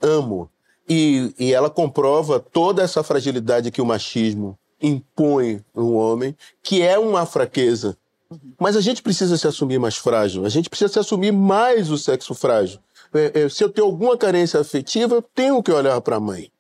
Amo. 0.03 0.51
E, 0.89 1.33
e 1.39 1.53
ela 1.53 1.71
comprova 1.71 2.41
toda 2.41 2.83
essa 2.83 3.03
fragilidade 3.03 3.71
que 3.71 3.81
o 3.81 3.87
machismo 3.87 4.59
impõe 4.81 5.65
no 5.75 5.95
homem, 5.95 6.37
que 6.63 6.83
é 6.83 6.99
uma 6.99 7.25
fraqueza. 7.25 7.97
Mas 8.59 8.77
a 8.77 8.81
gente 8.81 9.03
precisa 9.03 9.37
se 9.37 9.47
assumir 9.47 9.79
mais 9.79 9.97
frágil, 9.97 10.45
a 10.45 10.49
gente 10.49 10.69
precisa 10.69 10.93
se 10.93 10.99
assumir 10.99 11.33
mais 11.33 11.91
o 11.91 11.99
sexo 11.99 12.35
frágil. 12.35 12.81
É, 13.15 13.43
é, 13.43 13.49
se 13.49 13.63
eu 13.63 13.69
tenho 13.69 13.87
alguma 13.87 14.17
carência 14.17 14.59
afetiva, 14.59 15.15
eu 15.15 15.23
tenho 15.23 15.63
que 15.63 15.71
olhar 15.71 16.01
para 16.01 16.17
a 16.17 16.21
mãe. 16.21 16.51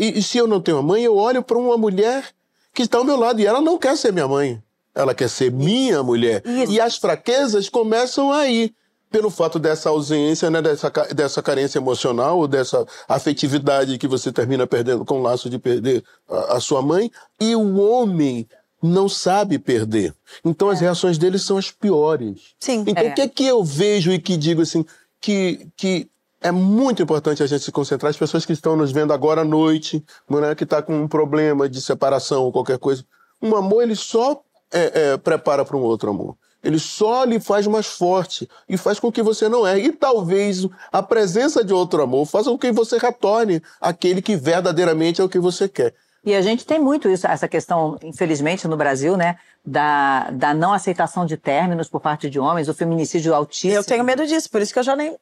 E, 0.00 0.18
e 0.18 0.22
se 0.22 0.38
eu 0.38 0.46
não 0.46 0.60
tenho 0.60 0.78
a 0.78 0.82
mãe, 0.82 1.02
eu 1.02 1.16
olho 1.16 1.42
para 1.42 1.58
uma 1.58 1.76
mulher 1.76 2.28
que 2.74 2.82
está 2.82 2.98
ao 2.98 3.04
meu 3.04 3.16
lado 3.16 3.40
e 3.40 3.46
ela 3.46 3.60
não 3.60 3.78
quer 3.78 3.96
ser 3.96 4.12
minha 4.12 4.28
mãe. 4.28 4.62
Ela 4.94 5.14
quer 5.14 5.28
ser 5.28 5.50
minha 5.50 6.02
mulher. 6.02 6.42
Isso. 6.44 6.72
E 6.72 6.80
as 6.80 6.96
fraquezas 6.96 7.68
começam 7.68 8.32
aí. 8.32 8.74
Pelo 9.10 9.30
fato 9.30 9.58
dessa 9.58 9.88
ausência, 9.88 10.50
né, 10.50 10.60
dessa, 10.60 10.90
dessa 11.14 11.42
carência 11.42 11.78
emocional, 11.78 12.46
dessa 12.46 12.86
afetividade 13.08 13.98
que 13.98 14.06
você 14.06 14.30
termina 14.30 14.66
perdendo 14.66 15.04
com 15.04 15.20
o 15.20 15.22
laço 15.22 15.48
de 15.48 15.58
perder 15.58 16.04
a, 16.28 16.56
a 16.56 16.60
sua 16.60 16.82
mãe. 16.82 17.10
E 17.40 17.54
o 17.56 17.76
homem 17.78 18.46
não 18.82 19.08
sabe 19.08 19.58
perder. 19.58 20.14
Então 20.44 20.70
as 20.70 20.80
reações 20.80 21.18
dele 21.18 21.38
são 21.38 21.56
as 21.56 21.70
piores. 21.70 22.54
Sim. 22.60 22.84
Então 22.86 23.04
É. 23.04 23.10
o 23.10 23.14
que 23.14 23.20
é 23.22 23.28
que 23.28 23.46
eu 23.46 23.64
vejo 23.64 24.12
e 24.12 24.18
que 24.18 24.36
digo 24.36 24.62
assim, 24.62 24.84
que, 25.20 25.68
que 25.76 26.08
é 26.40 26.50
muito 26.50 27.02
importante 27.02 27.42
a 27.42 27.46
gente 27.46 27.64
se 27.64 27.72
concentrar. 27.72 28.10
As 28.10 28.16
pessoas 28.16 28.46
que 28.46 28.52
estão 28.52 28.76
nos 28.76 28.92
vendo 28.92 29.12
agora 29.12 29.40
à 29.40 29.44
noite, 29.44 30.04
mulher 30.28 30.54
que 30.54 30.64
está 30.64 30.80
com 30.80 31.02
um 31.02 31.08
problema 31.08 31.68
de 31.68 31.80
separação 31.80 32.44
ou 32.44 32.52
qualquer 32.52 32.78
coisa. 32.78 33.04
Um 33.42 33.56
amor, 33.56 33.82
ele 33.82 33.96
só 33.96 34.40
é, 34.72 35.12
é, 35.12 35.16
prepara 35.16 35.64
para 35.64 35.76
um 35.76 35.82
outro 35.82 36.10
amor. 36.10 36.36
Ele 36.62 36.78
só 36.78 37.24
lhe 37.24 37.38
faz 37.38 37.66
mais 37.66 37.86
forte 37.86 38.48
e 38.68 38.76
faz 38.76 38.98
com 38.98 39.12
que 39.12 39.22
você 39.22 39.48
não 39.48 39.66
erre. 39.66 39.82
E 39.82 39.92
talvez 39.92 40.66
a 40.90 41.02
presença 41.02 41.64
de 41.64 41.72
outro 41.72 42.02
amor 42.02 42.26
faça 42.26 42.50
com 42.50 42.58
que 42.58 42.72
você 42.72 42.98
retorne 42.98 43.62
aquele 43.80 44.20
que 44.20 44.34
verdadeiramente 44.36 45.20
é 45.20 45.24
o 45.24 45.28
que 45.28 45.38
você 45.38 45.68
quer. 45.68 45.94
E 46.24 46.34
a 46.34 46.42
gente 46.42 46.66
tem 46.66 46.80
muito 46.80 47.08
isso, 47.08 47.26
essa 47.26 47.46
questão, 47.46 47.96
infelizmente, 48.02 48.66
no 48.66 48.76
Brasil, 48.76 49.16
né? 49.16 49.38
Da, 49.64 50.30
da 50.30 50.52
não 50.52 50.72
aceitação 50.72 51.24
de 51.24 51.36
términos 51.36 51.88
por 51.88 52.00
parte 52.00 52.28
de 52.28 52.40
homens, 52.40 52.68
o 52.68 52.74
feminicídio 52.74 53.34
altíssimo. 53.34 53.74
Eu 53.74 53.84
tenho 53.84 54.02
medo 54.02 54.26
disso, 54.26 54.50
por 54.50 54.60
isso 54.60 54.72
que 54.72 54.78
eu 54.78 54.82
já 54.82 54.96
nem. 54.96 55.16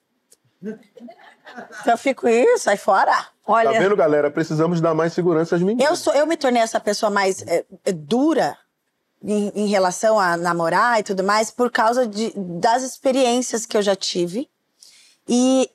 Eu 1.87 1.99
fico 1.99 2.27
isso, 2.27 2.65
sai 2.65 2.77
fora. 2.77 3.13
Olha, 3.47 3.73
Tá 3.73 3.79
vendo, 3.79 3.95
galera? 3.95 4.31
Precisamos 4.31 4.81
dar 4.81 4.95
mais 4.95 5.13
segurança 5.13 5.55
às 5.55 5.63
meninas. 5.63 5.89
Eu, 5.89 5.95
sou, 5.97 6.13
eu 6.15 6.27
me 6.27 6.37
tornei 6.37 6.63
essa 6.63 6.81
pessoa 6.81 7.11
mais 7.11 7.43
é, 7.47 7.65
dura 7.93 8.57
em, 9.27 9.53
em 9.55 9.67
relação 9.67 10.19
a 10.19 10.37
namorar 10.37 11.01
e 11.01 11.03
tudo 11.03 11.25
mais 11.25 11.51
por 11.51 11.71
causa 11.71 12.07
de, 12.07 12.33
das 12.37 12.85
experiências 12.85 13.67
que 13.67 13.77
eu 13.77 13.83
já 13.83 13.97
tive. 13.97 14.49
E. 15.29 15.69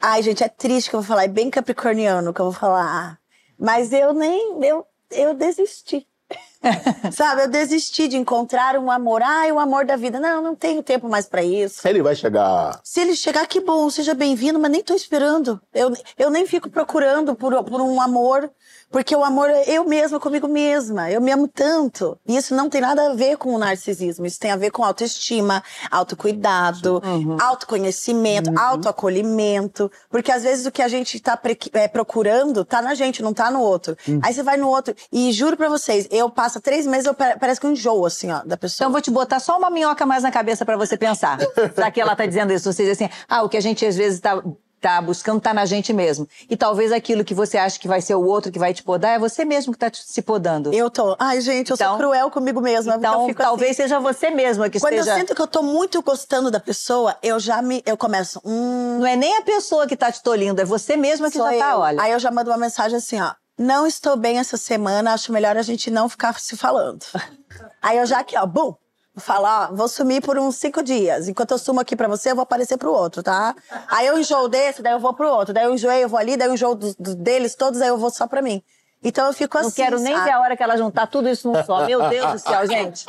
Ai, 0.00 0.22
gente, 0.22 0.42
é 0.42 0.48
triste 0.48 0.88
que 0.88 0.96
eu 0.96 1.00
vou 1.02 1.06
falar, 1.06 1.24
é 1.24 1.28
bem 1.28 1.50
capricorniano 1.50 2.32
que 2.32 2.40
eu 2.40 2.46
vou 2.46 2.54
falar. 2.54 3.20
Mas 3.58 3.92
eu 3.92 4.14
nem. 4.14 4.64
Eu, 4.64 4.86
eu 5.10 5.34
desisti. 5.34 6.06
Sabe, 7.12 7.42
eu 7.42 7.48
desisti 7.48 8.08
de 8.08 8.16
encontrar 8.16 8.78
um 8.78 8.90
amor. 8.90 9.22
Ai, 9.22 9.50
o 9.52 9.58
amor 9.58 9.84
da 9.84 9.96
vida. 9.96 10.20
Não, 10.20 10.42
não 10.42 10.54
tenho 10.54 10.82
tempo 10.82 11.08
mais 11.08 11.26
pra 11.26 11.42
isso. 11.42 11.86
Ele 11.86 12.02
vai 12.02 12.14
chegar. 12.14 12.80
Se 12.84 13.00
ele 13.00 13.16
chegar, 13.16 13.46
que 13.46 13.60
bom, 13.60 13.88
seja 13.90 14.14
bem-vindo, 14.14 14.58
mas 14.58 14.70
nem 14.70 14.82
tô 14.82 14.94
esperando. 14.94 15.60
Eu, 15.74 15.92
eu 16.18 16.30
nem 16.30 16.46
fico 16.46 16.70
procurando 16.70 17.34
por, 17.34 17.62
por 17.64 17.80
um 17.80 18.00
amor, 18.00 18.50
porque 18.90 19.14
o 19.14 19.22
amor 19.24 19.48
é 19.50 19.64
eu 19.68 19.84
mesma 19.84 20.18
comigo 20.20 20.48
mesma. 20.48 21.10
Eu 21.10 21.20
me 21.20 21.30
amo 21.32 21.46
tanto. 21.48 22.18
E 22.26 22.36
isso 22.36 22.54
não 22.54 22.68
tem 22.68 22.80
nada 22.80 23.10
a 23.10 23.14
ver 23.14 23.36
com 23.36 23.54
o 23.54 23.58
narcisismo. 23.58 24.26
Isso 24.26 24.38
tem 24.38 24.50
a 24.50 24.56
ver 24.56 24.70
com 24.70 24.84
autoestima, 24.84 25.62
autocuidado, 25.90 27.00
autoconhecimento, 27.40 28.50
autoacolhimento. 28.58 29.90
Porque 30.10 30.30
às 30.32 30.42
vezes 30.42 30.66
o 30.66 30.70
que 30.72 30.82
a 30.82 30.88
gente 30.88 31.18
tá 31.20 31.38
é, 31.72 31.88
procurando 31.88 32.64
tá 32.64 32.82
na 32.82 32.94
gente, 32.94 33.22
não 33.22 33.32
tá 33.32 33.50
no 33.50 33.60
outro. 33.60 33.96
Aí 34.22 34.32
você 34.34 34.42
vai 34.42 34.56
no 34.56 34.68
outro. 34.68 34.94
E 35.12 35.32
juro 35.32 35.56
pra 35.56 35.68
vocês, 35.68 36.06
eu 36.10 36.28
passo 36.30 36.60
três 36.60 36.86
meses, 36.86 37.06
eu 37.06 37.14
pa- 37.14 37.36
parece 37.38 37.60
que 37.60 37.66
eu 37.66 37.70
enjoo, 37.72 38.04
assim, 38.06 38.30
ó, 38.30 38.42
da 38.44 38.56
pessoa. 38.56 38.76
Então 38.76 38.88
eu 38.88 38.92
vou 38.92 39.00
te 39.00 39.10
botar 39.10 39.40
só 39.40 39.56
uma 39.58 39.70
minhoca 39.70 40.04
mais 40.06 40.22
na 40.22 40.30
cabeça 40.30 40.64
pra 40.64 40.76
você 40.76 40.96
pensar. 40.96 41.38
Já 41.76 41.90
que 41.90 42.00
ela 42.00 42.16
tá 42.16 42.26
dizendo 42.26 42.52
isso, 42.52 42.72
você 42.72 42.84
diz 42.84 42.92
assim, 42.92 43.08
ah, 43.28 43.42
o 43.42 43.48
que 43.48 43.56
a 43.56 43.60
gente 43.60 43.84
às 43.84 43.96
vezes 43.96 44.20
tá, 44.20 44.42
tá 44.80 45.00
buscando 45.00 45.40
tá 45.40 45.52
na 45.52 45.64
gente 45.66 45.92
mesmo. 45.92 46.28
E 46.48 46.56
talvez 46.56 46.90
aquilo 46.92 47.24
que 47.24 47.34
você 47.34 47.58
acha 47.58 47.78
que 47.78 47.86
vai 47.86 48.00
ser 48.00 48.14
o 48.14 48.24
outro 48.24 48.50
que 48.50 48.58
vai 48.58 48.72
te 48.72 48.82
podar, 48.82 49.16
é 49.16 49.18
você 49.18 49.44
mesmo 49.44 49.72
que 49.72 49.78
tá 49.78 49.90
te- 49.90 50.02
se 50.04 50.22
podando. 50.22 50.72
Eu 50.72 50.90
tô. 50.90 51.14
Ai, 51.18 51.40
gente, 51.40 51.70
eu 51.70 51.74
Então- 51.74 51.90
sou 51.90 51.98
cruel 51.98 52.30
comigo 52.30 52.60
mesma. 52.60 52.96
Então, 52.96 53.32
talvez 53.34 53.72
assim. 53.72 53.82
seja 53.82 54.00
você 54.00 54.30
mesma 54.30 54.68
que 54.70 54.80
Quando 54.80 54.94
esteja... 54.94 55.12
eu 55.12 55.18
sinto 55.20 55.34
que 55.34 55.42
eu 55.42 55.46
tô 55.46 55.62
muito 55.62 56.02
gostando 56.02 56.50
da 56.50 56.58
pessoa, 56.60 57.16
eu 57.22 57.38
já 57.38 57.60
me. 57.62 57.82
Eu 57.84 57.96
começo. 57.96 58.40
Hum, 58.44 58.98
Não 59.00 59.06
é 59.06 59.16
nem 59.16 59.36
a 59.38 59.42
pessoa 59.42 59.86
que 59.86 59.96
tá 59.96 60.10
te 60.10 60.22
tolindo, 60.22 60.60
é 60.60 60.64
você 60.64 60.96
mesma 60.96 61.30
que 61.30 61.36
sou 61.38 61.50
já 61.50 61.58
tá, 61.58 61.70
eu. 61.72 61.78
olha. 61.78 62.02
Aí 62.02 62.12
eu 62.12 62.18
já 62.18 62.30
mando 62.30 62.50
uma 62.50 62.56
mensagem 62.58 62.96
assim, 62.96 63.20
ó. 63.20 63.32
Não 63.58 63.86
estou 63.86 64.16
bem 64.16 64.38
essa 64.38 64.56
semana, 64.56 65.12
acho 65.12 65.30
melhor 65.32 65.54
a 65.56 65.62
gente 65.62 65.90
não 65.90 66.08
ficar 66.08 66.38
se 66.40 66.56
falando. 66.56 67.04
Aí 67.82 67.98
eu 67.98 68.06
já 68.06 68.20
aqui, 68.20 68.36
ó, 68.38 68.46
bum! 68.46 68.74
Vou 69.14 69.22
falar, 69.24 69.70
ó, 69.70 69.74
vou 69.74 69.88
sumir 69.88 70.22
por 70.22 70.38
uns 70.38 70.56
cinco 70.56 70.82
dias. 70.82 71.28
Enquanto 71.28 71.50
eu 71.50 71.58
sumo 71.58 71.80
aqui 71.80 71.96
pra 71.96 72.06
você, 72.06 72.30
eu 72.30 72.36
vou 72.36 72.42
aparecer 72.44 72.76
pro 72.76 72.92
outro, 72.92 73.22
tá? 73.22 73.54
Aí 73.88 74.06
eu 74.06 74.18
enjoo 74.18 74.48
desse, 74.48 74.82
daí 74.82 74.92
eu 74.92 75.00
vou 75.00 75.12
pro 75.12 75.28
outro. 75.28 75.52
Daí 75.52 75.64
eu 75.64 75.74
enjoei, 75.74 76.04
eu 76.04 76.08
vou 76.08 76.18
ali, 76.18 76.36
daí 76.36 76.48
eu 76.48 76.54
enjoo 76.54 76.74
dos- 76.76 76.94
dos- 76.94 77.16
deles 77.16 77.54
todos, 77.56 77.80
aí 77.82 77.88
eu 77.88 77.98
vou 77.98 78.10
só 78.10 78.26
pra 78.28 78.40
mim. 78.40 78.62
Então 79.02 79.26
eu 79.26 79.32
fico 79.32 79.56
assim. 79.58 79.66
Não 79.68 79.72
quero 79.72 79.98
nem 79.98 80.14
sabe? 80.14 80.26
ver 80.26 80.32
a 80.32 80.40
hora 80.40 80.56
que 80.56 80.62
ela 80.62 80.76
juntar 80.76 81.06
tudo 81.06 81.28
isso 81.28 81.50
num 81.50 81.64
só. 81.64 81.86
Meu 81.86 82.08
Deus 82.08 82.32
do 82.32 82.38
céu, 82.38 82.66
gente. 82.68 83.04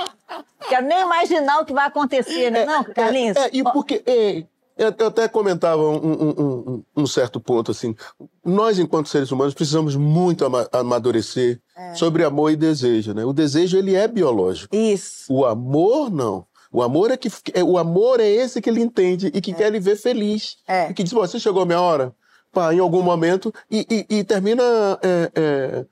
Quero 0.70 0.86
nem 0.88 1.02
imaginar 1.02 1.60
o 1.60 1.66
que 1.66 1.74
vai 1.74 1.86
acontecer, 1.86 2.50
né? 2.50 2.66
Não, 2.66 2.84
Carlinhos? 2.84 3.38
É, 3.38 3.50
e 3.54 3.62
porque. 3.64 4.02
é, 4.08 4.44
eu, 4.86 4.94
eu 4.98 5.08
até 5.08 5.28
comentava 5.28 5.82
um, 5.82 5.96
um- 5.96 6.30
um- 6.40 6.84
um 6.98 7.08
certo 7.08 7.40
ponto 7.40 7.72
assim. 7.72 7.96
Nós, 8.44 8.80
enquanto 8.80 9.08
seres 9.10 9.32
humanos, 9.32 9.54
precisamos 9.54 9.96
muito 9.96 10.44
ama- 10.46 10.68
amadurecer 10.72 11.62
sobre 11.96 12.24
amor 12.24 12.52
e 12.52 12.56
desejo, 12.56 13.14
né? 13.14 13.24
O 13.26 13.34
desejo 13.34 13.78
ele 13.78 13.96
é 13.96 14.08
biológico. 14.08 14.76
Isso. 14.76 15.32
O 15.34 15.46
amor 15.46 16.12
não. 16.12 16.46
O 16.72 16.82
amor 16.82 17.12
é 17.12 17.18
que 17.18 17.30
é, 17.54 17.64
o 17.64 17.78
amor 17.78 18.20
é 18.20 18.30
esse 18.30 18.62
que 18.62 18.70
ele 18.70 18.82
entende 18.82 19.28
e 19.34 19.42
que 19.42 19.54
quer 19.54 19.72
lhe 19.72 19.80
ver 19.80 19.98
feliz. 19.98 20.58
É. 20.68 20.90
E 20.90 20.94
que 20.94 21.04
diz, 21.04 21.12
"Pô, 21.12 21.20
você 21.20 21.40
chegou 21.40 21.64
a 21.64 21.66
minha 21.66 21.82
hora, 21.82 22.14
pá, 22.52 22.74
em 22.74 22.80
algum 22.80 23.02
momento 23.02 23.54
e, 23.70 23.86
e- 24.10 24.18
e 24.20 24.24
termina 24.24 24.64
é, 25.04 25.32
é, 25.36 25.86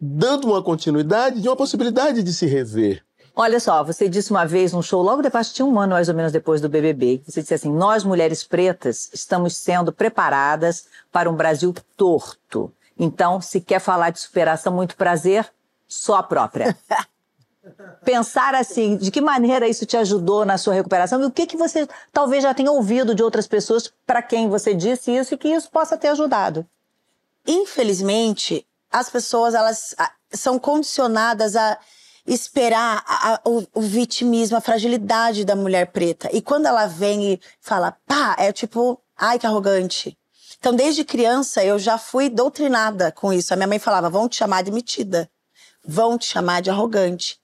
dando 0.00 0.46
uma 0.48 0.62
continuidade 0.62 1.40
de 1.40 1.48
uma 1.48 1.56
possibilidade 1.56 2.22
de 2.22 2.32
se 2.32 2.46
rever. 2.46 3.02
Olha 3.38 3.60
só, 3.60 3.84
você 3.84 4.08
disse 4.08 4.30
uma 4.30 4.46
vez 4.46 4.72
num 4.72 4.80
show, 4.80 5.02
logo 5.02 5.20
depois, 5.20 5.52
tinha 5.52 5.66
um 5.66 5.78
ano 5.78 5.92
mais 5.92 6.08
ou 6.08 6.14
menos 6.14 6.32
depois 6.32 6.58
do 6.58 6.70
BBB, 6.70 7.22
você 7.26 7.42
disse 7.42 7.52
assim: 7.52 7.70
Nós, 7.70 8.02
mulheres 8.02 8.42
pretas, 8.42 9.10
estamos 9.12 9.54
sendo 9.58 9.92
preparadas 9.92 10.86
para 11.12 11.28
um 11.28 11.34
Brasil 11.34 11.74
torto. 11.98 12.72
Então, 12.98 13.38
se 13.38 13.60
quer 13.60 13.78
falar 13.78 14.08
de 14.08 14.20
superação, 14.20 14.72
muito 14.72 14.96
prazer, 14.96 15.46
só 15.86 16.14
a 16.14 16.22
própria. 16.22 16.74
Pensar 18.02 18.54
assim, 18.54 18.96
de 18.96 19.10
que 19.10 19.20
maneira 19.20 19.68
isso 19.68 19.84
te 19.84 19.98
ajudou 19.98 20.46
na 20.46 20.56
sua 20.56 20.72
recuperação 20.72 21.20
e 21.20 21.26
o 21.26 21.30
que, 21.30 21.46
que 21.46 21.58
você 21.58 21.86
talvez 22.12 22.42
já 22.42 22.54
tenha 22.54 22.70
ouvido 22.70 23.14
de 23.14 23.22
outras 23.22 23.46
pessoas 23.46 23.92
para 24.06 24.22
quem 24.22 24.48
você 24.48 24.72
disse 24.72 25.10
isso 25.10 25.34
e 25.34 25.36
que 25.36 25.48
isso 25.48 25.70
possa 25.70 25.98
ter 25.98 26.08
ajudado. 26.08 26.64
infelizmente, 27.46 28.66
as 28.90 29.10
pessoas 29.10 29.52
elas 29.52 29.94
ah, 29.98 30.12
são 30.32 30.58
condicionadas 30.58 31.56
a 31.56 31.76
esperar 32.26 33.02
a- 33.06 33.34
a- 33.34 33.40
o, 33.44 33.64
o 33.74 33.80
vitimismo, 33.80 34.56
a 34.56 34.60
fragilidade 34.60 35.44
da 35.44 35.54
mulher 35.56 35.86
preta. 35.92 36.28
E 36.32 36.40
quando 36.42 36.66
ela 36.66 36.86
vem 36.86 37.34
e 37.34 37.40
fala, 37.60 37.96
pá, 38.06 38.34
é 38.38 38.52
tipo, 38.52 39.00
ai 39.16 39.38
que 39.38 39.46
arrogante. 39.46 40.16
Então, 40.58 40.74
desde 40.74 41.04
criança, 41.04 41.64
eu 41.64 41.78
já 41.78 41.98
fui 41.98 42.28
doutrinada 42.28 43.12
com 43.12 43.32
isso. 43.32 43.52
A 43.52 43.56
minha 43.56 43.66
mãe 43.68 43.78
falava, 43.78 44.08
vão 44.10 44.28
te 44.28 44.36
chamar 44.36 44.62
de 44.62 44.70
metida, 44.72 45.28
vão 45.86 46.18
te 46.18 46.26
chamar 46.26 46.62
de 46.62 46.70
arrogante. 46.70 47.38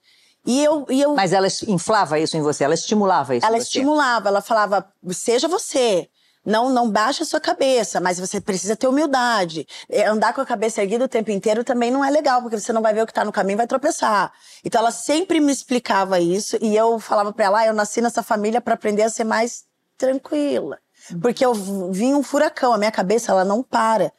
E 0.45 0.61
eu, 0.61 0.85
e 0.89 1.01
eu 1.01 1.15
Mas 1.15 1.31
ela 1.31 1.47
inflava 1.67 2.19
isso 2.19 2.35
em 2.35 2.41
você, 2.41 2.65
ela 2.65 2.73
estimulava 2.73 3.33
isso 3.35 3.45
ela 3.45 3.55
em 3.55 3.61
você. 3.61 3.63
estimulava, 3.67 4.27
ela 4.27 4.41
falava: 4.41 4.85
seja 5.11 5.47
você. 5.47 6.09
Não, 6.45 6.69
não 6.69 6.89
baixa 6.89 7.23
a 7.23 7.25
sua 7.25 7.39
cabeça, 7.39 8.01
mas 8.01 8.19
você 8.19 8.41
precisa 8.41 8.75
ter 8.75 8.87
humildade. 8.87 9.65
É, 9.89 10.05
Andar 10.05 10.33
com 10.33 10.41
a 10.41 10.45
cabeça 10.45 10.81
erguida 10.81 11.05
o 11.05 11.07
tempo 11.07 11.31
inteiro 11.31 11.63
também 11.63 11.89
não 11.89 12.03
é 12.03 12.09
legal, 12.09 12.41
porque 12.41 12.59
você 12.59 12.73
não 12.73 12.81
vai 12.81 12.93
ver 12.93 13.03
o 13.03 13.07
que 13.07 13.13
tá 13.13 13.23
no 13.23 13.31
caminho 13.31 13.55
e 13.55 13.57
vai 13.57 13.67
tropeçar. 13.67 14.31
Então 14.63 14.79
ela 14.79 14.91
sempre 14.91 15.39
me 15.39 15.51
explicava 15.51 16.19
isso 16.19 16.57
e 16.61 16.75
eu 16.75 16.99
falava 16.99 17.31
pra 17.31 17.45
ela: 17.45 17.59
ah, 17.59 17.67
eu 17.67 17.73
nasci 17.73 18.01
nessa 18.01 18.21
família 18.21 18.59
pra 18.59 18.73
aprender 18.73 19.03
a 19.03 19.09
ser 19.09 19.23
mais 19.23 19.63
tranquila. 19.97 20.79
Porque 21.21 21.45
eu 21.45 21.53
vim 21.53 22.13
um 22.13 22.23
furacão, 22.23 22.73
a 22.73 22.77
minha 22.77 22.91
cabeça 22.91 23.31
ela 23.31 23.43
não 23.43 23.61
para. 23.61 24.11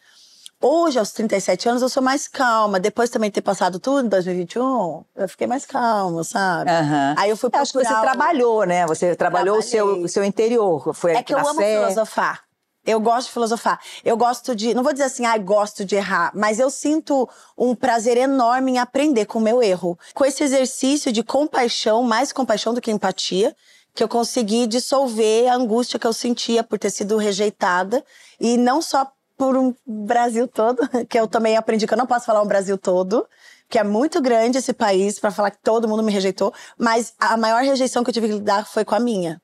Hoje, 0.67 0.99
aos 0.99 1.13
37 1.13 1.69
anos, 1.69 1.83
eu 1.83 1.91
sou 1.91 2.03
mais 2.03 2.27
calma. 2.27 2.81
Depois 2.81 3.11
também 3.11 3.29
de 3.29 3.35
ter 3.35 3.43
passado 3.43 3.79
tudo 3.79 4.07
em 4.07 4.09
2021, 4.09 5.05
eu 5.15 5.29
fiquei 5.29 5.47
mais 5.47 5.67
calma, 5.67 6.25
sabe? 6.25 6.71
Aham. 6.71 7.15
Aí 7.19 7.29
eu 7.29 7.37
fui 7.37 7.51
Eu 7.53 7.61
Acho 7.61 7.71
que 7.71 7.81
você 7.81 7.85
procurar 7.85 8.13
trabalhou, 8.13 8.65
né? 8.65 8.87
Você 8.87 9.15
trabalhou 9.15 9.59
o 9.59 9.63
seu, 9.63 10.05
o 10.05 10.09
seu 10.09 10.25
interior. 10.25 10.95
Foi 10.95 11.13
É 11.13 11.23
que 11.23 11.35
eu 11.35 11.39
amo 11.39 11.57
fé. 11.61 11.83
filosofar. 11.83 12.45
Eu 12.87 12.99
gosto 12.99 13.27
de 13.27 13.33
filosofar. 13.35 13.79
Eu 14.03 14.17
gosto 14.17 14.57
de. 14.57 14.73
Não 14.73 14.83
vou 14.83 14.95
dizer 14.95 15.05
assim, 15.05 15.27
ah, 15.27 15.37
gosto 15.37 15.85
de 15.85 15.97
errar, 15.97 16.33
mas 16.35 16.59
eu 16.59 16.71
sinto 16.71 17.29
um 17.59 17.75
prazer 17.75 18.17
enorme 18.17 18.73
em 18.73 18.79
aprender 18.79 19.27
com 19.27 19.39
o 19.39 19.43
meu 19.43 19.63
erro. 19.63 19.99
Com 20.15 20.25
esse 20.25 20.43
exercício 20.43 21.13
de 21.13 21.23
compaixão, 21.23 22.03
mais 22.03 22.33
compaixão 22.33 22.73
do 22.73 22.81
que 22.81 22.91
empatia, 22.91 23.55
que 23.95 24.03
eu 24.03 24.09
consegui 24.09 24.67
dissolver 24.67 25.47
a 25.47 25.57
angústia 25.57 25.99
que 25.99 26.07
eu 26.07 26.13
sentia 26.15 26.65
por 26.65 26.79
ter 26.79 26.89
sido 26.89 27.19
rejeitada. 27.19 28.03
E 28.41 28.57
não 28.57 28.81
só 28.81 29.07
por 29.37 29.57
um 29.57 29.75
Brasil 29.87 30.47
todo, 30.47 30.83
que 31.09 31.19
eu 31.19 31.27
também 31.27 31.57
aprendi 31.57 31.87
que 31.87 31.93
eu 31.93 31.99
não 31.99 32.07
posso 32.07 32.27
falar 32.27 32.43
um 32.43 32.47
Brasil 32.47 32.79
todo, 32.79 33.27
que 33.69 33.79
é 33.79 33.85
muito 33.85 34.21
grande 34.21 34.59
esse 34.59 34.73
país 34.73 35.19
para 35.19 35.31
falar 35.31 35.51
que 35.51 35.63
todo 35.63 35.89
mundo 35.89 36.03
me 36.03 36.13
rejeitou, 36.13 36.53
mas 36.79 37.15
a 37.19 37.37
maior 37.37 37.63
rejeição 37.63 38.05
que 38.05 38.11
eu 38.11 38.15
tive 38.15 38.29
que 38.29 38.35
lidar 38.35 38.67
foi 38.67 38.85
com 38.85 38.95
a 38.95 39.01
minha. 39.01 39.41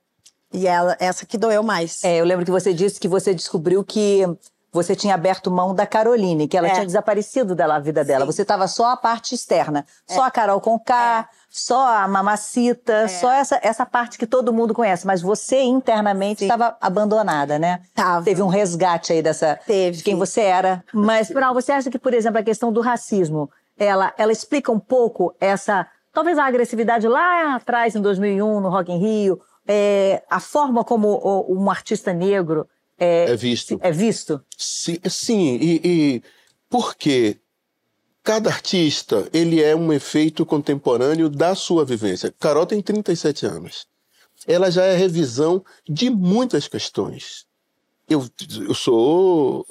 E 0.52 0.66
ela, 0.66 0.96
essa 0.98 1.24
que 1.24 1.38
doeu 1.38 1.62
mais. 1.62 2.02
É, 2.02 2.16
eu 2.16 2.24
lembro 2.24 2.44
que 2.44 2.50
você 2.50 2.74
disse 2.74 2.98
que 2.98 3.06
você 3.06 3.32
descobriu 3.32 3.84
que 3.84 4.24
você 4.72 4.94
tinha 4.94 5.14
aberto 5.14 5.50
mão 5.50 5.74
da 5.74 5.86
Caroline, 5.86 6.46
que 6.46 6.56
ela 6.56 6.68
É. 6.68 6.72
tinha 6.72 6.86
desaparecido 6.86 7.54
da 7.54 7.78
vida 7.78 8.04
dela. 8.04 8.24
Você 8.24 8.42
estava 8.42 8.68
só 8.68 8.90
a 8.92 8.96
parte 8.96 9.34
externa. 9.34 9.84
Só 10.06 10.22
a 10.22 10.30
Carol 10.30 10.60
Conká, 10.60 11.28
só 11.48 11.86
a 11.96 12.06
Mamacita, 12.08 13.08
só 13.08 13.32
essa, 13.32 13.58
essa 13.62 13.84
parte 13.84 14.16
que 14.18 14.26
todo 14.26 14.52
mundo 14.52 14.72
conhece. 14.72 15.06
Mas 15.06 15.20
você 15.22 15.60
internamente 15.62 16.44
estava 16.44 16.76
abandonada, 16.80 17.58
né? 17.58 17.80
Tava. 17.94 18.24
Teve 18.24 18.42
um 18.42 18.48
resgate 18.48 19.12
aí 19.12 19.22
dessa, 19.22 19.58
Teve. 19.66 19.96
de 19.98 20.02
quem 20.04 20.14
você 20.16 20.42
era. 20.42 20.84
Mas, 20.92 21.30
Brau, 21.30 21.52
você 21.54 21.72
acha 21.72 21.90
que, 21.90 21.98
por 21.98 22.14
exemplo, 22.14 22.38
a 22.38 22.42
questão 22.42 22.72
do 22.72 22.80
racismo, 22.80 23.50
ela, 23.78 24.12
ela 24.16 24.30
explica 24.32 24.70
um 24.70 24.78
pouco 24.78 25.34
essa, 25.40 25.86
talvez 26.12 26.38
a 26.38 26.44
agressividade 26.46 27.08
lá 27.08 27.56
atrás, 27.56 27.96
em 27.96 28.00
2001, 28.00 28.60
no 28.60 28.68
Rock 28.68 28.92
in 28.92 28.98
Rio, 28.98 29.40
é, 29.66 30.22
a 30.30 30.38
forma 30.40 30.84
como 30.84 31.08
o- 31.08 31.54
um 31.56 31.70
artista 31.70 32.12
negro 32.12 32.68
é, 33.00 33.30
É 33.32 33.36
visto. 33.36 33.78
é 33.82 33.90
visto? 33.90 34.40
Sim, 34.56 34.98
sim 35.08 35.56
e, 35.56 35.80
e 35.84 36.22
porque 36.68 37.38
cada 38.22 38.50
artista 38.50 39.28
ele 39.32 39.62
é 39.62 39.74
um 39.74 39.92
efeito 39.92 40.46
contemporâneo 40.46 41.28
da 41.28 41.54
sua 41.54 41.84
vivência. 41.84 42.32
Carol 42.38 42.66
tem 42.66 42.82
37 42.82 43.46
anos. 43.46 43.86
Ela 44.46 44.70
já 44.70 44.84
é 44.84 44.96
revisão 44.96 45.64
de 45.88 46.10
muitas 46.10 46.68
questões. 46.68 47.46
Eu, 48.08 48.26
eu 48.66 48.74
sou 48.74 49.66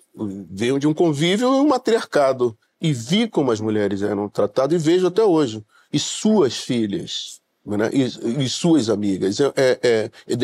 venho 0.49 0.79
de 0.79 0.87
um 0.87 0.93
convívio 0.93 1.47
e 1.47 1.59
um 1.59 1.67
matriarcado 1.67 2.57
e 2.81 2.93
vi 2.93 3.27
como 3.27 3.51
as 3.51 3.59
mulheres 3.59 4.01
eram 4.01 4.29
tratadas 4.29 4.81
e 4.81 4.85
vejo 4.85 5.07
até 5.07 5.23
hoje. 5.23 5.63
E 5.91 5.99
suas 5.99 6.57
filhas, 6.57 7.41
né? 7.65 7.89
e, 7.91 8.43
e 8.43 8.49
suas 8.49 8.89
amigas. 8.89 9.39
É, 9.39 9.51
é, 9.55 9.79
é- 10.27 10.35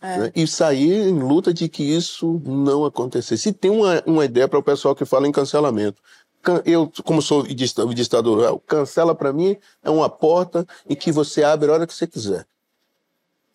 é 0.00 0.18
né? 0.18 0.32
E 0.34 0.46
sair 0.46 1.08
em 1.08 1.18
luta 1.18 1.52
de 1.52 1.68
que 1.68 1.82
isso 1.82 2.40
não 2.44 2.84
acontecesse. 2.84 3.48
E 3.48 3.52
tem 3.52 3.70
uma, 3.70 4.02
uma 4.06 4.24
ideia 4.24 4.48
para 4.48 4.58
o 4.58 4.62
pessoal 4.62 4.94
que 4.94 5.04
fala 5.04 5.26
em 5.28 5.32
cancelamento. 5.32 6.00
Can- 6.42 6.62
Eu, 6.64 6.90
como 7.04 7.20
sou 7.20 7.42
ditador 7.42 8.60
cancela 8.66 9.14
para 9.14 9.32
mim 9.32 9.56
é 9.82 9.90
uma 9.90 10.08
porta 10.08 10.66
em 10.88 10.94
que 10.94 11.12
você 11.12 11.42
abre 11.44 11.70
a 11.70 11.74
hora 11.74 11.86
que 11.86 11.92
você 11.94 12.06
quiser. 12.06 12.46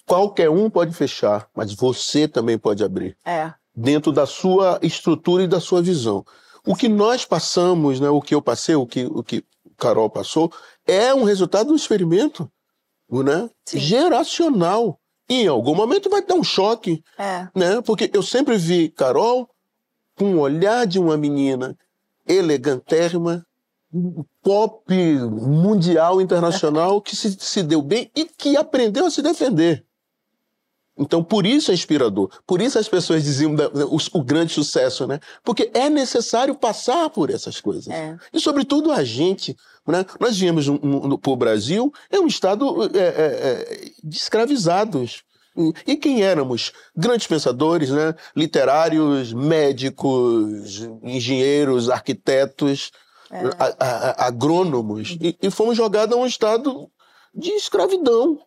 Qualquer 0.06 0.50
um 0.50 0.70
pode 0.70 0.94
fechar, 0.94 1.48
mas 1.56 1.74
você 1.74 2.28
também 2.28 2.58
pode 2.60 2.84
abrir 2.84 3.18
É. 3.26 3.52
dentro 3.76 4.12
da 4.12 4.26
sua 4.28 4.78
estrutura 4.84 5.44
e 5.44 5.48
da 5.48 5.60
sua 5.60 5.82
visão. 5.82 6.24
O 6.66 6.76
que 6.76 6.88
nós 6.88 7.26
passamos, 7.26 8.00
né, 8.00 8.10
o 8.10 8.22
que 8.22 8.36
eu 8.36 8.42
passei, 8.42 8.76
o 8.76 8.86
que 8.86 9.06
o 9.06 9.24
que 9.24 9.44
Carol 9.78 10.10
passou, 10.10 10.52
é 10.86 11.14
um 11.14 11.24
resultado 11.24 11.68
do 11.70 11.76
experimento, 11.76 12.50
né, 13.10 13.50
Sim. 13.66 13.80
geracional. 13.80 15.00
Em 15.28 15.48
algum 15.48 15.74
momento 15.74 16.10
vai 16.10 16.22
dar 16.22 16.36
um 16.36 16.44
choque, 16.44 17.04
É. 17.18 17.48
né? 17.56 17.82
Porque 17.82 18.10
eu 18.14 18.22
sempre 18.22 18.58
vi 18.58 18.90
Carol 18.90 19.50
com 20.16 20.36
o 20.36 20.40
olhar 20.40 20.86
de 20.86 21.00
uma 21.00 21.18
menina 21.18 21.78
elegantérrima, 22.28 23.46
pop 24.42 24.94
mundial, 24.94 26.22
internacional, 26.22 27.02
que 27.02 27.16
se, 27.16 27.36
se 27.40 27.64
deu 27.64 27.82
bem 27.82 28.10
e 28.16 28.26
que 28.26 28.56
aprendeu 28.58 29.06
a 29.06 29.12
se 29.12 29.22
defender. 29.22 29.84
Então, 30.98 31.22
por 31.24 31.46
isso 31.46 31.72
é 31.72 31.74
inspirador. 31.74 32.30
Por 32.48 32.62
isso 32.62 32.80
as 32.80 32.88
pessoas 32.88 33.24
diziam 33.24 33.54
da- 33.54 33.68
o, 33.68 33.98
o 34.14 34.24
grande 34.24 34.54
sucesso, 34.54 35.06
né? 35.06 35.20
Porque 35.44 35.70
é 35.74 35.90
necessário 35.90 36.56
passar 36.56 37.10
por 37.10 37.30
essas 37.30 37.60
coisas. 37.60 37.88
É. 37.90 38.18
E, 38.34 38.40
sobretudo, 38.40 38.92
a 38.92 39.04
gente. 39.04 39.56
Né? 39.86 40.06
Nós 40.20 40.38
viemos 40.38 40.66
para 41.22 41.32
o 41.32 41.36
Brasil, 41.36 41.92
é 42.10 42.20
um 42.20 42.28
estado 42.28 42.86
é, 42.96 42.98
é, 42.98 43.04
é, 43.08 43.92
de 44.04 44.18
escravizados. 44.18 45.24
E- 45.86 45.96
quem 45.98 46.22
éramos? 46.24 46.72
Grandes 46.96 47.28
pensadores, 47.28 47.90
né? 47.90 48.16
literários, 48.36 49.32
médicos, 49.34 50.82
engenheiros, 51.04 51.90
arquitetos, 51.90 52.92
a- 53.32 53.66
a- 53.66 53.76
a- 54.24 54.28
agrônomos. 54.28 55.18
E, 55.22 55.38
e 55.42 55.50
fomos 55.52 55.76
jogados 55.78 56.16
a 56.16 56.20
um 56.20 56.26
estado 56.26 56.90
de 57.34 57.52
escravidão 57.52 58.40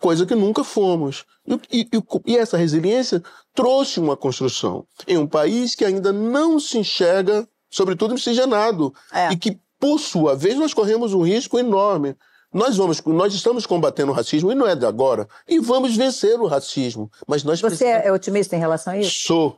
coisa 0.00 0.26
que 0.26 0.34
nunca 0.34 0.64
fomos. 0.64 1.24
E, 1.70 1.80
e- 1.92 2.02
e- 2.32 2.36
essa 2.36 2.56
resiliência 2.56 3.22
trouxe 3.54 4.00
uma 4.00 4.16
construção 4.16 4.84
em 5.06 5.16
um 5.18 5.26
país 5.26 5.74
que 5.74 5.84
ainda 5.84 6.12
não 6.12 6.58
se 6.58 6.78
enxerga, 6.78 7.46
sobretudo 7.70 8.14
miscigenado, 8.14 8.92
É. 9.12 9.30
e 9.32 9.36
que, 9.36 9.58
por 9.78 9.98
sua 10.00 10.34
vez, 10.34 10.56
nós 10.56 10.74
corremos 10.74 11.12
um 11.14 11.22
risco 11.22 11.58
enorme. 11.58 12.16
Nós, 12.52 12.76
vamos, 12.76 13.00
nós 13.04 13.32
estamos 13.32 13.64
combatendo 13.64 14.10
o 14.10 14.14
racismo, 14.14 14.50
e 14.50 14.54
não 14.56 14.66
é 14.66 14.74
de 14.74 14.84
agora, 14.84 15.28
e 15.46 15.60
vamos 15.60 15.96
vencer 15.96 16.40
o 16.40 16.46
racismo. 16.46 17.08
Mas 17.28 17.44
nós 17.44 17.60
Você 17.60 17.68
precisamos... 17.76 18.06
é 18.06 18.12
otimista 18.12 18.56
em 18.56 18.58
relação 18.58 18.92
a 18.94 18.98
isso? 18.98 19.26
Sou. 19.26 19.56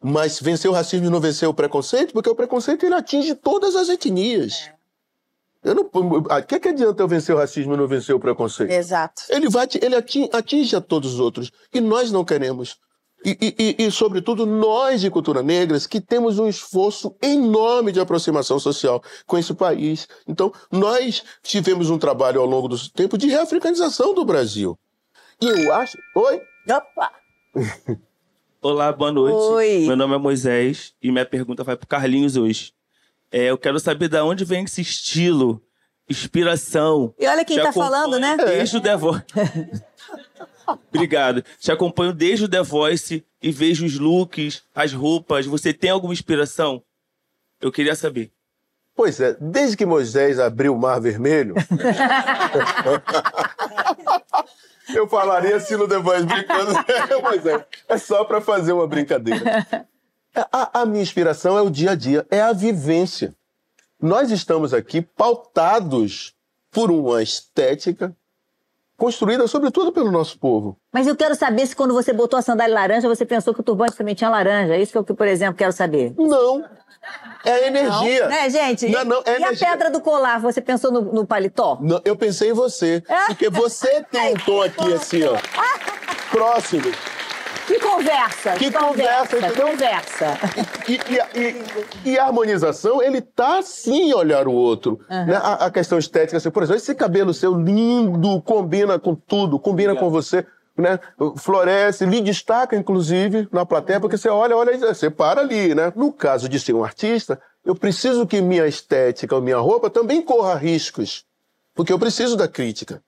Mas 0.00 0.38
vencer 0.40 0.70
o 0.70 0.74
racismo 0.74 1.06
e 1.06 1.10
não 1.10 1.18
vencer 1.18 1.48
o 1.48 1.54
preconceito, 1.54 2.12
porque 2.12 2.30
o 2.30 2.34
preconceito 2.36 2.86
ele 2.86 2.94
atinge 2.94 3.34
todas 3.34 3.74
as 3.74 3.88
etnias. 3.88 4.70
Eu 5.64 5.74
não, 5.74 5.82
o 5.92 6.42
que, 6.46 6.60
que 6.60 6.68
adianta 6.68 7.02
eu 7.02 7.08
vencer 7.08 7.34
o 7.34 7.38
racismo 7.38 7.74
e 7.74 7.76
não 7.76 7.86
vencer 7.88 8.14
o 8.14 8.20
preconceito? 8.20 8.70
Exato. 8.70 9.22
Ele, 9.28 9.48
vai, 9.48 9.66
ele 9.82 9.96
ati- 9.96 10.30
atinge 10.32 10.76
a 10.76 10.80
todos 10.80 11.14
os 11.14 11.20
outros. 11.20 11.50
E 11.74 11.80
nós 11.80 12.12
não 12.12 12.24
queremos. 12.24 12.76
E, 13.24 13.30
e- 13.40 13.54
e- 13.80 13.86
e, 13.86 13.90
sobretudo, 13.90 14.46
nós 14.46 15.00
de 15.00 15.10
cultura 15.10 15.42
negras, 15.42 15.88
que 15.88 16.00
temos 16.00 16.38
um 16.38 16.46
esforço 16.46 17.16
enorme 17.20 17.90
de 17.90 17.98
aproximação 17.98 18.60
social 18.60 19.02
com 19.26 19.36
esse 19.36 19.52
país. 19.52 20.06
Então, 20.28 20.52
nós 20.70 21.24
tivemos 21.42 21.90
um 21.90 21.98
trabalho 21.98 22.40
ao 22.40 22.46
longo 22.46 22.68
do 22.68 22.76
tempo 22.90 23.18
de 23.18 23.26
reafricanização 23.26 24.14
do 24.14 24.24
Brasil. 24.24 24.78
E 25.40 25.46
eu 25.46 25.74
acho. 25.74 25.98
Oi? 26.14 26.40
Opa! 26.70 27.10
Olá, 28.62 28.92
boa 28.92 29.10
noite. 29.12 29.36
Oi. 29.36 29.84
Meu 29.86 29.96
nome 29.96 30.14
é 30.14 30.18
Moisés 30.18 30.92
e 31.02 31.10
minha 31.10 31.26
pergunta 31.26 31.62
vai 31.64 31.76
pro 31.76 31.86
Carlinhos 31.88 32.36
hoje. 32.36 32.72
É, 33.30 33.44
eu 33.44 33.58
quero 33.58 33.78
saber 33.78 34.08
de 34.08 34.18
onde 34.20 34.44
vem 34.44 34.64
esse 34.64 34.80
estilo, 34.80 35.62
inspiração. 36.08 37.14
E 37.18 37.26
olha 37.26 37.44
quem 37.44 37.58
Te 37.58 37.62
tá 37.62 37.72
falando, 37.72 38.18
né? 38.18 38.36
Desde 38.36 38.78
o 38.78 38.80
The 38.80 38.96
Voice. 38.96 39.24
Obrigado. 40.92 41.42
Te 41.58 41.72
acompanho 41.72 42.12
desde 42.12 42.44
o 42.44 42.48
The 42.48 42.62
Voice 42.62 43.24
e 43.42 43.50
vejo 43.50 43.86
os 43.86 43.98
looks, 43.98 44.62
as 44.74 44.92
roupas. 44.92 45.46
Você 45.46 45.72
tem 45.72 45.88
alguma 45.90 46.12
inspiração? 46.12 46.82
Eu 47.60 47.72
queria 47.72 47.94
saber. 47.94 48.30
Pois 48.94 49.18
é, 49.20 49.36
desde 49.40 49.76
que 49.76 49.86
Moisés 49.86 50.40
abriu 50.40 50.74
o 50.74 50.78
Mar 50.78 51.00
Vermelho. 51.00 51.54
eu 54.92 55.06
falaria 55.06 55.54
assim 55.56 55.76
no 55.76 55.86
The 55.86 55.98
Voice 55.98 56.24
brincando. 56.24 56.72
Moisés, 57.22 57.62
é 57.88 57.96
só 57.96 58.24
para 58.24 58.40
fazer 58.40 58.72
uma 58.72 58.88
brincadeira. 58.88 59.86
A, 60.52 60.82
a 60.82 60.86
minha 60.86 61.02
inspiração 61.02 61.56
é 61.56 61.62
o 61.62 61.70
dia 61.70 61.92
a 61.92 61.94
dia, 61.94 62.26
é 62.30 62.40
a 62.40 62.52
vivência. 62.52 63.34
Nós 64.00 64.30
estamos 64.30 64.72
aqui 64.72 65.02
pautados 65.02 66.34
por 66.70 66.90
uma 66.90 67.22
estética 67.22 68.14
construída, 68.96 69.46
sobretudo, 69.46 69.92
pelo 69.92 70.10
nosso 70.10 70.38
povo. 70.38 70.76
Mas 70.92 71.06
eu 71.06 71.16
quero 71.16 71.34
saber 71.34 71.66
se 71.66 71.74
quando 71.74 71.94
você 71.94 72.12
botou 72.12 72.38
a 72.38 72.42
sandália 72.42 72.74
laranja, 72.74 73.08
você 73.08 73.24
pensou 73.24 73.54
que 73.54 73.60
o 73.60 73.62
turbante 73.62 73.96
também 73.96 74.14
tinha 74.14 74.28
laranja. 74.28 74.74
É 74.74 74.82
isso 74.82 74.92
que 74.92 74.98
eu, 75.12 75.16
por 75.16 75.26
exemplo, 75.26 75.54
quero 75.54 75.72
saber. 75.72 76.12
Não. 76.18 76.64
É 77.44 77.52
a 77.52 77.66
energia. 77.68 78.28
Né, 78.28 78.50
gente? 78.50 78.88
Não, 78.88 79.04
não, 79.04 79.22
é 79.24 79.30
e 79.30 79.30
a 79.30 79.36
energia. 79.36 79.68
pedra 79.68 79.90
do 79.90 80.00
colar, 80.00 80.40
você 80.40 80.60
pensou 80.60 80.90
no, 80.90 81.00
no 81.00 81.26
paletó? 81.26 81.78
Não, 81.80 82.00
eu 82.04 82.16
pensei 82.16 82.50
em 82.50 82.52
você. 82.52 83.02
Porque 83.28 83.48
você 83.48 84.02
tem 84.10 84.34
um 84.34 84.36
tom 84.36 84.62
aqui 84.62 84.92
assim, 84.92 85.22
ó. 85.24 85.36
Próximo. 86.30 86.92
Que 87.68 87.78
conversa! 87.78 88.52
Que 88.54 88.70
conversa, 88.72 89.38
entendeu? 89.38 89.68
conversa. 89.68 90.38
E, 90.88 90.94
e- 90.94 91.40
e- 92.06 92.10
e 92.12 92.18
a 92.18 92.24
harmonização, 92.24 93.02
ele 93.02 93.20
tá 93.20 93.60
sim 93.62 94.12
olhar 94.12 94.48
o 94.48 94.52
outro. 94.52 94.98
Né? 95.08 95.36
A, 95.36 95.66
a 95.66 95.70
questão 95.70 95.98
estética, 95.98 96.38
assim, 96.38 96.50
por 96.50 96.62
exemplo, 96.62 96.78
esse 96.80 96.94
cabelo 96.94 97.32
seu 97.34 97.54
lindo, 97.54 98.40
combina 98.42 98.98
com 98.98 99.14
tudo, 99.14 99.58
combina 99.58 99.94
com 99.94 100.08
você, 100.10 100.46
né? 100.76 100.98
Floresce, 101.36 102.06
lhe 102.06 102.20
destaca, 102.20 102.74
inclusive, 102.74 103.46
na 103.52 103.66
plateia, 103.66 104.00
porque 104.00 104.16
você 104.16 104.28
olha, 104.28 104.56
olha, 104.56 104.72
e 104.74 104.78
você 104.78 105.10
para 105.10 105.40
ali, 105.42 105.74
né? 105.74 105.92
No 105.94 106.12
caso 106.12 106.48
de 106.48 106.58
ser 106.58 106.72
um 106.72 106.82
artista, 106.84 107.38
eu 107.64 107.74
preciso 107.74 108.26
que 108.26 108.40
minha 108.40 108.66
estética, 108.66 109.38
minha 109.40 109.58
roupa 109.58 109.90
também 109.90 110.22
corra 110.22 110.54
riscos. 110.54 111.24
Porque 111.74 111.92
eu 111.92 111.98
preciso 111.98 112.36
da 112.36 112.48
crítica. 112.48 113.02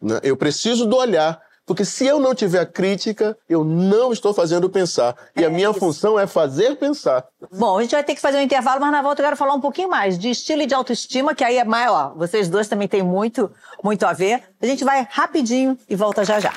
né? 0.00 0.20
Eu 0.22 0.36
preciso 0.36 0.86
do 0.86 0.96
olhar. 0.96 1.40
Porque 1.66 1.84
se 1.84 2.06
eu 2.06 2.20
não 2.20 2.32
tiver 2.32 2.64
crítica, 2.66 3.36
eu 3.48 3.64
não 3.64 4.12
estou 4.12 4.32
fazendo 4.32 4.70
pensar. 4.70 5.16
E 5.34 5.44
a 5.44 5.50
minha 5.50 5.74
função 5.74 6.16
é 6.18 6.24
fazer 6.24 6.76
pensar. 6.76 7.24
Bom, 7.52 7.76
a 7.76 7.82
gente 7.82 7.90
vai 7.90 8.04
ter 8.04 8.14
que 8.14 8.20
fazer 8.20 8.38
um 8.38 8.42
intervalo, 8.42 8.80
mas 8.80 8.92
na 8.92 9.02
volta 9.02 9.20
eu 9.20 9.24
quero 9.24 9.36
falar 9.36 9.52
um 9.52 9.60
pouquinho 9.60 9.90
mais 9.90 10.16
de 10.16 10.30
estilo 10.30 10.62
e 10.62 10.66
de 10.66 10.74
autoestima, 10.74 11.34
que 11.34 11.42
aí 11.42 11.58
é 11.58 11.64
maior. 11.64 12.14
Vocês 12.16 12.48
dois 12.48 12.68
também 12.68 12.86
têm 12.86 13.02
muito, 13.02 13.50
muito 13.82 14.06
a 14.06 14.12
ver. 14.12 14.44
A 14.62 14.66
gente 14.66 14.84
vai 14.84 15.08
rapidinho 15.10 15.76
e 15.88 15.96
volta 15.96 16.24
já 16.24 16.38
já. 16.38 16.52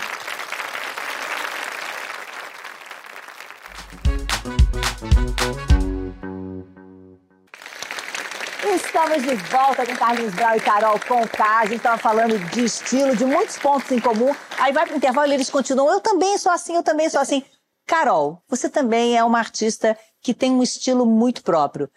Estamos 9.01 9.23
de 9.23 9.35
volta 9.49 9.85
com 9.85 9.95
Carlinhos 9.95 10.33
Brau 10.33 10.57
e 10.57 10.59
Carol 10.59 10.99
Conká. 10.99 11.59
A 11.59 11.65
gente 11.65 11.77
estava 11.77 11.97
falando 11.97 12.37
de 12.51 12.65
estilo, 12.65 13.15
de 13.15 13.23
muitos 13.23 13.57
pontos 13.57 13.89
em 13.93 13.99
comum. 13.99 14.35
Aí 14.57 14.73
vai 14.73 14.85
para 14.85 14.93
o 14.93 14.97
intervalo 14.97 15.31
e 15.31 15.35
eles 15.35 15.49
continuam. 15.49 15.89
Eu 15.89 16.01
também 16.01 16.37
sou 16.37 16.51
assim, 16.51 16.75
eu 16.75 16.83
também 16.83 17.09
sou 17.09 17.21
assim. 17.21 17.41
Carol, 17.87 18.43
você 18.49 18.69
também 18.69 19.17
é 19.17 19.23
uma 19.23 19.39
artista 19.39 19.97
que 20.21 20.33
tem 20.33 20.51
um 20.51 20.61
estilo 20.61 21.05
muito 21.05 21.41
próprio. 21.43 21.89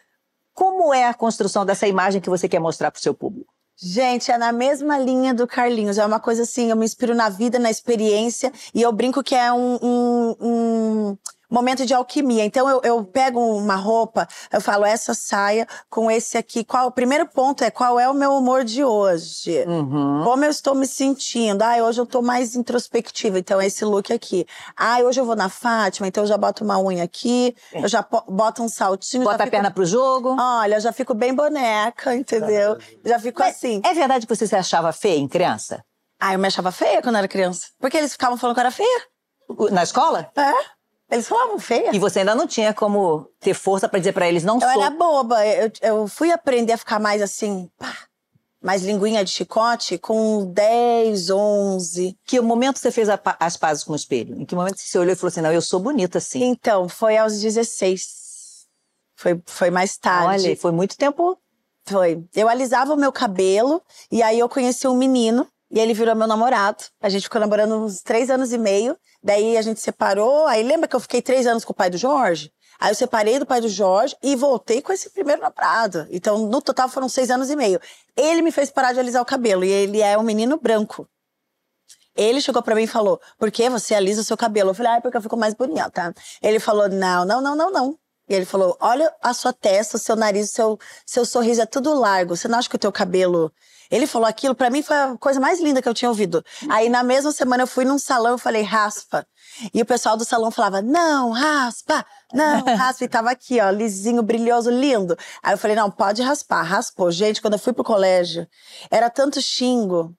Como 0.55 0.95
é 0.95 1.09
a 1.09 1.13
construção 1.13 1.67
dessa 1.67 1.89
imagem 1.89 2.21
que 2.21 2.31
você 2.31 2.49
quer 2.49 2.61
mostrar 2.61 2.93
para 2.93 3.01
o 3.01 3.03
seu 3.03 3.13
público? 3.13 3.53
Gente, 3.77 4.31
é 4.31 4.39
na 4.39 4.53
mesma 4.53 4.97
linha 4.97 5.35
do 5.35 5.45
Carlinhos. 5.45 5.99
É 5.99 6.07
uma 6.07 6.21
coisa 6.21 6.43
assim, 6.43 6.71
eu 6.71 6.77
me 6.77 6.85
inspiro 6.85 7.17
na 7.17 7.29
vida, 7.29 7.59
na 7.59 7.69
experiência, 7.69 8.53
e 8.73 8.81
eu 8.81 8.93
brinco 8.93 9.25
que 9.25 9.35
é 9.35 9.53
um, 9.53 9.79
um, 9.83 10.37
um, 10.41 11.19
momento 11.53 11.85
de 11.85 11.93
alquimia. 11.93 12.45
Então 12.45 12.69
eu, 12.69 12.81
eu 12.83 13.05
pego 13.05 13.41
uma 13.41 13.77
roupa, 13.77 14.27
eu 14.51 14.61
falo 14.61 14.85
essa 14.85 15.15
saia 15.15 15.67
com 15.91 16.11
esse 16.11 16.39
aqui. 16.39 16.65
Qual, 16.65 16.87
o 16.87 16.91
primeiro 16.91 17.27
ponto 17.27 17.63
é 17.63 17.71
qual 17.71 18.01
é 18.01 18.09
o 18.09 18.15
meu 18.15 18.33
humor 18.33 18.65
de 18.65 18.83
hoje? 18.83 19.63
Uhum. 19.67 20.23
Como 20.25 20.45
eu 20.45 20.51
estou 20.51 20.75
me 20.75 20.87
sentindo? 20.87 21.63
Ah, 21.63 21.77
hoje 21.77 22.01
eu 22.01 22.07
tô 22.07 22.23
mais 22.23 22.57
introspectiva, 22.57 23.39
então 23.39 23.61
é 23.61 23.67
esse 23.67 23.85
look 23.85 24.13
aqui. 24.13 24.47
Ah, 24.77 24.99
hoje 25.01 25.21
eu 25.21 25.25
vou 25.25 25.37
na 25.37 25.49
Fátima, 25.49 26.09
então 26.09 26.25
eu 26.25 26.29
já 26.29 26.39
boto 26.39 26.65
uma 26.65 26.81
unha 26.81 27.05
aqui, 27.05 27.55
eu 27.73 27.89
já 27.89 28.07
boto 28.29 28.63
um 28.63 28.69
saltinho. 28.69 29.25
Bota 29.25 29.39
já 29.39 29.45
a 29.45 29.51
perna 29.51 29.71
pro 29.71 29.85
jogo. 29.85 30.37
Olha, 30.39 30.81
já 30.81 30.93
fico 30.93 31.13
bem 31.13 31.35
boneca, 31.35 32.15
entendeu? 32.15 32.79
Já 33.05 33.19
fico 33.19 33.43
assim. 33.43 33.83
É 33.85 33.93
verdade 33.93 34.27
que 34.27 34.35
você 34.35 34.47
se 34.47 34.57
achava 34.57 34.93
feia 34.93 35.19
em 35.19 35.29
criança? 35.29 35.85
Ah, 36.19 36.35
eu 36.35 36.39
me 36.39 36.47
achava 36.47 36.71
feia 36.71 37.03
quando 37.03 37.19
era 37.19 37.27
criança. 37.27 37.67
Porque 37.81 37.97
eles 37.97 38.13
ficavam 38.13 38.37
falando 38.37 38.55
que 38.55 38.61
eu 38.61 38.63
era 38.63 38.71
feia. 38.71 39.03
Na 39.73 39.83
escola? 39.83 40.31
É. 40.37 40.53
Eles 41.13 41.29
falavam 41.29 41.59
feia. 41.59 41.95
E 41.95 41.99
você 41.99 42.21
ainda 42.21 42.35
não 42.35 42.47
tinha 42.47 42.73
como 42.73 43.29
ter 43.39 43.53
força 43.53 43.87
pra 43.87 43.99
dizer 43.99 44.13
pra 44.13 44.27
eles, 44.27 44.45
não 44.45 44.55
Eu 44.55 44.61
sou. 44.61 44.71
era 44.71 44.91
boba. 44.91 45.47
Eu, 45.47 45.71
eu 45.83 46.09
fui 46.09 46.33
aprender 46.33 46.73
a 46.73 46.79
ficar 46.79 46.99
mais 46.99 47.21
assim, 47.21 47.71
pá, 47.79 47.95
mais 48.63 48.83
linguinha 48.83 49.23
de 49.23 49.31
chicote 49.31 49.99
com 49.99 50.51
10, 50.51 51.29
11. 51.29 52.17
Que 52.25 52.41
momento 52.41 52.79
você 52.79 52.91
fez 52.91 53.11
a 53.11 53.21
as 53.39 53.59
pazes 53.59 53.85
com 53.85 53.93
o 53.93 53.97
espelho? 53.97 54.41
Em 54.41 54.47
que 54.47 54.55
momento 54.55 54.79
você 54.79 54.99
olhou 54.99 55.13
e 55.13 55.17
falou 55.17 55.29
assim, 55.29 55.43
não, 55.43 55.53
eu 55.53 55.61
sou 55.61 55.81
bonita 55.81 56.17
assim? 56.17 56.45
Então, 56.45 56.89
foi 56.89 57.19
aos 57.19 57.39
16. 57.41 58.67
Foi, 59.15 59.39
foi 59.45 59.71
mais 59.71 59.99
tarde. 59.99 60.47
Olha, 60.47 60.57
foi 60.57 60.73
muito 60.73 60.97
tempo. 60.97 61.37
Foi. 61.85 62.25
Eu 62.35 62.49
alisava 62.49 62.95
o 62.95 62.97
meu 62.97 63.13
cabelo 63.13 63.83
e 64.11 64.23
aí 64.23 64.39
eu 64.39 64.49
conheci 64.49 64.89
um 64.89 64.97
menino 64.97 65.47
e 65.73 65.81
ele 65.81 65.95
virou 65.95 66.15
meu 66.15 66.27
namorado. 66.27 66.85
A 67.01 67.09
gente 67.09 67.23
ficou 67.23 67.41
namorando 67.41 67.75
uns 67.77 68.03
três 68.03 68.29
anos 68.29 68.53
e 68.53 68.59
meio. 68.59 68.97
Daí 69.23 69.57
a 69.57 69.63
gente 69.63 69.81
separou. 69.81 70.47
Aí 70.47 70.63
lembra 70.63 70.87
que 70.87 70.95
eu 70.95 71.01
fiquei 71.01 71.23
três 71.23 71.47
anos 71.47 71.65
com 71.65 71.73
o 71.73 71.75
pai 71.75 71.89
do 71.89 71.97
Jorge? 71.97 72.53
Aí 72.79 72.91
eu 72.91 72.95
separei 72.95 73.39
do 73.39 73.47
pai 73.47 73.61
do 73.61 73.69
Jorge 73.69 74.15
e 74.23 74.37
voltei 74.37 74.83
com 74.83 74.93
esse 74.93 75.09
primeiro 75.09 75.41
namorado. 75.41 76.07
Então, 76.11 76.47
no 76.47 76.61
total 76.61 76.89
foram 76.91 77.09
seis 77.09 77.31
anos 77.31 77.49
e 77.49 77.57
meio. 77.57 77.81
Ele 78.15 78.43
me 78.43 78.53
fez 78.53 78.71
parar 78.71 78.93
de 78.93 79.01
alisar 79.01 79.23
o 79.23 79.27
cabelo 79.27 79.65
e 79.65 79.71
ele 79.71 80.03
é 80.03 80.19
um 80.19 80.23
menino 80.23 80.61
branco. 80.61 81.09
Ele 82.15 82.43
chegou 82.43 82.63
pra 82.63 82.75
mim 82.75 82.83
e 82.83 82.87
falou: 82.87 83.19
Por 83.39 83.51
que 83.51 83.71
você 83.71 83.95
alisa 83.95 84.21
o 84.21 84.25
seu 84.25 84.37
cabelo? 84.37 84.71
Eu 84.71 84.75
falei: 84.75 84.93
Ah, 84.93 84.97
é 84.97 85.01
porque 85.01 85.17
eu 85.17 85.23
fico 85.23 85.37
mais 85.39 85.55
bonita. 85.55 86.13
Ele 86.43 86.61
falou: 86.61 86.89
Não, 86.89 87.25
não, 87.25 87.41
não, 87.41 87.57
não, 87.57 87.73
não. 87.73 87.99
E 88.33 88.35
ele 88.35 88.47
falou: 88.47 88.77
Olha 88.81 89.13
a 89.23 89.35
sua 89.35 89.53
testa, 89.53 89.97
o 89.97 90.01
seu 90.01 90.17
nariz, 90.17 90.51
o 90.51 90.53
seu, 90.53 90.79
seu 91.05 91.25
sorriso 91.27 91.61
é 91.61 91.67
tudo 91.67 91.93
largo. 91.93 92.35
Você 92.35 92.49
não 92.49 92.59
acha 92.59 92.69
que 92.69 92.77
o 92.77 92.79
teu 92.79 92.91
cabelo. 92.91 93.53
Ele 93.91 94.07
falou 94.07 94.27
aquilo, 94.27 94.55
pra 94.55 94.71
mim 94.71 94.83
foi 94.83 94.97
a 94.97 95.15
coisa 95.19 95.39
mais 95.39 95.61
linda 95.61 95.83
que 95.83 95.89
eu 95.89 95.93
tinha 95.93 96.09
ouvido. 96.09 96.43
Aí 96.71 96.89
na 96.89 97.03
mesma 97.03 97.31
semana 97.31 97.65
eu 97.65 97.67
fui 97.67 97.85
num 97.85 97.99
salão 97.99 98.37
e 98.37 98.39
falei: 98.39 98.63
Raspa. 98.63 99.27
E 99.75 99.83
o 99.83 99.85
pessoal 99.85 100.17
do 100.17 100.25
salão 100.25 100.51
falava: 100.51 100.81
Não, 100.81 101.31
raspa, 101.31 102.07
não, 102.33 102.65
raspa. 102.75 103.05
E 103.05 103.09
tava 103.09 103.31
aqui, 103.31 103.61
ó, 103.61 103.69
lisinho, 103.69 104.23
brilhoso, 104.23 104.71
lindo. 104.71 105.15
Aí 105.43 105.53
eu 105.53 105.59
falei: 105.59 105.77
Não, 105.77 105.91
pode 105.91 106.23
raspar. 106.23 106.63
Raspou. 106.63 107.11
Gente, 107.11 107.43
quando 107.43 107.55
eu 107.55 107.59
fui 107.59 107.75
pro 107.75 107.85
colégio, 107.85 108.49
era 108.91 109.11
tanto 109.11 109.43
xingo. 109.43 110.15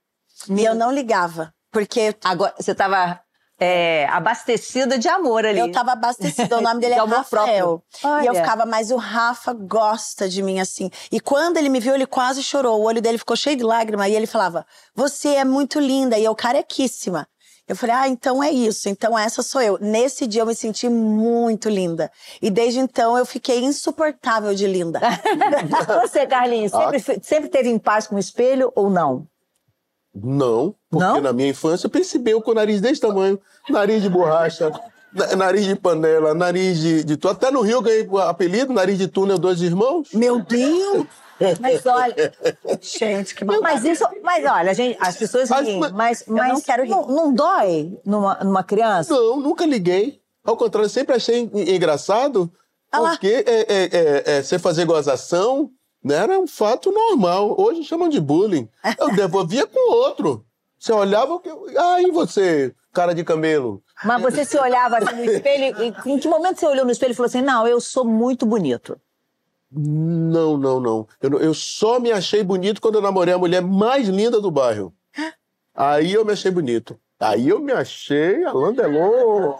E 0.47 0.63
eu 0.63 0.75
não 0.75 0.91
ligava. 0.91 1.51
Porque 1.71 2.15
Agora, 2.23 2.53
você 2.59 2.75
tava 2.75 3.19
é, 3.63 4.07
abastecida 4.09 4.97
de 4.97 5.07
amor 5.07 5.45
ali. 5.45 5.59
eu 5.59 5.71
tava 5.71 5.93
abastecida. 5.93 6.57
O 6.57 6.61
nome 6.61 6.81
dele 6.81 6.93
De 6.95 6.99
é 6.99 7.03
amor 7.03 7.17
Rafael. 7.19 7.83
próprio. 7.99 8.23
E 8.23 8.27
eu 8.27 8.35
ficava, 8.35 8.65
mas 8.65 8.91
o 8.91 8.97
Rafa 8.97 9.53
gosta 9.53 10.27
de 10.27 10.43
mim 10.43 10.59
assim. 10.59 10.89
E 11.11 11.19
quando 11.19 11.57
ele 11.57 11.69
me 11.69 11.79
viu, 11.79 11.95
ele 11.95 12.05
quase 12.05 12.43
chorou. 12.43 12.81
O 12.81 12.83
olho 12.83 13.01
dele 13.01 13.17
ficou 13.17 13.35
cheio 13.37 13.55
de 13.55 13.63
lágrima. 13.63 14.07
E 14.09 14.15
ele 14.15 14.27
falava: 14.27 14.65
Você 14.95 15.29
é 15.29 15.45
muito 15.45 15.79
linda. 15.79 16.17
E 16.17 16.25
eu 16.25 16.35
carequíssima. 16.35 17.27
Eu 17.65 17.77
falei, 17.77 17.95
ah, 17.95 18.07
então 18.09 18.43
é 18.43 18.51
isso. 18.51 18.89
Então 18.89 19.17
essa 19.17 19.41
sou 19.41 19.61
eu. 19.61 19.77
Nesse 19.79 20.27
dia 20.27 20.41
eu 20.41 20.45
me 20.45 20.53
senti 20.53 20.89
muito 20.89 21.69
linda. 21.69 22.11
E 22.41 22.49
desde 22.49 22.79
então 22.79 23.17
eu 23.17 23.25
fiquei 23.25 23.63
insuportável 23.63 24.53
de 24.53 24.67
linda. 24.67 24.99
Você, 26.01 26.27
Carlinhos, 26.27 26.73
sempre, 26.73 27.23
sempre 27.23 27.49
teve 27.49 27.69
em 27.69 27.79
paz 27.79 28.05
com 28.05 28.15
o 28.15 28.19
espelho 28.19 28.69
ou 28.75 28.89
não? 28.89 29.25
Não, 30.15 30.75
porque 30.89 31.05
Não? 31.05 31.21
na 31.21 31.33
minha 31.33 31.49
infância 31.49 31.87
eu 31.87 31.91
percebi 31.91 32.31
eu 32.31 32.41
com 32.41 32.51
o 32.51 32.53
nariz 32.53 32.79
desse 32.79 33.01
tamanho, 33.01 33.39
nariz 33.69 34.01
de 34.01 34.09
borracha, 34.09 34.71
na- 35.11 35.35
nariz 35.35 35.65
de 35.65 35.75
panela, 35.75 36.33
nariz 36.35 36.77
de, 36.79 37.03
de 37.03 37.17
tu- 37.17 37.27
Até 37.29 37.49
no 37.49 37.61
Rio 37.61 37.77
eu 37.77 37.81
ganhei 37.81 38.07
o 38.07 38.19
apelido, 38.19 38.71
nariz 38.73 38.97
de 38.97 39.07
túnel 39.07 39.37
dois 39.39 39.61
irmãos. 39.61 40.09
Meu 40.13 40.39
Deus! 40.41 41.05
Mas 41.59 41.83
olha, 41.85 42.31
Gente, 42.79 43.33
que 43.35 43.43
mas 43.43 43.83
isso, 43.83 44.05
mas 44.21 44.45
olha, 44.45 44.73
gente, 44.73 44.97
as 45.01 45.17
pessoas 45.17 45.49
Mas- 45.49 45.67
riem, 45.67 45.79
mas- 45.79 45.91
mas, 45.91 46.23
Eu 46.27 46.35
mas 46.35 46.53
não 46.53 46.61
quero 46.61 46.83
rir. 46.83 46.89
Não, 46.91 47.07
não 47.07 47.33
dói 47.33 47.97
numa, 48.05 48.35
numa 48.43 48.63
criança? 48.63 49.13
Não, 49.13 49.39
nunca 49.41 49.65
liguei. 49.65 50.21
Ao 50.45 50.55
contrário, 50.55 50.89
sempre 50.89 51.15
achei 51.15 51.39
en- 51.39 51.75
engraçado, 51.75 52.51
Ah 52.91 52.99
porque 52.99 53.43
é, 53.47 53.61
é, 53.61 53.65
é, 53.67 54.23
é, 54.37 54.43
você 54.43 54.59
fazer 54.59 54.85
gozação 54.85 55.69
era 56.09 56.39
um 56.39 56.47
fato 56.47 56.91
normal. 56.91 57.55
Hoje 57.59 57.83
chamam 57.83 58.09
de 58.09 58.19
bullying. 58.19 58.67
Eu 58.99 59.13
devolvia 59.15 59.65
com 59.67 59.91
outro. 59.91 60.45
Você 60.79 60.91
olhava, 60.91 61.39
eu- 61.45 61.65
ah, 61.77 61.97
você, 62.11 62.73
cara 62.91 63.13
de 63.15 63.23
camelo? 63.23 63.81
Mas 64.03 64.21
você 64.21 64.43
se 64.43 64.57
olhava 64.57 64.97
assim 64.97 65.15
no 65.15 65.23
espelho, 65.23 65.75
e 65.81 66.11
em 66.11 66.19
que 66.19 66.27
momento 66.27 66.59
você 66.59 66.65
olhou 66.67 66.83
no 66.85 66.91
espelho 66.91 67.11
e 67.11 67.15
falou 67.15 67.27
assim, 67.27 67.41
não, 67.41 67.65
eu 67.65 67.79
sou 67.79 68.03
muito 68.03 68.45
bonito? 68.45 68.99
Não, 69.71 70.57
não, 70.57 70.79
não. 70.79 71.07
Eu, 71.21 71.29
não- 71.31 71.39
eu 71.39 71.53
só 71.53 71.99
me 71.99 72.11
achei 72.11 72.43
bonito 72.43 72.81
quando 72.81 72.95
eu 72.95 73.01
namorei 73.01 73.33
a 73.33 73.37
mulher 73.37 73.61
mais 73.61 74.07
linda 74.07 74.39
do 74.41 74.51
bairro. 74.51 74.93
Aí 75.73 76.13
eu 76.13 76.23
me 76.25 76.33
achei 76.33 76.51
bonito. 76.51 76.99
Aí 77.23 77.49
eu 77.49 77.59
me 77.59 77.71
achei 77.71 78.43
Alain 78.43 78.73
Delon. 78.73 79.55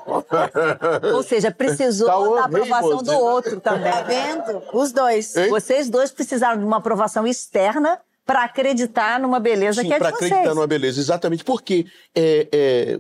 Ou 1.14 1.24
seja, 1.24 1.52
precisou 1.52 2.08
Tá 2.08 2.42
da 2.42 2.46
aprovação 2.46 3.04
do 3.04 3.14
outro 3.14 3.60
também. 3.60 3.92
Tá 3.92 4.02
vendo? 4.02 4.62
Os 4.74 4.92
dois. 4.92 5.36
Hein? 5.36 5.50
Vocês 5.50 5.90
dois 5.90 6.12
precisaram 6.12 6.60
de 6.60 6.66
uma 6.66 6.78
aprovação 6.78 7.26
externa 7.26 8.00
para 8.26 8.44
acreditar 8.44 9.20
numa 9.20 9.40
beleza 9.40 9.82
Sim, 9.82 9.88
que 9.88 9.94
é 9.94 9.98
de 9.98 10.00
pra 10.00 10.12
vocês. 10.12 10.32
acreditar 10.32 10.56
numa 10.56 10.68
beleza. 10.68 11.00
Exatamente. 11.00 11.44
Porque 11.44 11.86
é, 12.16 12.48
é, 12.52 13.00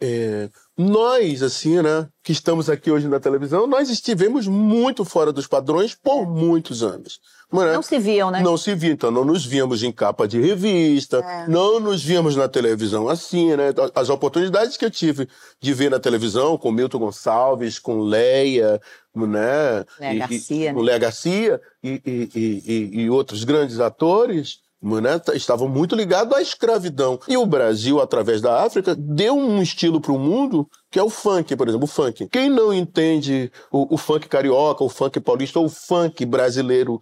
é, 0.00 0.48
nós, 0.76 1.42
assim, 1.42 1.80
né, 1.82 2.08
que 2.22 2.32
estamos 2.32 2.68
aqui 2.68 2.90
hoje 2.90 3.06
na 3.06 3.20
televisão, 3.20 3.66
nós 3.66 3.88
estivemos 3.90 4.46
muito 4.48 5.04
fora 5.04 5.32
dos 5.32 5.46
padrões 5.46 5.94
por 5.94 6.26
muitos 6.26 6.82
anos. 6.82 7.20
Não, 7.52 7.62
é? 7.62 7.72
Não 7.74 7.82
se 7.82 7.98
viam, 8.00 8.30
né? 8.32 8.42
Não 8.42 8.56
se 8.56 8.74
via, 8.74 8.90
então 8.90 9.12
não 9.12 9.24
nos 9.24 9.46
víamos 9.46 9.84
em 9.84 9.92
capa 9.92 10.26
de 10.26 10.40
revista, 10.40 11.18
É. 11.18 11.46
não 11.46 11.78
nos 11.78 12.02
víamos 12.02 12.34
na 12.34 12.48
televisão 12.48 13.08
assim, 13.08 13.54
né? 13.54 13.72
As 13.94 14.08
oportunidades 14.08 14.76
que 14.76 14.84
eu 14.84 14.90
tive 14.90 15.28
de 15.60 15.72
ver 15.72 15.88
na 15.90 16.00
televisão 16.00 16.58
com 16.58 16.72
Milton 16.72 16.98
Gonçalves, 16.98 17.78
com 17.78 18.00
Leia, 18.00 18.80
né? 19.14 19.84
Léa 20.00 20.14
E- 20.14 20.18
Garcia, 20.18 20.70
e, 20.70 20.74
com 20.74 20.80
né? 20.80 20.86
Léa 20.86 20.98
Garcia 20.98 21.60
e, 21.82 22.02
e- 22.04 22.30
e- 22.34 22.62
e- 22.66 23.00
e 23.02 23.10
outros 23.10 23.44
grandes 23.44 23.78
atores. 23.78 24.63
Né, 24.84 25.18
estavam 25.32 25.66
muito 25.66 25.96
ligados 25.96 26.36
à 26.36 26.42
escravidão. 26.42 27.18
E 27.26 27.38
o 27.38 27.46
Brasil, 27.46 28.02
através 28.02 28.42
da 28.42 28.62
África, 28.62 28.94
deu 28.94 29.34
um 29.34 29.62
estilo 29.62 29.98
para 29.98 30.12
o 30.12 30.18
mundo 30.18 30.68
que 30.90 30.98
é 30.98 31.02
o 31.02 31.08
funk, 31.08 31.56
por 31.56 31.66
exemplo, 31.66 31.86
o 31.86 31.90
funk. 31.90 32.28
Quem 32.28 32.50
não 32.50 32.70
entende 32.70 33.50
o, 33.72 33.94
o 33.94 33.96
funk 33.96 34.28
carioca, 34.28 34.84
o 34.84 34.90
funk 34.90 35.18
paulista 35.20 35.58
ou 35.58 35.64
o 35.64 35.70
funk 35.70 36.26
brasileiro 36.26 37.00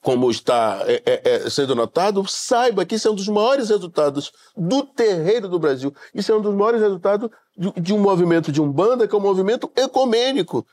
como 0.00 0.30
está 0.30 0.84
é, 0.86 1.02
é, 1.06 1.20
é, 1.24 1.50
sendo 1.50 1.74
notado, 1.74 2.24
saiba 2.28 2.84
que 2.84 2.94
isso 2.94 3.08
é 3.08 3.10
um 3.10 3.14
dos 3.14 3.28
maiores 3.28 3.70
resultados 3.70 4.30
do 4.56 4.84
terreiro 4.84 5.48
do 5.48 5.58
Brasil. 5.58 5.92
Isso 6.14 6.30
é 6.30 6.36
um 6.36 6.40
dos 6.40 6.54
maiores 6.54 6.80
resultados 6.80 7.28
de, 7.56 7.72
de 7.80 7.92
um 7.94 7.98
movimento 7.98 8.52
de 8.52 8.60
Umbanda, 8.60 9.08
que 9.08 9.14
é 9.14 9.18
um 9.18 9.22
movimento 9.22 9.70
ecumênico, 9.74 10.64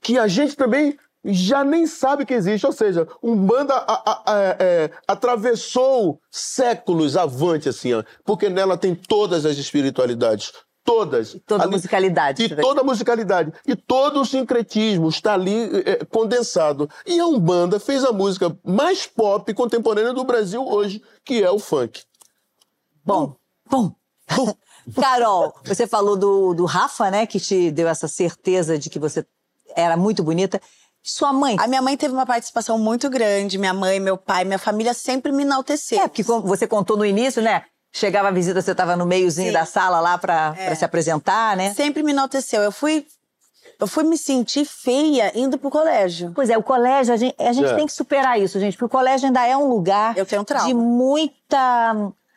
que 0.00 0.18
a 0.18 0.26
gente 0.28 0.56
também 0.56 0.96
já 1.24 1.64
nem 1.64 1.86
sabe 1.86 2.26
que 2.26 2.34
existe. 2.34 2.66
Ou 2.66 2.72
seja, 2.72 3.08
Umbanda 3.22 3.74
a, 3.74 3.92
a, 4.10 4.22
a, 4.26 4.56
é, 4.58 4.90
atravessou 5.08 6.20
séculos 6.30 7.16
avante, 7.16 7.68
assim, 7.68 7.94
ó, 7.94 8.02
porque 8.24 8.48
nela 8.48 8.76
tem 8.76 8.94
todas 8.94 9.46
as 9.46 9.56
espiritualidades. 9.56 10.52
Todas. 10.84 11.34
Toda 11.46 11.62
a 11.62 11.66
Ali- 11.66 11.76
musicalidade. 11.76 12.44
e 12.44 12.56
toda 12.56 12.82
a 12.82 12.84
musicalidade. 12.84 13.52
E 13.66 13.74
todo 13.74 14.20
o 14.20 14.26
sincretismo 14.26 15.08
está 15.08 15.32
ali 15.32 15.70
é, 15.86 16.04
condensado. 16.04 16.90
E 17.06 17.18
a 17.18 17.26
Umbanda 17.26 17.80
fez 17.80 18.04
a 18.04 18.12
música 18.12 18.54
mais 18.62 19.06
pop 19.06 19.52
contemporânea 19.54 20.12
do 20.12 20.24
Brasil 20.24 20.62
hoje, 20.62 21.02
que 21.24 21.42
é 21.42 21.50
o 21.50 21.58
funk. 21.58 22.02
Bom, 23.02 23.34
bom. 23.70 23.94
Carol, 25.00 25.54
você 25.64 25.86
falou 25.86 26.16
do, 26.16 26.52
do 26.52 26.66
Rafa, 26.66 27.10
né? 27.10 27.26
Que 27.26 27.40
te 27.40 27.70
deu 27.70 27.88
essa 27.88 28.06
certeza 28.06 28.78
de 28.78 28.90
que 28.90 28.98
você 28.98 29.26
era 29.74 29.96
muito 29.96 30.22
bonita. 30.22 30.60
Sua 31.06 31.34
mãe. 31.34 31.54
A 31.60 31.66
minha 31.66 31.82
mãe 31.82 31.98
teve 31.98 32.14
uma 32.14 32.24
participação 32.24 32.78
muito 32.78 33.10
grande. 33.10 33.58
Minha 33.58 33.74
mãe, 33.74 34.00
meu 34.00 34.16
pai, 34.16 34.42
minha 34.42 34.58
família 34.58 34.94
sempre 34.94 35.30
me 35.30 35.42
enalteceram. 35.42 36.02
É, 36.04 36.08
porque 36.08 36.24
como 36.24 36.40
você 36.46 36.66
contou 36.66 36.96
no 36.96 37.04
início, 37.04 37.42
né? 37.42 37.64
Chegava 37.92 38.28
a 38.28 38.30
visita, 38.30 38.62
você 38.62 38.72
estava 38.72 38.96
no 38.96 39.04
meiozinho 39.04 39.48
Sim. 39.48 39.52
da 39.52 39.66
sala 39.66 40.00
lá 40.00 40.16
pra, 40.16 40.54
É. 40.56 40.74
se 40.74 40.82
apresentar, 40.82 41.58
né? 41.58 41.74
Sempre 41.74 42.02
me 42.02 42.10
enalteceu. 42.12 42.62
Eu 42.62 42.72
fui, 42.72 43.06
eu 43.78 43.86
fui 43.86 44.02
me 44.02 44.16
sentir 44.16 44.64
feia 44.64 45.30
indo 45.38 45.58
pro 45.58 45.68
colégio. 45.68 46.32
Pois 46.34 46.48
é, 46.48 46.56
o 46.56 46.62
colégio, 46.62 47.12
a 47.12 47.16
gente, 47.18 47.36
a 47.38 47.52
gente 47.52 47.70
É. 47.70 47.76
tem 47.76 47.84
que 47.86 47.92
superar 47.92 48.40
isso, 48.40 48.58
gente, 48.58 48.72
porque 48.72 48.86
o 48.86 48.88
colégio 48.98 49.26
ainda 49.26 49.46
é 49.46 49.54
um 49.54 49.68
lugar 49.68 50.16
Eu 50.16 50.24
tenho 50.24 50.42
trauma. 50.42 50.66
de 50.66 50.72
muita 50.74 51.94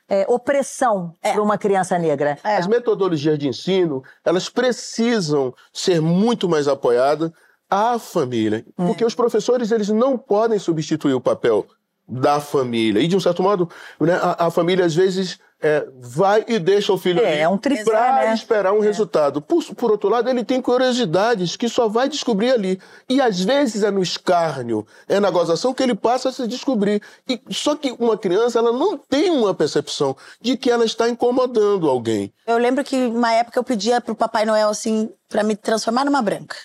é, 0.10 0.26
opressão 0.28 1.16
para 1.22 1.42
uma 1.42 1.58
criança 1.58 1.98
negra. 1.98 2.38
É. 2.44 2.58
As 2.58 2.68
metodologias 2.68 3.40
de 3.40 3.48
ensino, 3.48 4.04
elas 4.26 4.50
precisam 4.50 5.54
ser 5.74 6.02
muito 6.02 6.48
mais 6.50 6.68
apoiadas 6.68 7.32
à 7.70 7.98
família. 8.00 8.66
Porque 8.76 9.04
os 9.04 9.16
professores, 9.16 9.72
eles 9.72 9.90
não 9.90 10.18
podem 10.18 10.60
substituir 10.60 11.14
o 11.14 11.22
papel 11.22 11.66
da 12.08 12.40
família. 12.40 13.02
E, 13.02 13.08
de 13.08 13.18
um 13.18 13.20
certo 13.20 13.44
modo, 13.44 13.70
né, 14.00 14.14
a, 14.22 14.48
a 14.48 14.52
família, 14.52 14.86
às 14.86 14.96
vezes, 14.96 15.40
é, 15.62 15.86
vai 16.00 16.46
e 16.48 16.58
deixa 16.60 16.94
o 16.94 16.98
filho 16.98 17.20
É, 17.20 17.32
ali 17.34 17.42
é 17.42 17.50
um 17.50 17.58
tripé, 17.58 17.84
pra 17.84 18.16
né? 18.22 18.34
esperar 18.34 18.72
um 18.72 18.80
resultado. 18.80 19.42
Por, 19.42 19.62
por 19.76 19.92
outro 19.92 20.08
lado, 20.08 20.30
ele 20.30 20.46
tem 20.46 20.62
curiosidades 20.62 21.58
que 21.58 21.68
só 21.68 21.90
vai 21.90 22.08
descobrir 22.08 22.52
ali. 22.52 22.80
E, 23.10 23.20
às 23.20 23.42
vezes, 23.42 23.84
é 23.84 23.92
no 23.92 24.02
escárnio, 24.02 24.88
é 25.10 25.20
na 25.20 25.30
gozação 25.30 25.74
que 25.74 25.84
ele 25.84 25.96
passa 25.96 26.30
a 26.30 26.32
se 26.32 26.48
descobrir. 26.48 27.02
E, 27.28 27.42
só 27.50 27.76
que 27.76 27.94
uma 28.00 28.18
criança, 28.18 28.60
ela 28.60 28.72
não 28.72 28.98
tem 28.98 29.30
uma 29.30 29.54
percepção 29.54 30.16
de 30.40 30.56
que 30.56 30.72
ela 30.72 30.86
está 30.86 31.10
incomodando 31.10 31.90
alguém. 31.90 32.32
Eu 32.46 32.58
lembro 32.58 32.86
que 32.86 32.96
uma 33.08 33.34
época 33.34 33.60
eu 33.60 33.64
pedia 33.66 34.00
pro 34.00 34.16
Papai 34.16 34.46
Noel, 34.46 34.70
assim, 34.70 35.10
pra 35.28 35.44
me 35.44 35.58
transformar 35.58 36.06
numa 36.06 36.22
branca. 36.22 36.56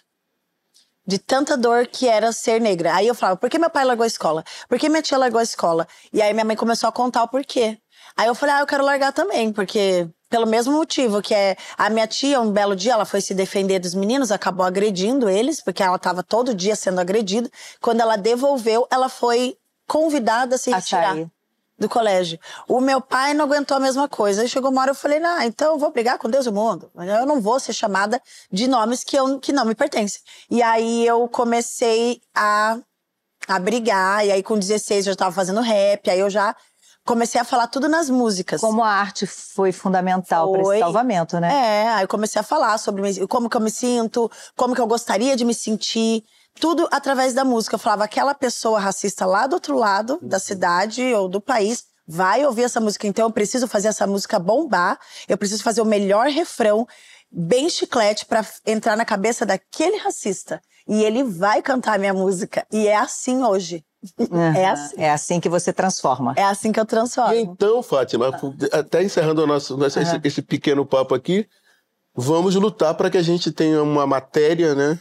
De 1.06 1.18
tanta 1.18 1.56
dor 1.56 1.86
que 1.86 2.08
era 2.08 2.32
ser 2.32 2.60
negra. 2.60 2.94
Aí 2.94 3.06
eu 3.06 3.14
falava, 3.14 3.36
por 3.36 3.50
que 3.50 3.58
meu 3.58 3.70
pai 3.70 3.84
largou 3.84 4.04
a 4.04 4.06
escola? 4.06 4.44
Por 4.68 4.78
que 4.78 4.88
minha 4.88 5.02
tia 5.02 5.18
largou 5.18 5.40
a 5.40 5.42
escola? 5.42 5.86
E 6.12 6.22
aí 6.22 6.32
minha 6.32 6.44
mãe 6.44 6.56
começou 6.56 6.88
a 6.88 6.92
contar 6.92 7.22
o 7.24 7.28
porquê. 7.28 7.78
Aí 8.16 8.28
eu 8.28 8.34
falei, 8.34 8.54
ah, 8.56 8.60
eu 8.60 8.66
quero 8.66 8.84
largar 8.84 9.12
também, 9.12 9.52
porque 9.52 10.08
pelo 10.28 10.46
mesmo 10.46 10.72
motivo, 10.72 11.20
que 11.20 11.34
é 11.34 11.56
a 11.76 11.90
minha 11.90 12.06
tia, 12.06 12.40
um 12.40 12.50
belo 12.50 12.74
dia, 12.74 12.92
ela 12.92 13.04
foi 13.04 13.20
se 13.20 13.34
defender 13.34 13.78
dos 13.78 13.94
meninos, 13.94 14.32
acabou 14.32 14.64
agredindo 14.64 15.28
eles, 15.28 15.62
porque 15.62 15.82
ela 15.82 15.96
estava 15.96 16.22
todo 16.22 16.54
dia 16.54 16.74
sendo 16.74 17.00
agredida. 17.00 17.50
Quando 17.80 18.00
ela 18.00 18.16
devolveu, 18.16 18.86
ela 18.90 19.08
foi 19.08 19.56
convidada 19.86 20.54
a 20.54 20.58
se 20.58 20.70
retirar 20.70 21.14
sair. 21.14 21.30
Do 21.78 21.88
colégio. 21.88 22.38
O 22.68 22.80
meu 22.80 23.00
pai 23.00 23.34
não 23.34 23.44
aguentou 23.44 23.76
a 23.76 23.80
mesma 23.80 24.08
coisa. 24.08 24.42
Aí 24.42 24.48
chegou 24.48 24.70
uma 24.70 24.82
hora 24.82 24.90
eu 24.90 24.94
falei, 24.94 25.18
não, 25.18 25.40
então 25.42 25.72
eu 25.72 25.78
vou 25.78 25.90
brigar 25.90 26.18
com 26.18 26.30
Deus 26.30 26.46
e 26.46 26.48
o 26.48 26.52
mundo. 26.52 26.90
Eu 26.94 27.26
não 27.26 27.40
vou 27.40 27.58
ser 27.58 27.72
chamada 27.72 28.20
de 28.50 28.68
nomes 28.68 29.02
que, 29.04 29.16
eu, 29.16 29.38
que 29.38 29.52
não 29.52 29.64
me 29.64 29.74
pertencem. 29.74 30.20
E 30.50 30.62
aí 30.62 31.06
eu 31.06 31.28
comecei 31.28 32.20
a, 32.34 32.78
a 33.48 33.58
brigar. 33.58 34.24
E 34.26 34.32
aí 34.32 34.42
com 34.42 34.58
16 34.58 35.06
eu 35.06 35.12
já 35.12 35.16
tava 35.16 35.34
fazendo 35.34 35.60
rap. 35.60 36.08
Aí 36.08 36.20
eu 36.20 36.30
já 36.30 36.54
comecei 37.04 37.40
a 37.40 37.44
falar 37.44 37.66
tudo 37.66 37.88
nas 37.88 38.08
músicas. 38.08 38.60
Como 38.60 38.82
a 38.82 38.88
arte 38.88 39.26
foi 39.26 39.72
fundamental 39.72 40.52
para 40.52 40.62
esse 40.62 40.78
salvamento, 40.78 41.40
né? 41.40 41.52
É, 41.52 41.88
aí 41.88 42.04
eu 42.04 42.08
comecei 42.08 42.40
a 42.40 42.44
falar 42.44 42.78
sobre 42.78 43.26
como 43.26 43.48
que 43.48 43.56
eu 43.56 43.60
me 43.60 43.70
sinto, 43.70 44.30
como 44.56 44.74
que 44.74 44.80
eu 44.80 44.86
gostaria 44.86 45.36
de 45.36 45.44
me 45.44 45.54
sentir. 45.54 46.24
Tudo 46.60 46.86
através 46.90 47.34
da 47.34 47.44
música. 47.44 47.74
Eu 47.74 47.78
falava, 47.78 48.04
aquela 48.04 48.34
pessoa 48.34 48.78
racista 48.78 49.26
lá 49.26 49.46
do 49.46 49.54
outro 49.54 49.76
lado 49.76 50.18
da 50.22 50.38
cidade 50.38 51.02
ou 51.14 51.28
do 51.28 51.40
país 51.40 51.84
vai 52.06 52.44
ouvir 52.44 52.62
essa 52.64 52.80
música. 52.80 53.06
Então 53.06 53.26
eu 53.26 53.32
preciso 53.32 53.66
fazer 53.66 53.88
essa 53.88 54.06
música 54.06 54.38
bombar. 54.38 54.98
Eu 55.28 55.38
preciso 55.38 55.62
fazer 55.62 55.80
o 55.80 55.84
melhor 55.86 56.26
refrão, 56.28 56.86
bem 57.30 57.68
chiclete, 57.68 58.26
pra 58.26 58.40
f- 58.40 58.60
entrar 58.66 58.96
na 58.96 59.04
cabeça 59.04 59.46
daquele 59.46 59.96
racista. 59.96 60.60
E 60.86 61.02
ele 61.02 61.22
vai 61.24 61.62
cantar 61.62 61.94
a 61.94 61.98
minha 61.98 62.12
música. 62.12 62.66
E 62.70 62.86
é 62.88 62.96
assim 62.96 63.42
hoje. 63.44 63.84
É 64.56 64.68
assim. 64.68 64.94
É 64.98 65.10
assim 65.12 65.40
que 65.40 65.48
você 65.48 65.72
transforma. 65.72 66.34
É 66.36 66.42
assim 66.44 66.72
que 66.72 66.80
eu 66.80 66.84
transformo. 66.84 67.32
E 67.32 67.40
então, 67.40 67.82
Fátima, 67.84 68.32
até 68.72 69.02
encerrando 69.02 69.42
o 69.42 69.46
nosso, 69.46 69.76
nosso- 69.76 69.98
esse, 70.00 70.20
esse 70.24 70.42
pequeno 70.42 70.84
papo 70.84 71.14
aqui, 71.14 71.46
vamos 72.14 72.54
lutar 72.56 72.94
para 72.94 73.08
que 73.08 73.16
a 73.16 73.22
gente 73.22 73.50
tenha 73.52 73.80
uma 73.82 74.06
matéria, 74.06 74.74
né? 74.74 74.98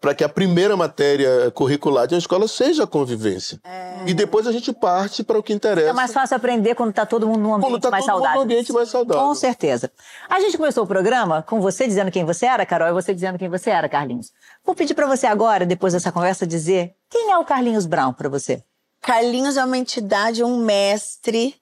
Para 0.00 0.14
que 0.14 0.22
a 0.22 0.28
primeira 0.28 0.76
matéria 0.76 1.50
curricular 1.50 2.06
de 2.06 2.14
uma 2.14 2.18
escola 2.18 2.46
seja 2.46 2.84
a 2.84 2.86
convivência. 2.86 3.60
E 4.06 4.14
depois 4.14 4.46
a 4.46 4.52
gente 4.52 4.72
parte 4.72 5.24
para 5.24 5.38
o 5.38 5.42
que 5.42 5.52
interessa. 5.52 5.88
É 5.88 5.92
mais 5.92 6.12
fácil 6.12 6.36
aprender 6.36 6.74
quando 6.76 6.90
está 6.90 7.04
todo 7.04 7.26
mundo 7.26 7.40
num 7.40 7.54
ambiente 7.54 7.80
tá 7.80 7.90
mais 7.90 8.04
todo 8.04 8.14
mundo 8.14 8.22
saudável. 8.22 8.38
num 8.38 8.44
ambiente 8.44 8.72
mais 8.72 8.88
saudável. 8.88 9.24
Com 9.24 9.34
certeza. 9.34 9.90
A 10.28 10.38
gente 10.40 10.56
começou 10.56 10.84
o 10.84 10.86
programa 10.86 11.42
com 11.42 11.60
você 11.60 11.86
dizendo 11.86 12.10
quem 12.10 12.24
você 12.24 12.46
era, 12.46 12.64
Carol, 12.64 12.88
e 12.88 12.92
você 12.92 13.12
dizendo 13.12 13.38
quem 13.38 13.48
você 13.48 13.70
era, 13.70 13.88
Carlinhos. 13.88 14.30
Vou 14.64 14.74
pedir 14.74 14.94
para 14.94 15.06
você 15.06 15.26
agora, 15.26 15.66
depois 15.66 15.92
dessa 15.92 16.12
conversa, 16.12 16.46
dizer 16.46 16.94
quem 17.08 17.32
é 17.32 17.38
o 17.38 17.44
Carlinhos 17.44 17.86
Brown 17.86 18.12
para 18.12 18.28
você. 18.28 18.62
Carlinhos 19.02 19.56
é 19.56 19.64
uma 19.64 19.78
entidade, 19.78 20.44
um 20.44 20.58
mestre, 20.58 21.56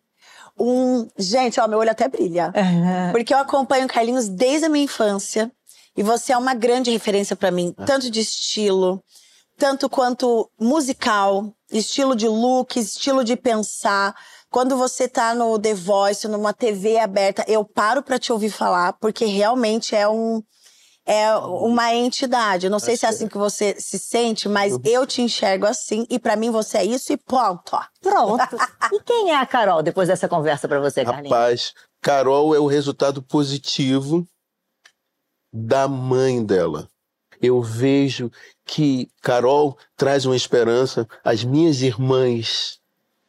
um. 0.58 1.08
Gente, 1.16 1.58
ó, 1.60 1.66
meu 1.66 1.78
olho 1.78 1.90
até 1.90 2.08
brilha. 2.08 2.52
Porque 3.12 3.32
eu 3.32 3.38
acompanho 3.38 3.86
o 3.86 3.88
Carlinhos 3.88 4.28
desde 4.28 4.66
a 4.66 4.68
minha 4.68 4.84
infância. 4.84 5.50
E 5.98 6.02
você 6.04 6.32
é 6.32 6.38
uma 6.38 6.54
grande 6.54 6.92
referência 6.92 7.34
pra 7.34 7.50
mim, 7.50 7.74
tanto 7.84 8.08
de 8.08 8.20
estilo, 8.20 9.02
tanto 9.58 9.90
quanto 9.90 10.48
musical, 10.56 11.52
estilo 11.72 12.14
de 12.14 12.28
look, 12.28 12.78
estilo 12.78 13.24
de 13.24 13.34
pensar. 13.34 14.14
Quando 14.48 14.76
você 14.76 15.08
tá 15.08 15.34
no 15.34 15.58
The 15.58 15.74
Voice, 15.74 16.28
numa 16.28 16.52
TV 16.52 17.00
aberta, 17.00 17.44
eu 17.48 17.64
paro 17.64 18.00
pra 18.00 18.16
te 18.16 18.32
ouvir 18.32 18.50
falar, 18.50 18.92
porque 18.92 19.24
realmente 19.24 19.96
é 19.96 20.08
um 20.08 20.40
é 21.04 21.34
uma 21.36 21.92
entidade. 21.92 22.66
Eu 22.66 22.70
não 22.70 22.78
sei 22.78 22.96
se 22.96 23.04
é 23.04 23.08
assim 23.08 23.26
que 23.26 23.38
você 23.38 23.74
se 23.80 23.98
sente, 23.98 24.48
mas 24.48 24.78
eu 24.84 25.04
te 25.04 25.20
enxergo 25.20 25.66
assim 25.66 26.06
e 26.08 26.16
pra 26.16 26.36
mim 26.36 26.50
você 26.50 26.78
é 26.78 26.84
isso 26.84 27.12
e 27.12 27.16
ponto. 27.16 27.76
Pronto. 28.00 28.38
e 28.94 29.00
quem 29.02 29.32
é 29.32 29.36
a 29.36 29.46
Carol 29.46 29.82
depois 29.82 30.06
dessa 30.06 30.28
conversa 30.28 30.68
para 30.68 30.78
você, 30.78 31.04
Carlinhos? 31.04 31.30
Rapaz, 31.32 31.72
Carol 32.00 32.54
é 32.54 32.60
o 32.60 32.66
resultado 32.66 33.20
positivo 33.20 34.24
da 35.52 35.88
mãe 35.88 36.44
dela. 36.44 36.88
Eu 37.40 37.62
vejo 37.62 38.30
que 38.64 39.08
Carol 39.22 39.76
traz 39.96 40.26
uma 40.26 40.36
esperança 40.36 41.08
às 41.24 41.44
minhas 41.44 41.82
irmãs, 41.82 42.78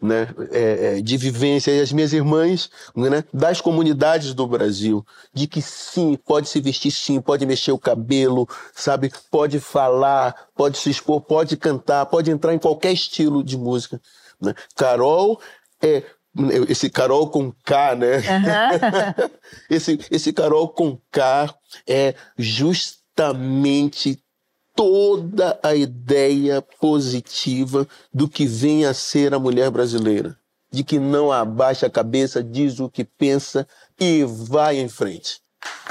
né, 0.02 0.34
é, 0.52 0.98
é, 0.98 1.02
de 1.02 1.18
vivência, 1.18 1.72
e 1.72 1.82
as 1.82 1.92
minhas 1.92 2.14
irmãs 2.14 2.70
né, 2.96 3.24
das 3.34 3.62
comunidades 3.62 4.34
do 4.34 4.48
Brasil, 4.48 5.06
de 5.34 5.46
que 5.46 5.62
sim, 5.62 6.16
pode 6.26 6.48
se 6.50 6.60
vestir 6.62 6.92
sim, 6.92 7.22
pode 7.22 7.46
mexer 7.46 7.72
o 7.72 7.80
cabelo, 7.80 8.48
sabe, 8.74 9.12
pode 9.30 9.60
falar, 9.60 10.48
pode 10.56 10.78
se 10.78 10.90
expor, 10.90 11.22
pode 11.22 11.58
cantar, 11.58 12.06
pode 12.06 12.32
entrar 12.32 12.54
em 12.54 12.60
qualquer 12.60 12.94
estilo 12.94 13.44
de 13.44 13.58
música. 13.58 14.02
né. 14.42 14.56
Carol 14.76 15.40
é 15.82 16.04
esse 16.68 16.90
Carol 16.90 17.30
com 17.30 17.52
K, 17.64 17.96
né? 17.96 18.22
esse, 19.70 20.00
esse 20.12 20.32
Carol 20.32 20.70
com 20.70 20.98
K 21.12 21.54
é 21.88 22.16
justamente 22.38 24.22
toda 24.76 25.60
a 25.62 25.76
ideia 25.76 26.62
positiva 26.62 27.88
do 28.14 28.30
que 28.30 28.46
vem 28.46 28.86
a 28.86 28.94
ser 28.94 29.34
a 29.34 29.40
mulher 29.40 29.70
brasileira. 29.70 30.38
De 30.72 30.84
que 30.84 31.00
não 31.00 31.32
abaixa 31.32 31.88
a 31.88 31.90
cabeça, 31.90 32.44
diz 32.44 32.80
o 32.80 32.90
que 32.90 33.04
pensa 33.04 33.68
e 34.00 34.24
vai 34.24 34.80
em 34.80 34.88
frente. 34.88 35.42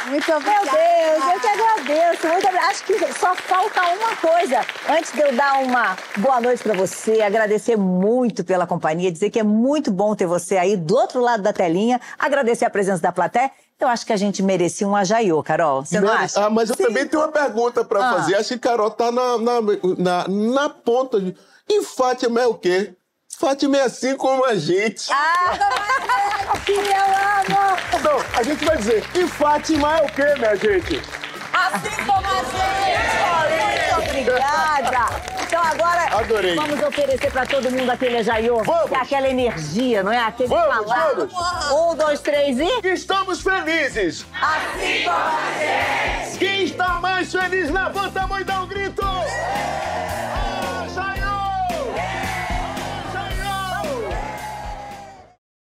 Muito 0.07 0.27
Meu 0.29 0.37
obrigada. 0.39 0.71
Deus, 0.71 1.35
eu 1.35 1.41
que 1.41 1.47
agradeço. 1.49 2.27
Muito 2.29 2.47
obrigada. 2.47 2.67
Acho 2.69 2.85
que 2.85 3.13
só 3.13 3.35
falta 3.35 3.83
uma 3.83 4.17
coisa. 4.17 4.61
Antes 4.89 5.13
de 5.13 5.21
eu 5.21 5.35
dar 5.37 5.59
uma 5.63 5.97
boa 6.17 6.41
noite 6.41 6.63
para 6.63 6.73
você, 6.75 7.21
agradecer 7.21 7.77
muito 7.77 8.43
pela 8.45 8.67
companhia, 8.67 9.13
dizer 9.13 9.29
que 9.31 9.39
é 9.39 9.43
muito 9.43 9.91
bom 9.91 10.15
ter 10.15 10.27
você 10.27 10.57
aí 10.57 10.77
do 10.77 10.95
outro 10.97 11.21
lado 11.21 11.43
da 11.43 11.53
telinha, 11.53 12.01
agradecer 12.19 12.65
a 12.65 12.71
presença 12.71 13.03
da 13.03 13.13
plateia. 13.13 13.51
Eu 13.79 13.87
acho 13.89 14.05
que 14.07 14.13
a 14.13 14.17
gente 14.17 14.43
merecia 14.43 14.89
um 14.89 14.97
ajaiô, 14.97 15.43
Carol. 15.43 15.85
Você 15.85 16.01
não 16.01 16.11
acha? 16.13 16.45
Ah, 16.47 16.51
mas 16.51 16.71
eu 16.71 16.77
também 16.77 17.07
tenho 17.07 17.23
uma 17.23 17.31
pergunta 17.31 17.85
para 17.85 18.09
Ah. 18.09 18.15
fazer. 18.15 18.35
Acho 18.37 18.49
que 18.55 18.59
Carol 18.59 18.91
tá 18.91 19.13
na, 19.13 19.39
na, 19.39 19.61
na, 19.99 20.29
na 20.29 20.69
ponta. 20.69 21.21
De... 21.21 21.37
E 21.69 21.85
Fátima 21.85 22.41
é 22.41 22.47
o 22.47 22.55
quê? 22.55 22.95
Fátima 23.39 23.77
é 23.77 23.83
assim 23.83 24.17
como 24.17 24.45
a 24.45 24.57
gente. 24.57 25.13
Ah, 25.13 26.59
que 26.67 26.73
eu 26.73 26.81
amo! 26.81 27.79
Então, 27.97 28.21
a 28.37 28.43
gente 28.43 28.65
vai 28.65 28.77
dizer, 28.77 29.05
e 29.15 29.29
Fátima 29.29 29.99
é 29.99 30.03
o 30.03 30.07
quê, 30.09 30.35
minha 30.37 30.57
gente? 30.57 31.01
Assim 31.53 32.05
como 32.05 32.27
a 32.27 32.43
gente! 32.43 33.95
Muito 33.95 34.11
obrigada! 34.11 35.07
Então 35.41 35.63
agora 35.63 36.19
Adorei. 36.19 36.57
vamos 36.57 36.83
oferecer 36.83 37.31
pra 37.31 37.47
todo 37.47 37.71
mundo 37.71 37.89
aquele 37.89 38.19
ajaiô, 38.19 38.63
Vamos. 38.65 38.89
que 38.91 38.95
é 38.97 38.99
aquela 38.99 39.29
energia, 39.29 40.03
não 40.03 40.13
é? 40.13 40.19
Aquele 40.19 40.49
Vamos, 40.49 40.91
falar. 40.91 41.15
vamos. 41.15 41.33
Um, 41.73 41.95
dois, 41.95 42.21
três 42.21 42.59
e... 42.59 42.89
Estamos 42.89 43.41
felizes! 43.41 44.27
Assim 44.33 45.05
como 45.05 45.17
a 45.17 46.25
gente! 46.27 46.39
Quem 46.39 46.65
está 46.65 46.95
mais 47.01 47.31
feliz, 47.31 47.71
levanta 47.71 48.21
a 48.21 48.27
mão 48.27 48.41
e 48.41 48.45
dá 48.45 48.61
um 48.63 48.67
grito! 48.67 49.03